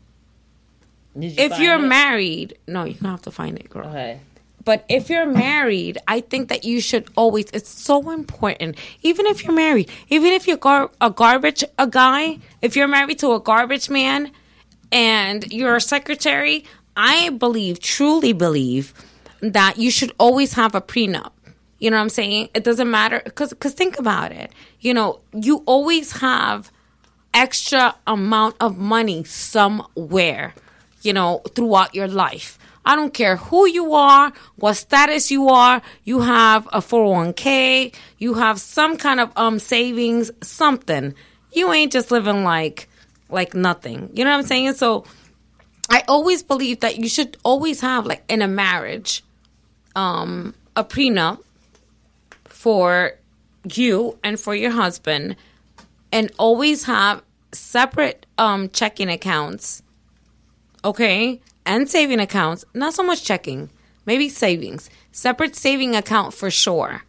[1.16, 1.88] you if you're it?
[1.88, 3.88] married, no, you don't have to find it, girl.
[3.88, 4.20] Okay.
[4.64, 7.46] But if you're married, I think that you should always.
[7.54, 8.78] It's so important.
[9.02, 13.20] Even if you're married, even if you're gar- a garbage a guy, if you're married
[13.20, 14.32] to a garbage man,
[14.92, 16.66] and you're a secretary,
[16.96, 18.94] I believe, truly believe,
[19.42, 21.32] that you should always have a prenup.
[21.80, 22.50] You know what I'm saying?
[22.54, 24.52] It doesn't matter because because think about it.
[24.82, 26.72] You know, you always have
[27.34, 30.54] extra amount of money somewhere,
[31.02, 32.60] you know, throughout your life.
[32.86, 38.34] I don't care who you are, what status you are, you have a 401k, you
[38.36, 41.14] have some kind of um savings, something.
[41.54, 42.88] You ain't just living like
[43.30, 44.10] like nothing.
[44.14, 44.74] You know what I'm saying?
[44.74, 45.06] So
[45.90, 49.24] I always believe that you should always have like in a marriage
[49.96, 51.40] um a prenup
[52.46, 53.14] for
[53.74, 55.36] you and for your husband
[56.12, 57.22] and always have
[57.52, 59.84] separate um checking accounts
[60.86, 63.70] okay and saving accounts not so much checking
[64.06, 67.04] maybe savings separate saving account for sure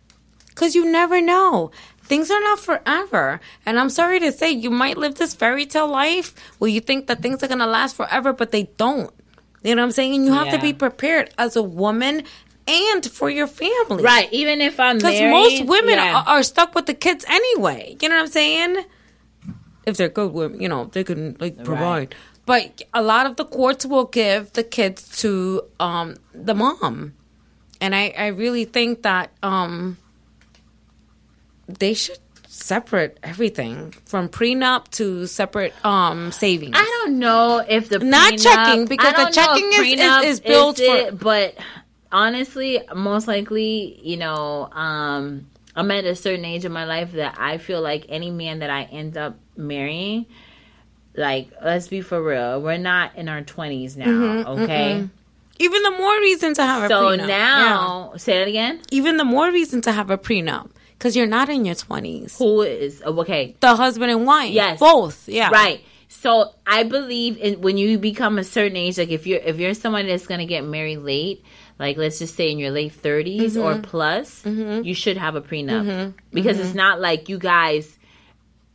[0.48, 1.70] because you never know
[2.02, 5.88] things are not forever and i'm sorry to say you might live this fairy tale
[5.88, 9.12] life where you think that things are going to last forever but they don't
[9.62, 12.22] you know what i'm saying and you have to be prepared as a woman
[12.66, 14.32] and for your family Right.
[14.32, 16.16] Even if I'm because most women yeah.
[16.16, 17.96] are, are stuck with the kids anyway.
[18.00, 18.84] You know what I'm saying?
[19.84, 22.14] If they're good women, you know, they can like provide.
[22.44, 27.14] But a lot of the courts will give the kids to um, the mom,
[27.80, 29.96] and I, I really think that um,
[31.68, 36.74] they should separate everything from prenup to separate um, savings.
[36.76, 40.76] I don't know if the Not prenup- checking, because the checking is- is- is built
[40.78, 41.54] for- it, but
[42.10, 47.36] honestly, most likely, you know, um, I'm at a certain age in my life that
[47.38, 50.26] I feel like any man that I end up marrying,
[51.16, 54.94] like, let's be for real, we're not in our 20s now, Mhm, okay?
[55.00, 55.10] mm-mm.
[55.58, 57.20] Even the more reason to have a prenup.
[57.20, 58.80] So now, say that again.
[58.90, 62.36] Even the more reason to have a prenup because you're not in your twenties.
[62.38, 63.54] Who is oh, okay?
[63.60, 64.52] The husband and wife.
[64.52, 65.28] Yes, both.
[65.28, 65.80] Yeah, right.
[66.08, 69.74] So I believe in when you become a certain age, like if you're if you're
[69.74, 71.44] someone that's gonna get married late,
[71.78, 73.82] like let's just say in your late 30s or Mhm.
[73.82, 76.14] plus, you should have a prenup Mhm.
[76.32, 77.98] because it's not like you guys.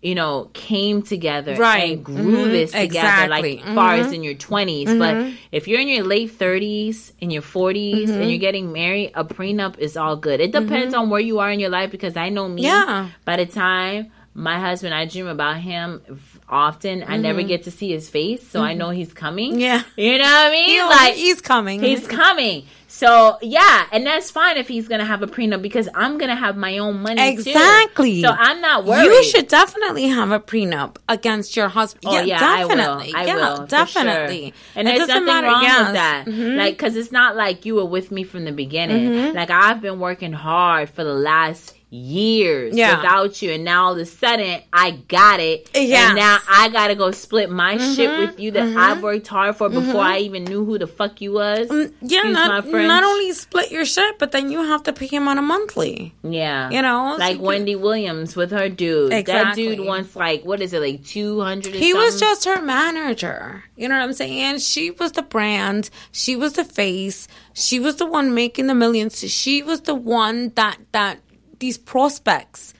[0.01, 1.93] You know, came together Right.
[1.93, 2.51] and grew Mhm.
[2.51, 3.55] this together, Exactly.
[3.63, 4.89] like far as in your 20s.
[4.89, 4.99] Mhm.
[4.99, 8.21] But if you're in your late 30s, in your 40s, Mhm.
[8.21, 10.39] and you're getting married, a prenup is all good.
[10.39, 12.61] It depends on where you are in your life because I know me.
[12.61, 13.07] Yeah.
[13.25, 15.99] By the time my husband, I dream about him
[16.47, 17.03] often.
[17.07, 17.47] I never Mhm.
[17.47, 19.59] get to see his face, so I know he's coming.
[19.59, 19.81] Yeah.
[19.97, 20.69] You know what I mean?
[20.69, 21.81] He- like he's coming.
[21.81, 22.63] He's coming.
[22.89, 26.55] So yeah, and that's fine if he's gonna have a prenup because I'm gonna have
[26.55, 27.41] my own money too.
[27.49, 28.21] Exactly.
[28.21, 29.03] So I'm not worried.
[29.05, 32.05] You should definitely have a prenup against your husband.
[32.07, 32.69] Oh yeah, I will.
[32.75, 33.13] definitely.
[33.13, 33.65] I yeah, will.
[33.67, 34.43] definitely.
[34.51, 34.53] sure.
[34.75, 35.85] And It there's nothing matter- wrong yes.
[35.85, 36.25] with that.
[36.27, 36.55] Mhm.
[36.57, 39.09] Like, cause it's not like you were with me from the beginning.
[39.09, 39.33] Mhm.
[39.35, 42.97] Like I've been working hard for the last years Yeah.
[42.97, 45.69] without you, and now all of a sudden I got it.
[45.73, 46.09] Yes.
[46.09, 48.19] And now I gotta go split my shit Mhm.
[48.27, 48.77] with you that Mhm.
[48.77, 50.11] I've worked hard for before Mhm.
[50.15, 51.67] I even knew who the fuck you was.
[51.69, 55.07] Mm, Yeah, Excuse not, not only split your shit, but then you have to pay
[55.07, 56.13] him on a monthly.
[56.23, 56.69] Yeah.
[56.69, 59.11] You know, so like you- Wendy Williams with her dude.
[59.25, 63.63] That dude wants like what is it, like two hundred He was just her manager.
[63.77, 64.59] You know what I'm saying?
[64.59, 65.89] She was the brand.
[66.11, 67.27] She was the face.
[67.53, 69.19] She was the one making the millions.
[69.31, 71.19] She was the one that that
[71.59, 72.73] these prospects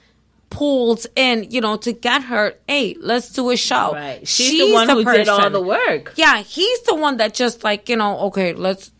[0.50, 2.54] pulled in, you know, to get her.
[2.66, 3.92] Hey, let's do a show.
[3.92, 4.26] Right.
[4.26, 6.14] She's the one who did all the work.
[6.16, 8.18] Yeah, he's the one that just like you know.
[8.28, 8.92] Okay, let's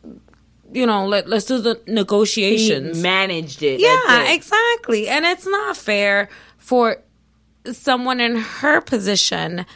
[0.72, 2.96] you know let let's do the negotiations.
[2.96, 3.80] He managed it.
[3.80, 4.34] Yeah, it.
[4.34, 5.08] exactly.
[5.08, 6.28] And it's not fair
[6.58, 6.98] for
[7.72, 9.66] someone in her position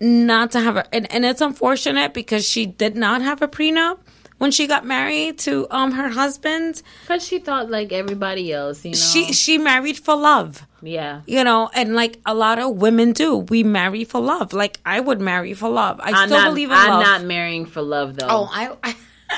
[0.00, 3.98] not to have a and, and it's unfortunate because she did not have a prenup
[4.38, 6.82] when she got married to um her husband.
[7.02, 8.96] Because she thought like everybody else, you know.
[8.96, 10.66] She she married for love.
[10.82, 11.22] yeah.
[11.26, 14.52] You know, and like a lot of women do, we marry for love.
[14.52, 16.00] Like I would marry for love.
[16.00, 17.02] I I'm still not, believe in I'm love.
[17.02, 18.26] not marrying for love though.
[18.28, 18.94] oh, I, I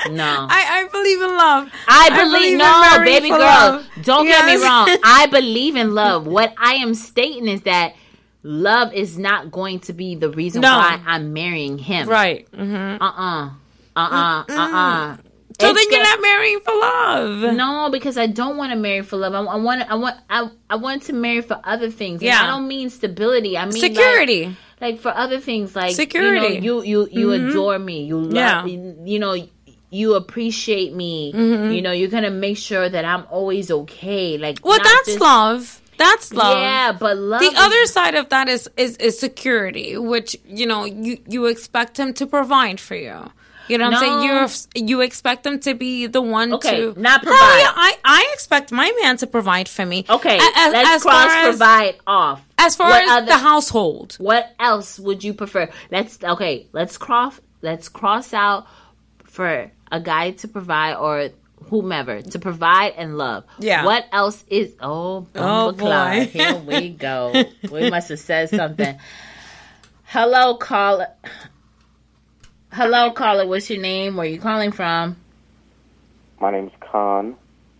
[0.09, 0.23] no.
[0.49, 1.71] I, I believe in love.
[1.87, 3.39] I believe, in no, marrying baby girl.
[3.39, 3.87] love.
[4.03, 4.87] Don't get me wrong.
[5.03, 6.27] I believe in love.
[6.27, 7.95] What I am stating is that
[8.43, 10.77] love is not going to be the reason No.
[10.77, 12.07] why I'm marrying him.
[12.07, 12.49] Right.
[12.51, 13.01] Mm-hmm.
[13.01, 13.45] Uh uh-uh.
[13.47, 13.49] uh.
[13.99, 14.53] Uh uh.
[14.61, 15.17] Uh uh.
[15.59, 17.53] So then you're not marrying for love.
[17.55, 19.33] No, because I don't want to marry for love.
[19.33, 19.91] I, I want.
[19.91, 20.15] I want.
[20.29, 22.21] I, I want to marry for other things.
[22.21, 22.41] And Yeah.
[22.43, 23.57] I don't mean stability.
[23.57, 24.55] I mean Security.
[24.79, 26.55] Like, for other things, like Security.
[26.55, 27.49] You know, you you, you Mhm.
[27.49, 28.03] adore me.
[28.05, 28.33] You love.
[28.33, 28.65] Yeah.
[28.65, 29.35] You, you know.
[29.91, 31.31] you appreciate me.
[31.33, 34.37] You know, you're gonna make sure that I'm always okay.
[34.37, 34.67] Like, Mm-hmm.
[34.69, 35.81] Well, that's just- love.
[35.97, 36.57] That's love.
[36.57, 37.41] Yeah, but love.
[37.41, 41.47] the is- other side of that is, is is security, which you know you you
[41.47, 43.19] expect him to provide for you.
[43.69, 44.81] You know what I'm saying?
[44.81, 47.59] You you expect them to be the one Okay, to not provide.
[47.59, 50.05] yeah, I I expect my man to provide for me.
[50.09, 52.41] Okay, as, let's as cross as provide off.
[52.57, 54.15] as far What as other- the household.
[54.19, 55.69] What else would you prefer?
[55.91, 56.67] Let's okay.
[56.73, 57.39] Let's cross.
[57.61, 58.65] Let's cross out
[59.25, 61.29] for a guy to provide or
[61.69, 63.43] whomever to provide and love.
[63.59, 63.85] Yeah.
[63.85, 64.73] What else is?
[64.81, 66.29] Oh, Oh, boy.
[66.31, 67.33] Here we go.
[67.71, 68.97] we must have said something.
[70.05, 71.07] Hello, caller.
[72.71, 73.47] Hello, caller.
[73.47, 74.15] What's your name?
[74.15, 75.17] Where are you calling from?
[76.39, 77.35] My name's Khan.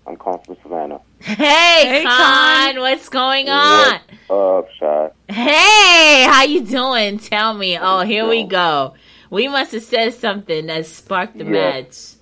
[0.08, 1.00] I'm calling from Savannah.
[1.20, 2.74] Hey, Hey, Con.
[2.74, 2.80] Con.
[2.82, 4.00] What's going on?
[4.28, 5.10] What's up, Shy?
[5.34, 7.20] Hey, how you doing?
[7.20, 7.78] Tell me.
[7.80, 8.96] Oh, here we go.
[9.30, 11.52] We must have said something that sparked the Yeah.
[11.52, 12.14] match.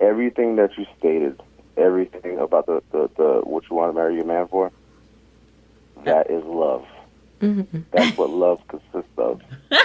[0.00, 1.40] Everything that you stated,
[1.76, 4.70] everything about the, the, the what you want to marry your man for,
[6.04, 6.84] that is love.
[7.40, 9.40] That's what love consists of.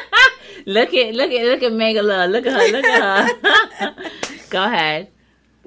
[0.65, 2.29] Look at look at look at Megala.
[2.31, 2.67] Look at her.
[2.71, 3.27] Look at
[3.79, 4.09] her.
[4.49, 5.09] go ahead.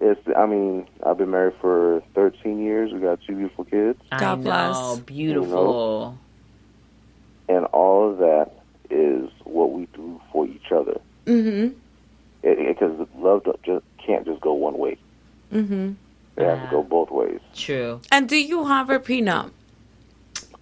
[0.00, 0.20] It's.
[0.36, 2.92] I mean, I've been married for 13 years.
[2.92, 4.74] We got two beautiful kids, I God bless.
[4.76, 6.18] know, beautiful.
[7.48, 8.52] and all of that
[8.90, 10.98] is what we do for each other.
[11.26, 11.74] Mm-hmm.
[12.42, 14.96] Because love don't- just can't just go one way.
[15.52, 15.92] Mm-hmm.
[16.36, 17.40] It has to go both ways.
[17.54, 18.00] True.
[18.12, 19.50] And do you have a prenup?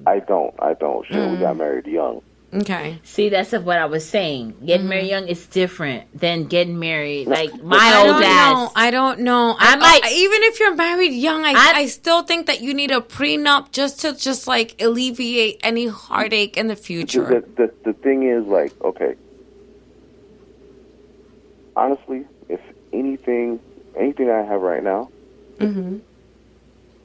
[0.06, 0.54] I don't.
[0.58, 1.06] I don't.
[1.06, 1.40] Sure, we Mm.
[1.40, 2.22] got married young.
[2.52, 3.00] Okay.
[3.02, 4.54] See, that's what I was saying.
[4.64, 8.70] Getting married young is different than getting married like my I old don't know.
[8.76, 9.56] I don't know.
[9.58, 12.60] I I, might- I- even if you're married young, I, I- I still think that
[12.60, 17.24] you need a prenup just to just like alleviate any heartache in the The, future.
[17.24, 19.16] the, the, the thing is, like, okay,
[21.76, 22.60] honestly, if
[22.92, 23.58] anything,
[23.98, 25.10] anything I have right now,
[25.58, 25.98] Mm-hmm.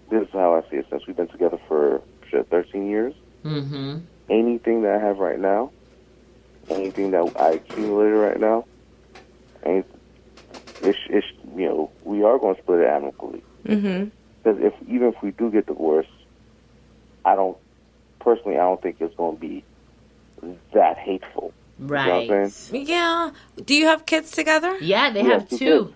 [0.10, 0.88] this is how I see it.
[0.90, 3.14] Since we've been together for shit, 13 years,
[3.46, 4.00] Mm-hmm.
[4.30, 5.72] anything that I have right now,
[6.70, 8.66] anything that I accumulated right now,
[9.64, 9.84] and
[10.82, 13.44] it's, it's you know, we are going to split it amicably.
[13.66, 14.10] Mm-hmm.
[14.44, 16.10] Because if even if we do get divorced,
[17.26, 17.58] I don't
[18.20, 19.64] personally, I don't think it's going to be
[20.74, 21.54] that hateful.
[21.80, 22.70] You know Right.
[22.72, 23.32] Yeah.
[23.64, 24.78] Do you have kids together?
[24.82, 25.94] Yeah, they We have have two two.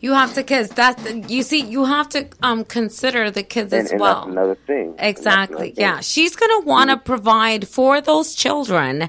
[0.00, 0.70] You have to kids.
[0.70, 1.60] That's you see.
[1.62, 4.28] You have to um consider the kids And, as and well.
[4.28, 4.94] another thing.
[4.98, 5.56] Exactly.
[5.56, 5.84] another thing.
[5.84, 6.00] Yeah.
[6.00, 9.08] She's going to want to provide for those children.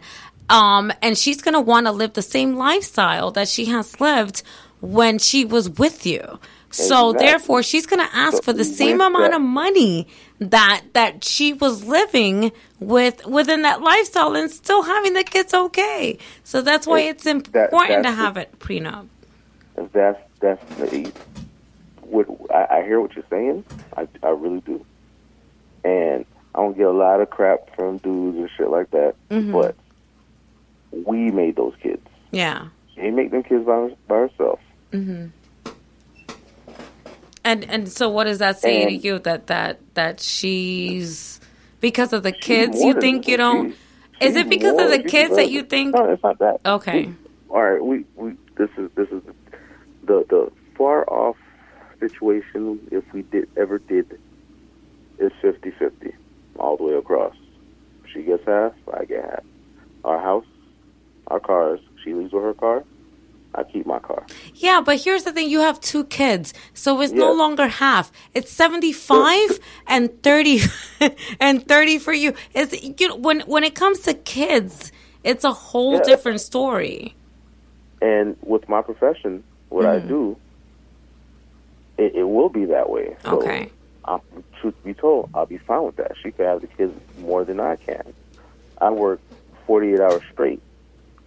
[0.50, 4.42] Um, and she's going to want to live the same lifestyle that she has lived
[4.82, 6.40] when she was with you.
[6.72, 7.26] So Exactly.
[7.28, 10.08] therefore, she's going to ask So for the same amount that- of money
[10.40, 16.18] that that she was living with within that lifestyle and still having the kids okay.
[16.44, 19.08] So that's why It- it's important to that's have it prenup.
[19.94, 21.12] That's that's the,
[22.02, 23.64] what I, I hear what you're saying.
[23.96, 24.86] I I really do,
[25.84, 26.26] and
[26.56, 29.16] I don't get a lot of crap from dudes and shit like that.
[29.30, 29.52] Mhm.
[29.52, 29.76] But
[30.92, 32.02] we made those kids.
[32.32, 32.68] Yeah.
[32.96, 34.60] She didn't make them kids by by herself.
[34.92, 35.28] hmm
[37.44, 41.40] And and so, what does that say to you that that that she's
[41.80, 42.82] because of the kids?
[42.82, 43.76] You think you don't?
[44.20, 45.96] she's Is it because of the kids that you think?
[45.96, 46.60] No, it's not that.
[46.66, 47.10] Okay.
[47.50, 49.34] all right, we, we this is this is the
[50.10, 51.38] the the far off
[52.00, 52.80] situation.
[52.92, 54.08] If we did ever did,
[55.20, 56.14] is 50-50
[56.58, 57.36] all the way across.
[58.12, 59.44] She gets half, I get half.
[60.04, 60.46] Our house,
[61.28, 61.80] our cars.
[62.04, 62.84] She leaves with her car.
[63.56, 64.26] I keep my car.
[64.56, 68.12] Yeah, but here's the thing: you have two kids, so it's no longer half.
[68.36, 70.60] It's seventy five and thirty,
[71.40, 72.34] and thirty for you.
[72.54, 72.70] Is
[73.00, 74.92] you know when when it comes to kids,
[75.24, 76.04] it's a whole Yeah.
[76.12, 77.16] different story.
[78.02, 80.08] And with my profession, what I Mhm.
[80.08, 80.38] do,
[81.98, 83.16] it, it will be that way.
[83.24, 83.70] So, Okay.
[84.06, 84.22] I'm,
[84.60, 86.14] truth be told, I'll be fine with that.
[86.22, 88.14] She can have the kids more than I can.
[88.80, 89.20] I work
[89.68, 90.62] 48 hours straight.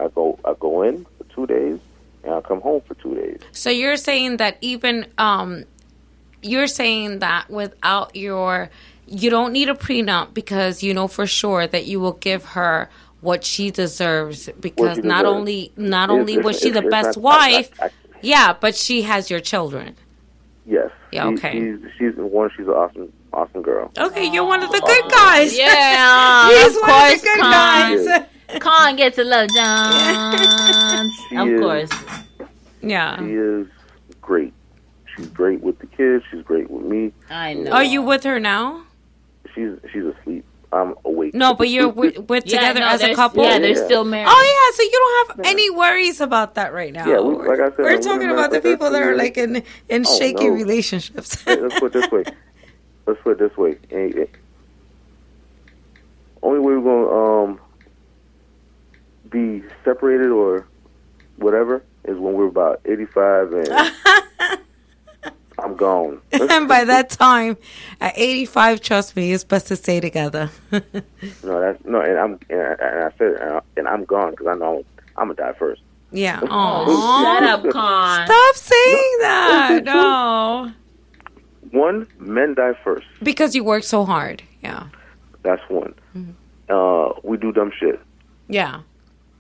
[0.01, 1.79] I go I go in for two days,
[2.25, 3.39] and I come home for two days.
[3.53, 5.65] So you're saying that even um,
[6.43, 8.69] you're saying that without your,
[9.07, 12.89] you don't need a prenup because you know for sure that you will give her
[13.21, 15.37] what she deserves because she not deserves.
[15.37, 17.91] only not It's- only it's- was she it's- the best not- I- I- wife, I-
[18.23, 19.97] yeah, but she has your children.
[20.67, 20.91] Yes.
[21.11, 21.53] Yeah, She- okay.
[21.53, 22.51] She's she's one.
[22.57, 23.91] She's an awesome awesome girl.
[23.99, 25.57] Okay, you're one of the good guys.
[25.59, 27.51] Yeah, He's of one course, of the good Con.
[28.07, 28.61] guys.
[28.61, 31.15] Con gets a love, Jones.
[31.29, 31.91] She of is- course.
[32.83, 33.19] Yeah.
[33.19, 33.67] She is
[34.21, 34.53] great.
[35.17, 36.25] She's great with the kids.
[36.31, 37.13] She's great with me.
[37.31, 37.71] I know.
[37.73, 38.85] Are you with her now?
[39.55, 40.45] She's she's asleep.
[40.73, 41.35] I'm awake.
[41.35, 43.45] No, but you're we're, we're Yeah, together no, as a couple.
[43.45, 44.29] yeah, they're still married.
[44.31, 47.07] Oh yeah, so you don't have any worries about that right now.
[47.07, 49.37] Yeah, we, like I said, We're we've talking about the married people that are like
[49.37, 50.55] in in Oh, shaky no.
[50.55, 51.43] relationships.
[51.43, 52.25] Hey, Let's put it this way.
[53.07, 53.77] Let's put it this way.
[53.91, 54.31] Ain't it-
[56.43, 57.61] Only way we're gonna um
[59.31, 60.67] be separated or
[61.37, 63.69] whatever is when we're about eighty five and
[65.73, 66.21] I'm gone.
[66.33, 67.57] and by that time,
[68.01, 70.51] at 85, trust me, it's best to stay together.
[71.45, 74.33] No, that's no, and I'm and I, and I said and, I, and I'm gone
[74.33, 74.85] because I know
[75.17, 75.81] I'm gonna die first.
[76.11, 76.41] yeah.
[76.51, 78.27] Oh, shut up, Con.
[78.27, 79.81] Stop saying that.
[79.85, 80.73] No.
[81.71, 83.07] One, men die first.
[83.23, 84.43] Because you work so hard.
[84.63, 84.89] Yeah.
[85.43, 85.95] That's one.
[86.17, 86.33] Mm-hmm.
[86.69, 88.01] Uh, we do dumb shit.
[88.49, 88.81] Yeah.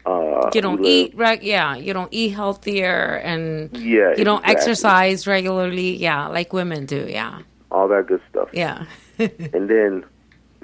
[0.04, 1.42] Uh, You don't live- eat right.
[1.42, 1.76] Yeah.
[1.76, 4.54] You don't eat healthier and Yeah, you don't exactly.
[4.56, 5.96] exercise regularly.
[5.96, 6.26] Yeah.
[6.28, 7.06] Like women do.
[7.08, 7.40] Yeah.
[7.70, 8.48] all that good stuff.
[8.52, 8.84] Yeah.
[9.18, 10.04] and then,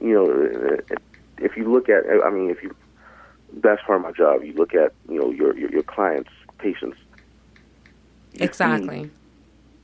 [0.02, 0.77] you know,
[1.39, 2.74] if you look at, I mean, if you,
[3.62, 4.43] that's part of my job.
[4.44, 6.98] You look at, you know, your your, your clients, patients.
[8.35, 9.05] You Exactly.
[9.05, 9.10] See,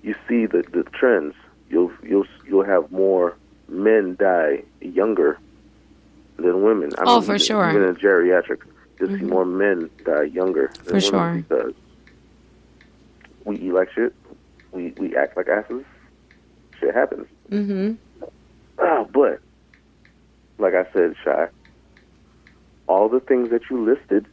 [0.08, 1.34] you see the the trends.
[1.70, 3.36] You'll you'll you'll have more
[3.68, 5.38] men die younger
[6.36, 6.90] than women.
[6.98, 7.70] I Oh, mean, for sure.
[7.70, 7.96] In
[8.98, 11.34] geriatrics, you'll see more men die younger than For women sure.
[11.48, 11.74] because
[13.44, 14.14] we eat like shit.
[14.72, 15.84] We we act like asses.
[16.80, 17.26] Shit happens.
[17.50, 18.24] Mm-hmm.
[18.78, 19.40] Ah, but
[20.58, 21.48] like I said, shy.
[22.86, 24.26] All the things that you listed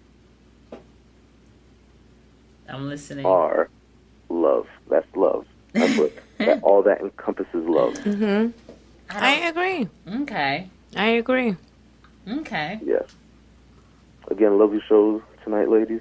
[2.67, 3.25] I'm listening.
[3.25, 3.69] are
[4.29, 4.67] love.
[4.89, 5.45] That's love.
[5.73, 7.93] That's what that, all that encompasses love.
[7.95, 8.51] Mm-hmm.
[9.09, 9.87] I agree.
[10.21, 10.69] Okay.
[10.95, 11.55] I agree.
[12.27, 12.79] Okay.
[12.85, 13.03] Yes.
[14.31, 15.99] Again, love your shows tonight, ladies.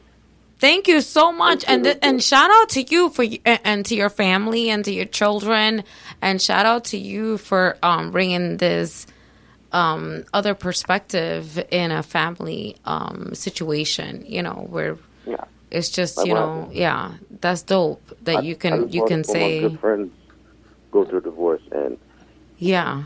[0.61, 3.95] Thank you so much, and th- and shout out to you for y- and to
[3.97, 5.83] your family and to your children,
[6.23, 9.07] and shout out to you for um, bringing this
[9.73, 14.25] um, other perspective in a family um, situation.
[14.29, 14.97] You know, where
[15.27, 15.45] Yeah.
[15.71, 19.81] it's just you know, yeah, that's dope that I- you can you can say, good
[19.81, 20.13] friends
[20.93, 21.97] go through a divorce, and
[22.59, 23.05] yeah,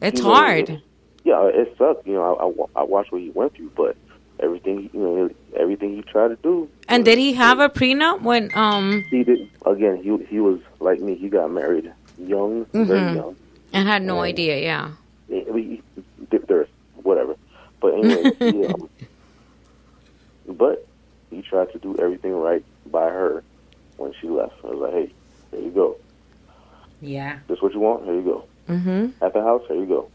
[0.00, 0.82] it's you know, hard.
[1.22, 2.06] Yeah, it sucks.
[2.06, 3.96] You know, I, I, I watched what he went through, but
[4.44, 8.50] everything you know, everything he tried to do, And did he have a prenup when
[8.54, 9.40] um he did.
[9.66, 11.14] Again, he he was like me.
[11.16, 12.86] He got married young, Mhm.
[12.86, 13.34] very young.
[13.72, 14.54] and had no idea?
[14.70, 14.86] Yeah.
[15.28, 15.82] He- he-
[16.48, 16.68] There's
[17.02, 17.34] whatever,
[17.80, 18.88] but anyway, he, um,
[20.62, 20.86] but
[21.30, 23.42] he tried to do everything right by her
[23.96, 24.54] when she left.
[24.64, 25.08] I was like, hey,
[25.50, 25.96] there you go.
[27.00, 27.38] Yeah.
[27.48, 28.04] This what you want?
[28.04, 28.44] Here you go.
[28.68, 29.02] Mm-hmm.
[29.22, 29.62] Have the house?
[29.68, 30.08] Here you go.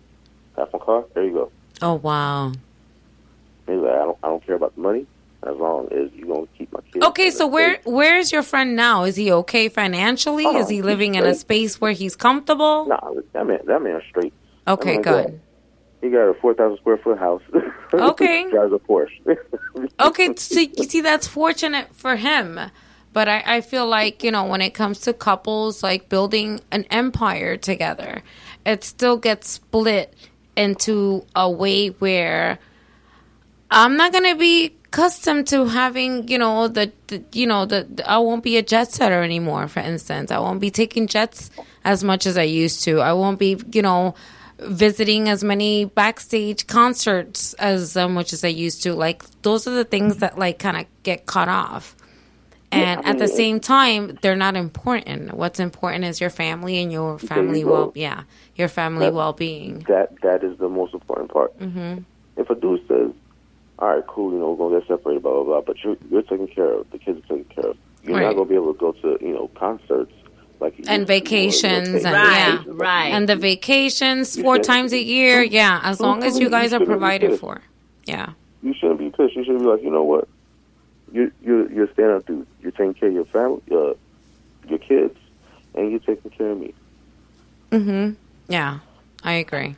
[0.57, 1.03] Have my car?
[1.13, 1.51] Here you go.
[1.81, 2.51] Oh wow.
[3.73, 5.05] I don't, I don't care about the money
[5.43, 7.05] as long as you gonna keep my kids.
[7.05, 9.03] Okay, so where where is your friend now?
[9.03, 10.45] Is he okay financially?
[10.45, 12.85] Oh, is he living in a space where he's comfortable?
[12.87, 12.99] Nah,
[13.33, 14.33] that man, that man's straight.
[14.67, 15.25] Okay, man good.
[15.25, 15.33] got-
[16.01, 17.41] He got a four thousand square foot house.
[17.91, 18.47] Okay.
[18.51, 19.09] Drives a Porsche.
[19.99, 22.59] Okay, so you see that's fortunate for him.
[23.11, 26.83] But I, I feel like, you know, when it comes to couples like building an
[26.91, 28.21] empire together,
[28.67, 30.13] it still gets split
[30.55, 32.59] into a way where
[33.71, 38.09] I'm not gonna be accustomed to having, you know, the, the you know, the, the-
[38.09, 40.31] I won't be a jet setter anymore, for instance.
[40.31, 41.51] I won't be taking jets
[41.83, 42.99] as much as I used to.
[42.99, 44.15] I won't be, you know,
[44.59, 48.93] visiting as many backstage concerts as um, much as I used to.
[48.93, 51.95] Like those are the things that like kind of get cut off.
[52.71, 55.33] And Yeah, at the same time, they're not important.
[55.33, 58.23] What's important is your family and your family well, yeah,
[58.55, 59.79] your family well being.
[59.87, 61.51] that that is the most important part.
[61.53, 61.99] hmm
[62.37, 63.11] If a dude says,
[63.79, 66.21] "All right, cool, you know, we're gonna get separated, blah blah blah," but you're you're
[66.21, 67.77] taken care of, the kids are taken care of.
[68.03, 68.23] You're Right.
[68.23, 70.13] not gonna be able to go to you know concerts
[70.59, 73.07] like and used you know, vacations and Right, yeah, right.
[73.13, 75.41] and the vacations four should- times a year.
[75.41, 77.61] Yeah, as long as you guys are provided for.
[78.05, 78.29] Yeah.
[78.61, 79.35] You shouldn't be pissed.
[79.35, 80.27] You should be like, you know what?
[81.13, 82.45] You you you're a stand up dude.
[82.61, 83.93] You're taking care of your family, uh,
[84.67, 85.17] your kids,
[85.75, 86.73] and you're taking care of me.
[87.71, 88.13] Mm-hmm.
[88.47, 88.79] Yeah,
[89.23, 89.75] I agree.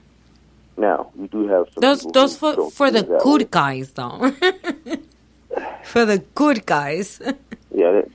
[0.81, 3.47] Now we do have some Those those for for the good way.
[3.51, 4.31] guys though.
[5.83, 7.21] for the good guys.
[7.73, 8.07] Yeah, there,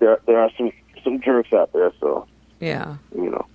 [0.00, 0.72] there there are some
[1.04, 2.26] some jerks out there, so
[2.58, 2.96] yeah.
[3.14, 3.46] you know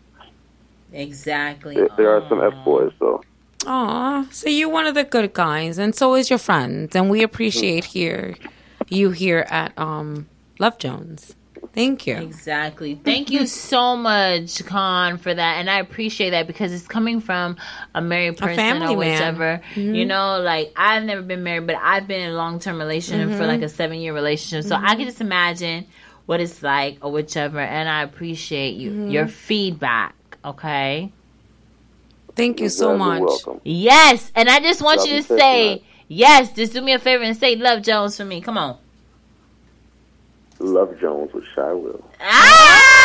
[0.94, 1.76] Exactly.
[1.76, 2.94] there, there are some f boys.
[3.00, 3.22] So
[3.68, 7.22] Aw, so you're one of the good guys, and so is your friends, and we
[7.22, 8.36] appreciate here
[8.90, 10.28] you here at um
[10.58, 11.36] Love Jones.
[11.74, 12.18] Thank you.
[12.18, 12.96] Exactly.
[12.96, 15.58] Thank you so much, Khan, for that.
[15.60, 17.56] And I appreciate that because it's coming from
[17.96, 19.12] a married person family or man.
[19.14, 19.62] whichever.
[19.76, 19.96] Mhm.
[19.96, 23.30] You know, like I've never been married, but I've been in a long term relationship
[23.38, 23.48] for Mhm.
[23.48, 24.68] like a seven year relationship.
[24.68, 25.86] So I can just imagine
[26.26, 27.60] what it's like or whichever.
[27.62, 29.12] And I appreciate you Mhm.
[29.12, 30.14] your feedback.
[30.44, 31.12] Okay.
[32.36, 33.22] Thank you so guys are much.
[33.22, 33.62] welcome.
[33.64, 35.84] Yes, and I just want Love you you, to say tonight.
[36.10, 36.54] yes.
[36.54, 38.42] Just do me a favor and say "Love Jones" for me.
[38.42, 38.78] Come on.
[40.62, 42.04] Love Jones with Shy Will.
[42.22, 43.02] Ah!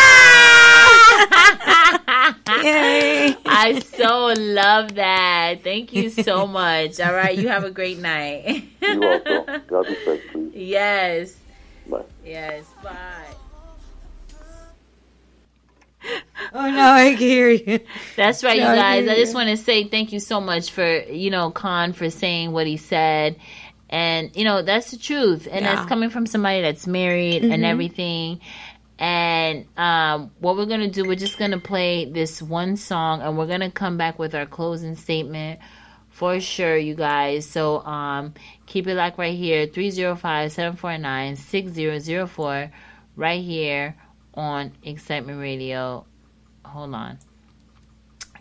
[2.62, 3.35] Yay.
[3.47, 5.62] I so love that.
[5.65, 7.01] Thank you so much.
[7.01, 8.65] All right, you have a great night.
[8.83, 9.45] You also.
[9.69, 10.53] God be safe, please.
[10.55, 11.37] yes.
[11.89, 12.03] Bye.
[12.24, 12.66] Yes.
[12.83, 12.93] Bye.
[16.55, 17.81] Oh no, I can hear you.
[18.16, 19.09] That's right, you Yeah, I guys.
[19.09, 22.53] I just want to say thank you so much for, you know, Khan for saying
[22.53, 23.37] what he said.
[23.89, 25.47] And, you know, that's the truth.
[25.51, 25.75] And Yeah.
[25.77, 27.53] that's coming from somebody that's married Mhm.
[27.53, 28.41] and everything.
[28.99, 33.21] And um, what we're going to do, we're just going to play this one song
[33.23, 35.61] and we're going to come back with our closing statement
[36.09, 37.47] for sure, you guys.
[37.47, 38.33] So um,
[38.65, 42.71] keep it like right here 305 749 6004
[43.17, 43.97] right here
[44.35, 46.07] on Excitement Radio.
[46.65, 47.19] Hold on.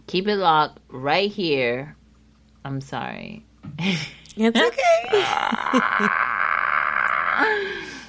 [0.07, 1.95] Keep it locked right here.
[2.63, 3.45] I'm sorry.
[4.37, 5.23] It's okay.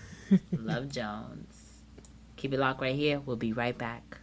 [0.55, 1.83] Love Jones.
[2.37, 3.19] Keep it locked right here.
[3.19, 4.20] We'll be right back.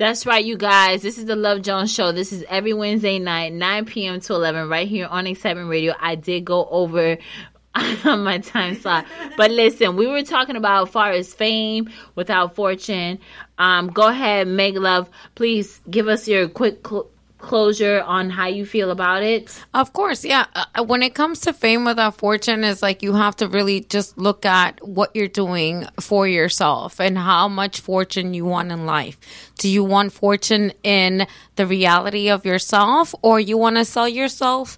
[0.00, 1.02] That's right, you guys.
[1.02, 2.10] This is the Love Jones Show.
[2.10, 4.18] This is every Wednesday night, 9 p.m.
[4.20, 5.92] to 11, right here on Excitement Radio.
[6.00, 7.18] I did go over
[8.06, 9.04] on my time slot.
[9.36, 13.18] But listen, we were talking about far as fame without fortune.
[13.58, 15.10] Um, go ahead, Meg Love.
[15.34, 17.10] Please give us your quick cl-
[17.40, 19.62] closure on how you feel about it.
[19.74, 20.46] Of course, yeah.
[20.54, 24.18] Uh, when it comes to fame without fortune, it's like you have to really just
[24.18, 29.18] look at what you're doing for yourself and how much fortune you want in life.
[29.58, 31.26] Do you want fortune in
[31.56, 34.76] the reality of yourself, or you want to sell yourself?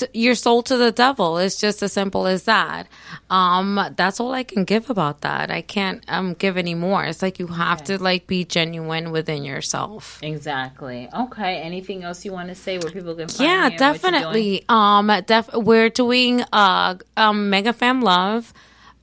[0.00, 2.86] To, your soul to the devil It's just as simple as that
[3.28, 7.22] um that's all i can give about that i can't um give any more it's
[7.22, 11.08] like you have to like be genuine within yourself Exactly.
[11.12, 11.60] Okay.
[11.60, 13.92] Anything else you want to say where people can find yeah, you and what you're
[13.92, 14.12] doing?
[14.12, 14.64] definitely.
[14.68, 18.52] Um, def- we're doing uh um Mega Fam Love,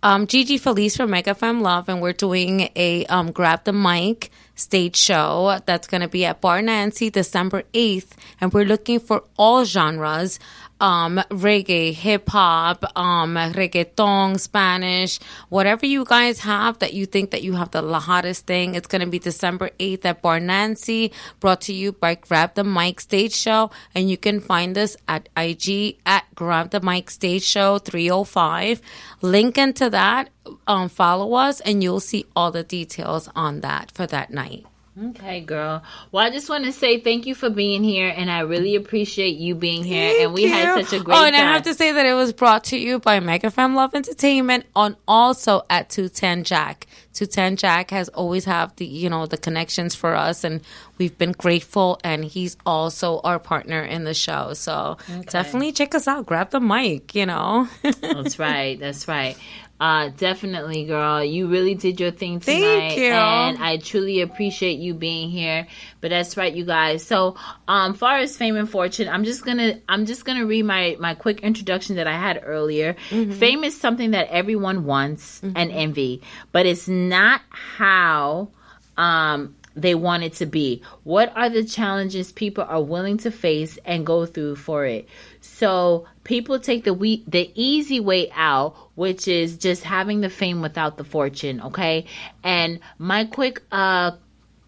[0.04, 4.32] um Gigi Felice from Mega Fam Love, and we're doing a um grab the mic
[4.56, 9.64] stage show that's gonna be at Bar Nancy December eighth, and we're looking for all
[9.66, 10.40] genres.
[10.80, 17.42] Um, reggae, hip hop, um, reggaeton, Spanish, whatever you guys have that you think that
[17.44, 18.76] you have the hottest thing.
[18.76, 23.00] It's gonna be December eighth at Bar Nancy, brought to you by Grab the Mic
[23.00, 27.80] Stage Show, and you can find us at IG at Grab the Mic Stage Show
[27.80, 28.82] 305.
[29.22, 30.30] Link into that,
[30.68, 34.66] um, follow us, and you'll see all the details on that for that night.
[35.00, 35.84] Okay, girl.
[36.12, 39.38] Well, I just want to say thank you for being here, and I really appreciate
[39.38, 40.24] you being here.
[40.24, 41.48] and we had such a oh, great Oh, and time.
[41.48, 44.66] I have to say that it was brought to you by Mega Fam Love Entertainment
[44.76, 46.88] on also at 210 Jack.
[47.14, 50.62] 210 Jack has always have the, you know, the connections for us and
[51.00, 54.54] we've been grateful and he's also our partner in the show.
[54.54, 54.98] So
[55.30, 56.28] definitely check us out.
[56.28, 57.68] Grab the mic, you know.
[57.82, 58.80] That's right.
[58.80, 59.36] That's right.
[59.80, 61.24] Uh, definitely, girl.
[61.24, 63.12] You really did your thing tonight, Thank you.
[63.12, 65.68] and I truly appreciate you being here.
[66.02, 67.06] But that's right, you guys.
[67.06, 67.36] So,
[67.68, 71.14] um, far as fame and fortune, I'm just gonna I'm just gonna read my my
[71.14, 72.96] quick introduction that I had earlier.
[73.10, 73.34] Mm-hmm.
[73.34, 78.50] Fame is something that everyone wants and envy, but it's not how
[78.98, 80.82] um they want it to be.
[81.04, 85.08] What are the challenges people are willing to face and go through for it?
[85.48, 90.62] So people take the we the easy way out, which is just having the fame
[90.62, 92.06] without the fortune, okay?
[92.44, 94.12] And my quick uh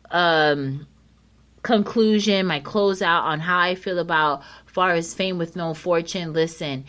[0.09, 0.87] um
[1.61, 6.33] conclusion, my closeout on how I feel about far as fame with no fortune.
[6.33, 6.85] Listen,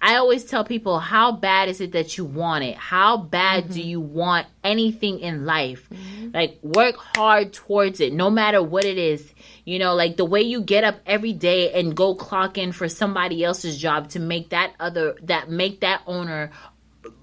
[0.00, 2.76] I always tell people, how bad is it that you want it?
[2.76, 5.88] How bad do you want anything in life?
[6.32, 9.32] Like, work hard towards it, no matter what it is.
[9.64, 12.88] You know, like the way you get up every day and go clock in for
[12.88, 16.50] somebody else's job to make that other, that make that owner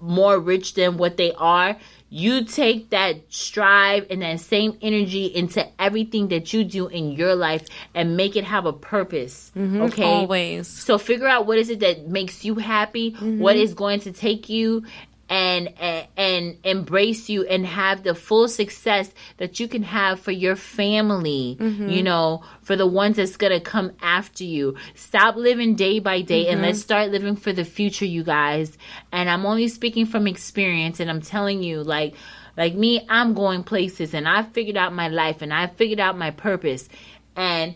[0.00, 1.76] more rich than what they are.
[2.08, 7.34] You take that strive and that same energy into everything that you do in your
[7.34, 9.50] life and make it have a purpose.
[9.56, 10.04] Mhm, Okay.
[10.04, 10.68] always.
[10.68, 14.48] So figure out what is it that makes you happy, what is going to take
[14.48, 14.84] you
[15.28, 20.30] and, and and embrace you and have the full success that you can have for
[20.30, 21.92] your family Mhm.
[21.92, 26.46] you know for the ones that's gonna come after you stop living day by day
[26.48, 26.64] and Mhm.
[26.64, 28.78] let's start living for the future you guys
[29.12, 32.14] and i'm only speaking from experience and i'm telling you like
[32.56, 36.16] like me i'm going places and i figured out my life and i figured out
[36.16, 36.88] my purpose
[37.34, 37.74] and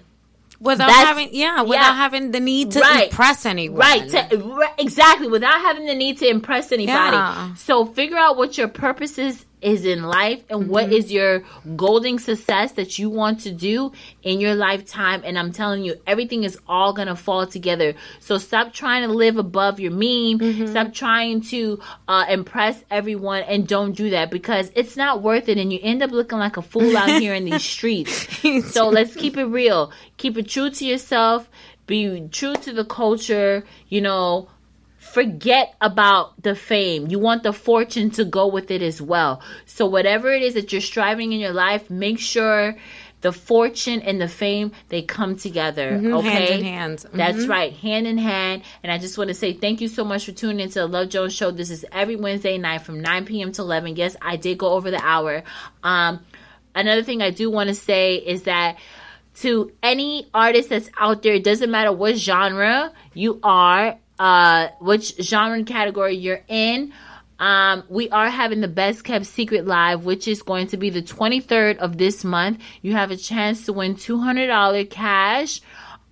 [0.61, 3.05] Without that's- having, yeah, without having the need to Right.
[3.05, 3.79] impress anyone.
[3.81, 5.27] Right, to, exactly.
[5.27, 7.17] Without having the need to impress anybody.
[7.17, 7.55] Yeah.
[7.55, 10.93] So figure out what your purpose is, is in life and what Mhm.
[10.93, 11.43] is your
[11.77, 13.93] golden success that you want to do
[14.23, 15.23] in your lifetime.
[15.25, 17.95] And I'm telling you, everything is all gonna fall together.
[18.21, 20.39] So stop trying to live above your mean.
[20.39, 20.67] Mm-hmm.
[20.67, 21.79] Stop trying to
[22.09, 25.59] uh, impress everyone, and don't do that because it's not worth it.
[25.59, 28.27] And you end up looking like a fool out here in these streets.
[28.73, 29.93] so let's keep it real.
[30.17, 31.49] Keep it true to yourself.
[31.87, 33.65] Be true to the culture.
[33.89, 34.49] You know,
[35.13, 37.09] forget about the fame.
[37.09, 39.43] You want the fortune to go with it as well.
[39.67, 42.77] So whatever it is that you're striving in your life, make sure
[43.23, 46.01] the fortune and the fame they come together.
[46.03, 47.05] Mhm, Okay, hand in hand.
[47.13, 47.49] That's Mhm.
[47.51, 48.63] right, hand in hand.
[48.83, 51.11] And I just want to say thank you so much for tuning into the Love
[51.11, 51.51] Jones show.
[51.51, 53.53] This is every Wednesday night from 9 p.m.
[53.53, 53.97] to 11.
[53.97, 55.43] Yes, I did go over the hour.
[55.83, 56.21] Um,
[56.75, 58.77] another thing I do want to say is that
[59.41, 65.15] to any artist that's out there, it doesn't matter what genre you are, uh, which
[65.21, 66.93] genre and category you're in.
[67.39, 71.01] Um, we are having the best kept secret live, which is going to be the
[71.01, 72.61] 23rd of this month.
[72.83, 75.63] You have a chance to win $200 cash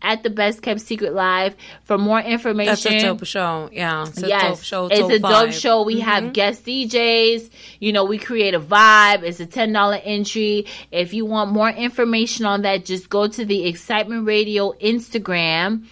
[0.00, 1.54] at the best kept secret live.
[1.84, 3.68] For more information, That's a dope show.
[3.72, 4.86] Yeah, it's a yes, dope show.
[4.86, 5.60] it's a dope vibe.
[5.60, 5.82] show.
[5.82, 7.50] We have guest DJs.
[7.80, 9.22] You know, we create a vibe.
[9.22, 10.66] It's a ten dollar entry.
[10.90, 15.84] If you want more information on that, just go to the Excitement Radio Instagram.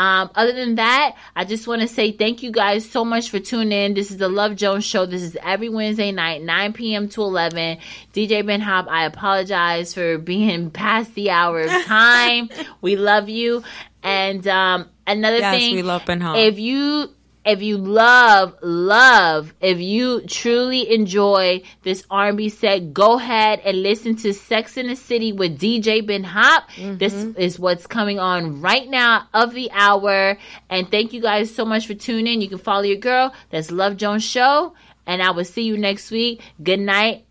[0.00, 3.38] Um, other than that, I just want to say thank you guys so much for
[3.38, 3.92] tuning in.
[3.92, 5.04] This is the Love Jones Show.
[5.04, 7.08] This is every Wednesday night, 9 p.m.
[7.10, 7.76] to 11.
[8.14, 12.48] DJ Ben Hop, I apologize for being past the hour of time.
[12.80, 13.62] we love you.
[14.02, 16.38] And um, another Yes, thing, we love Ben Hop.
[16.38, 17.10] if you
[17.44, 24.14] if you love love if you truly enjoy this r&b set go ahead and listen
[24.14, 26.68] to sex in the city with dj ben hop.
[26.76, 27.40] This mm-hmm.
[27.40, 30.38] is what's coming on right now of the hour.
[30.68, 32.40] And thank you guys so much for tuning in.
[32.40, 34.74] You can follow your girl that's love jones show.
[35.06, 36.42] And i will see you next week.
[36.62, 37.24] Good night.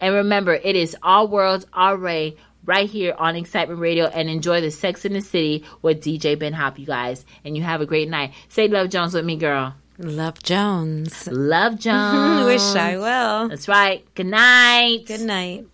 [0.00, 2.36] And remember it is all worlds all ray
[2.70, 6.52] right here on Excitement Radio and enjoy the Sex in the City with DJ Ben
[6.52, 7.26] Hop, you guys.
[7.44, 8.32] And you have a great night.
[8.48, 9.74] Say Love Jones with me, girl.
[9.98, 11.26] Love Jones.
[11.26, 12.44] Love Jones.
[12.46, 13.48] Wish I will.
[13.48, 14.04] That's right.
[14.14, 15.06] Good night.
[15.06, 15.66] Good night.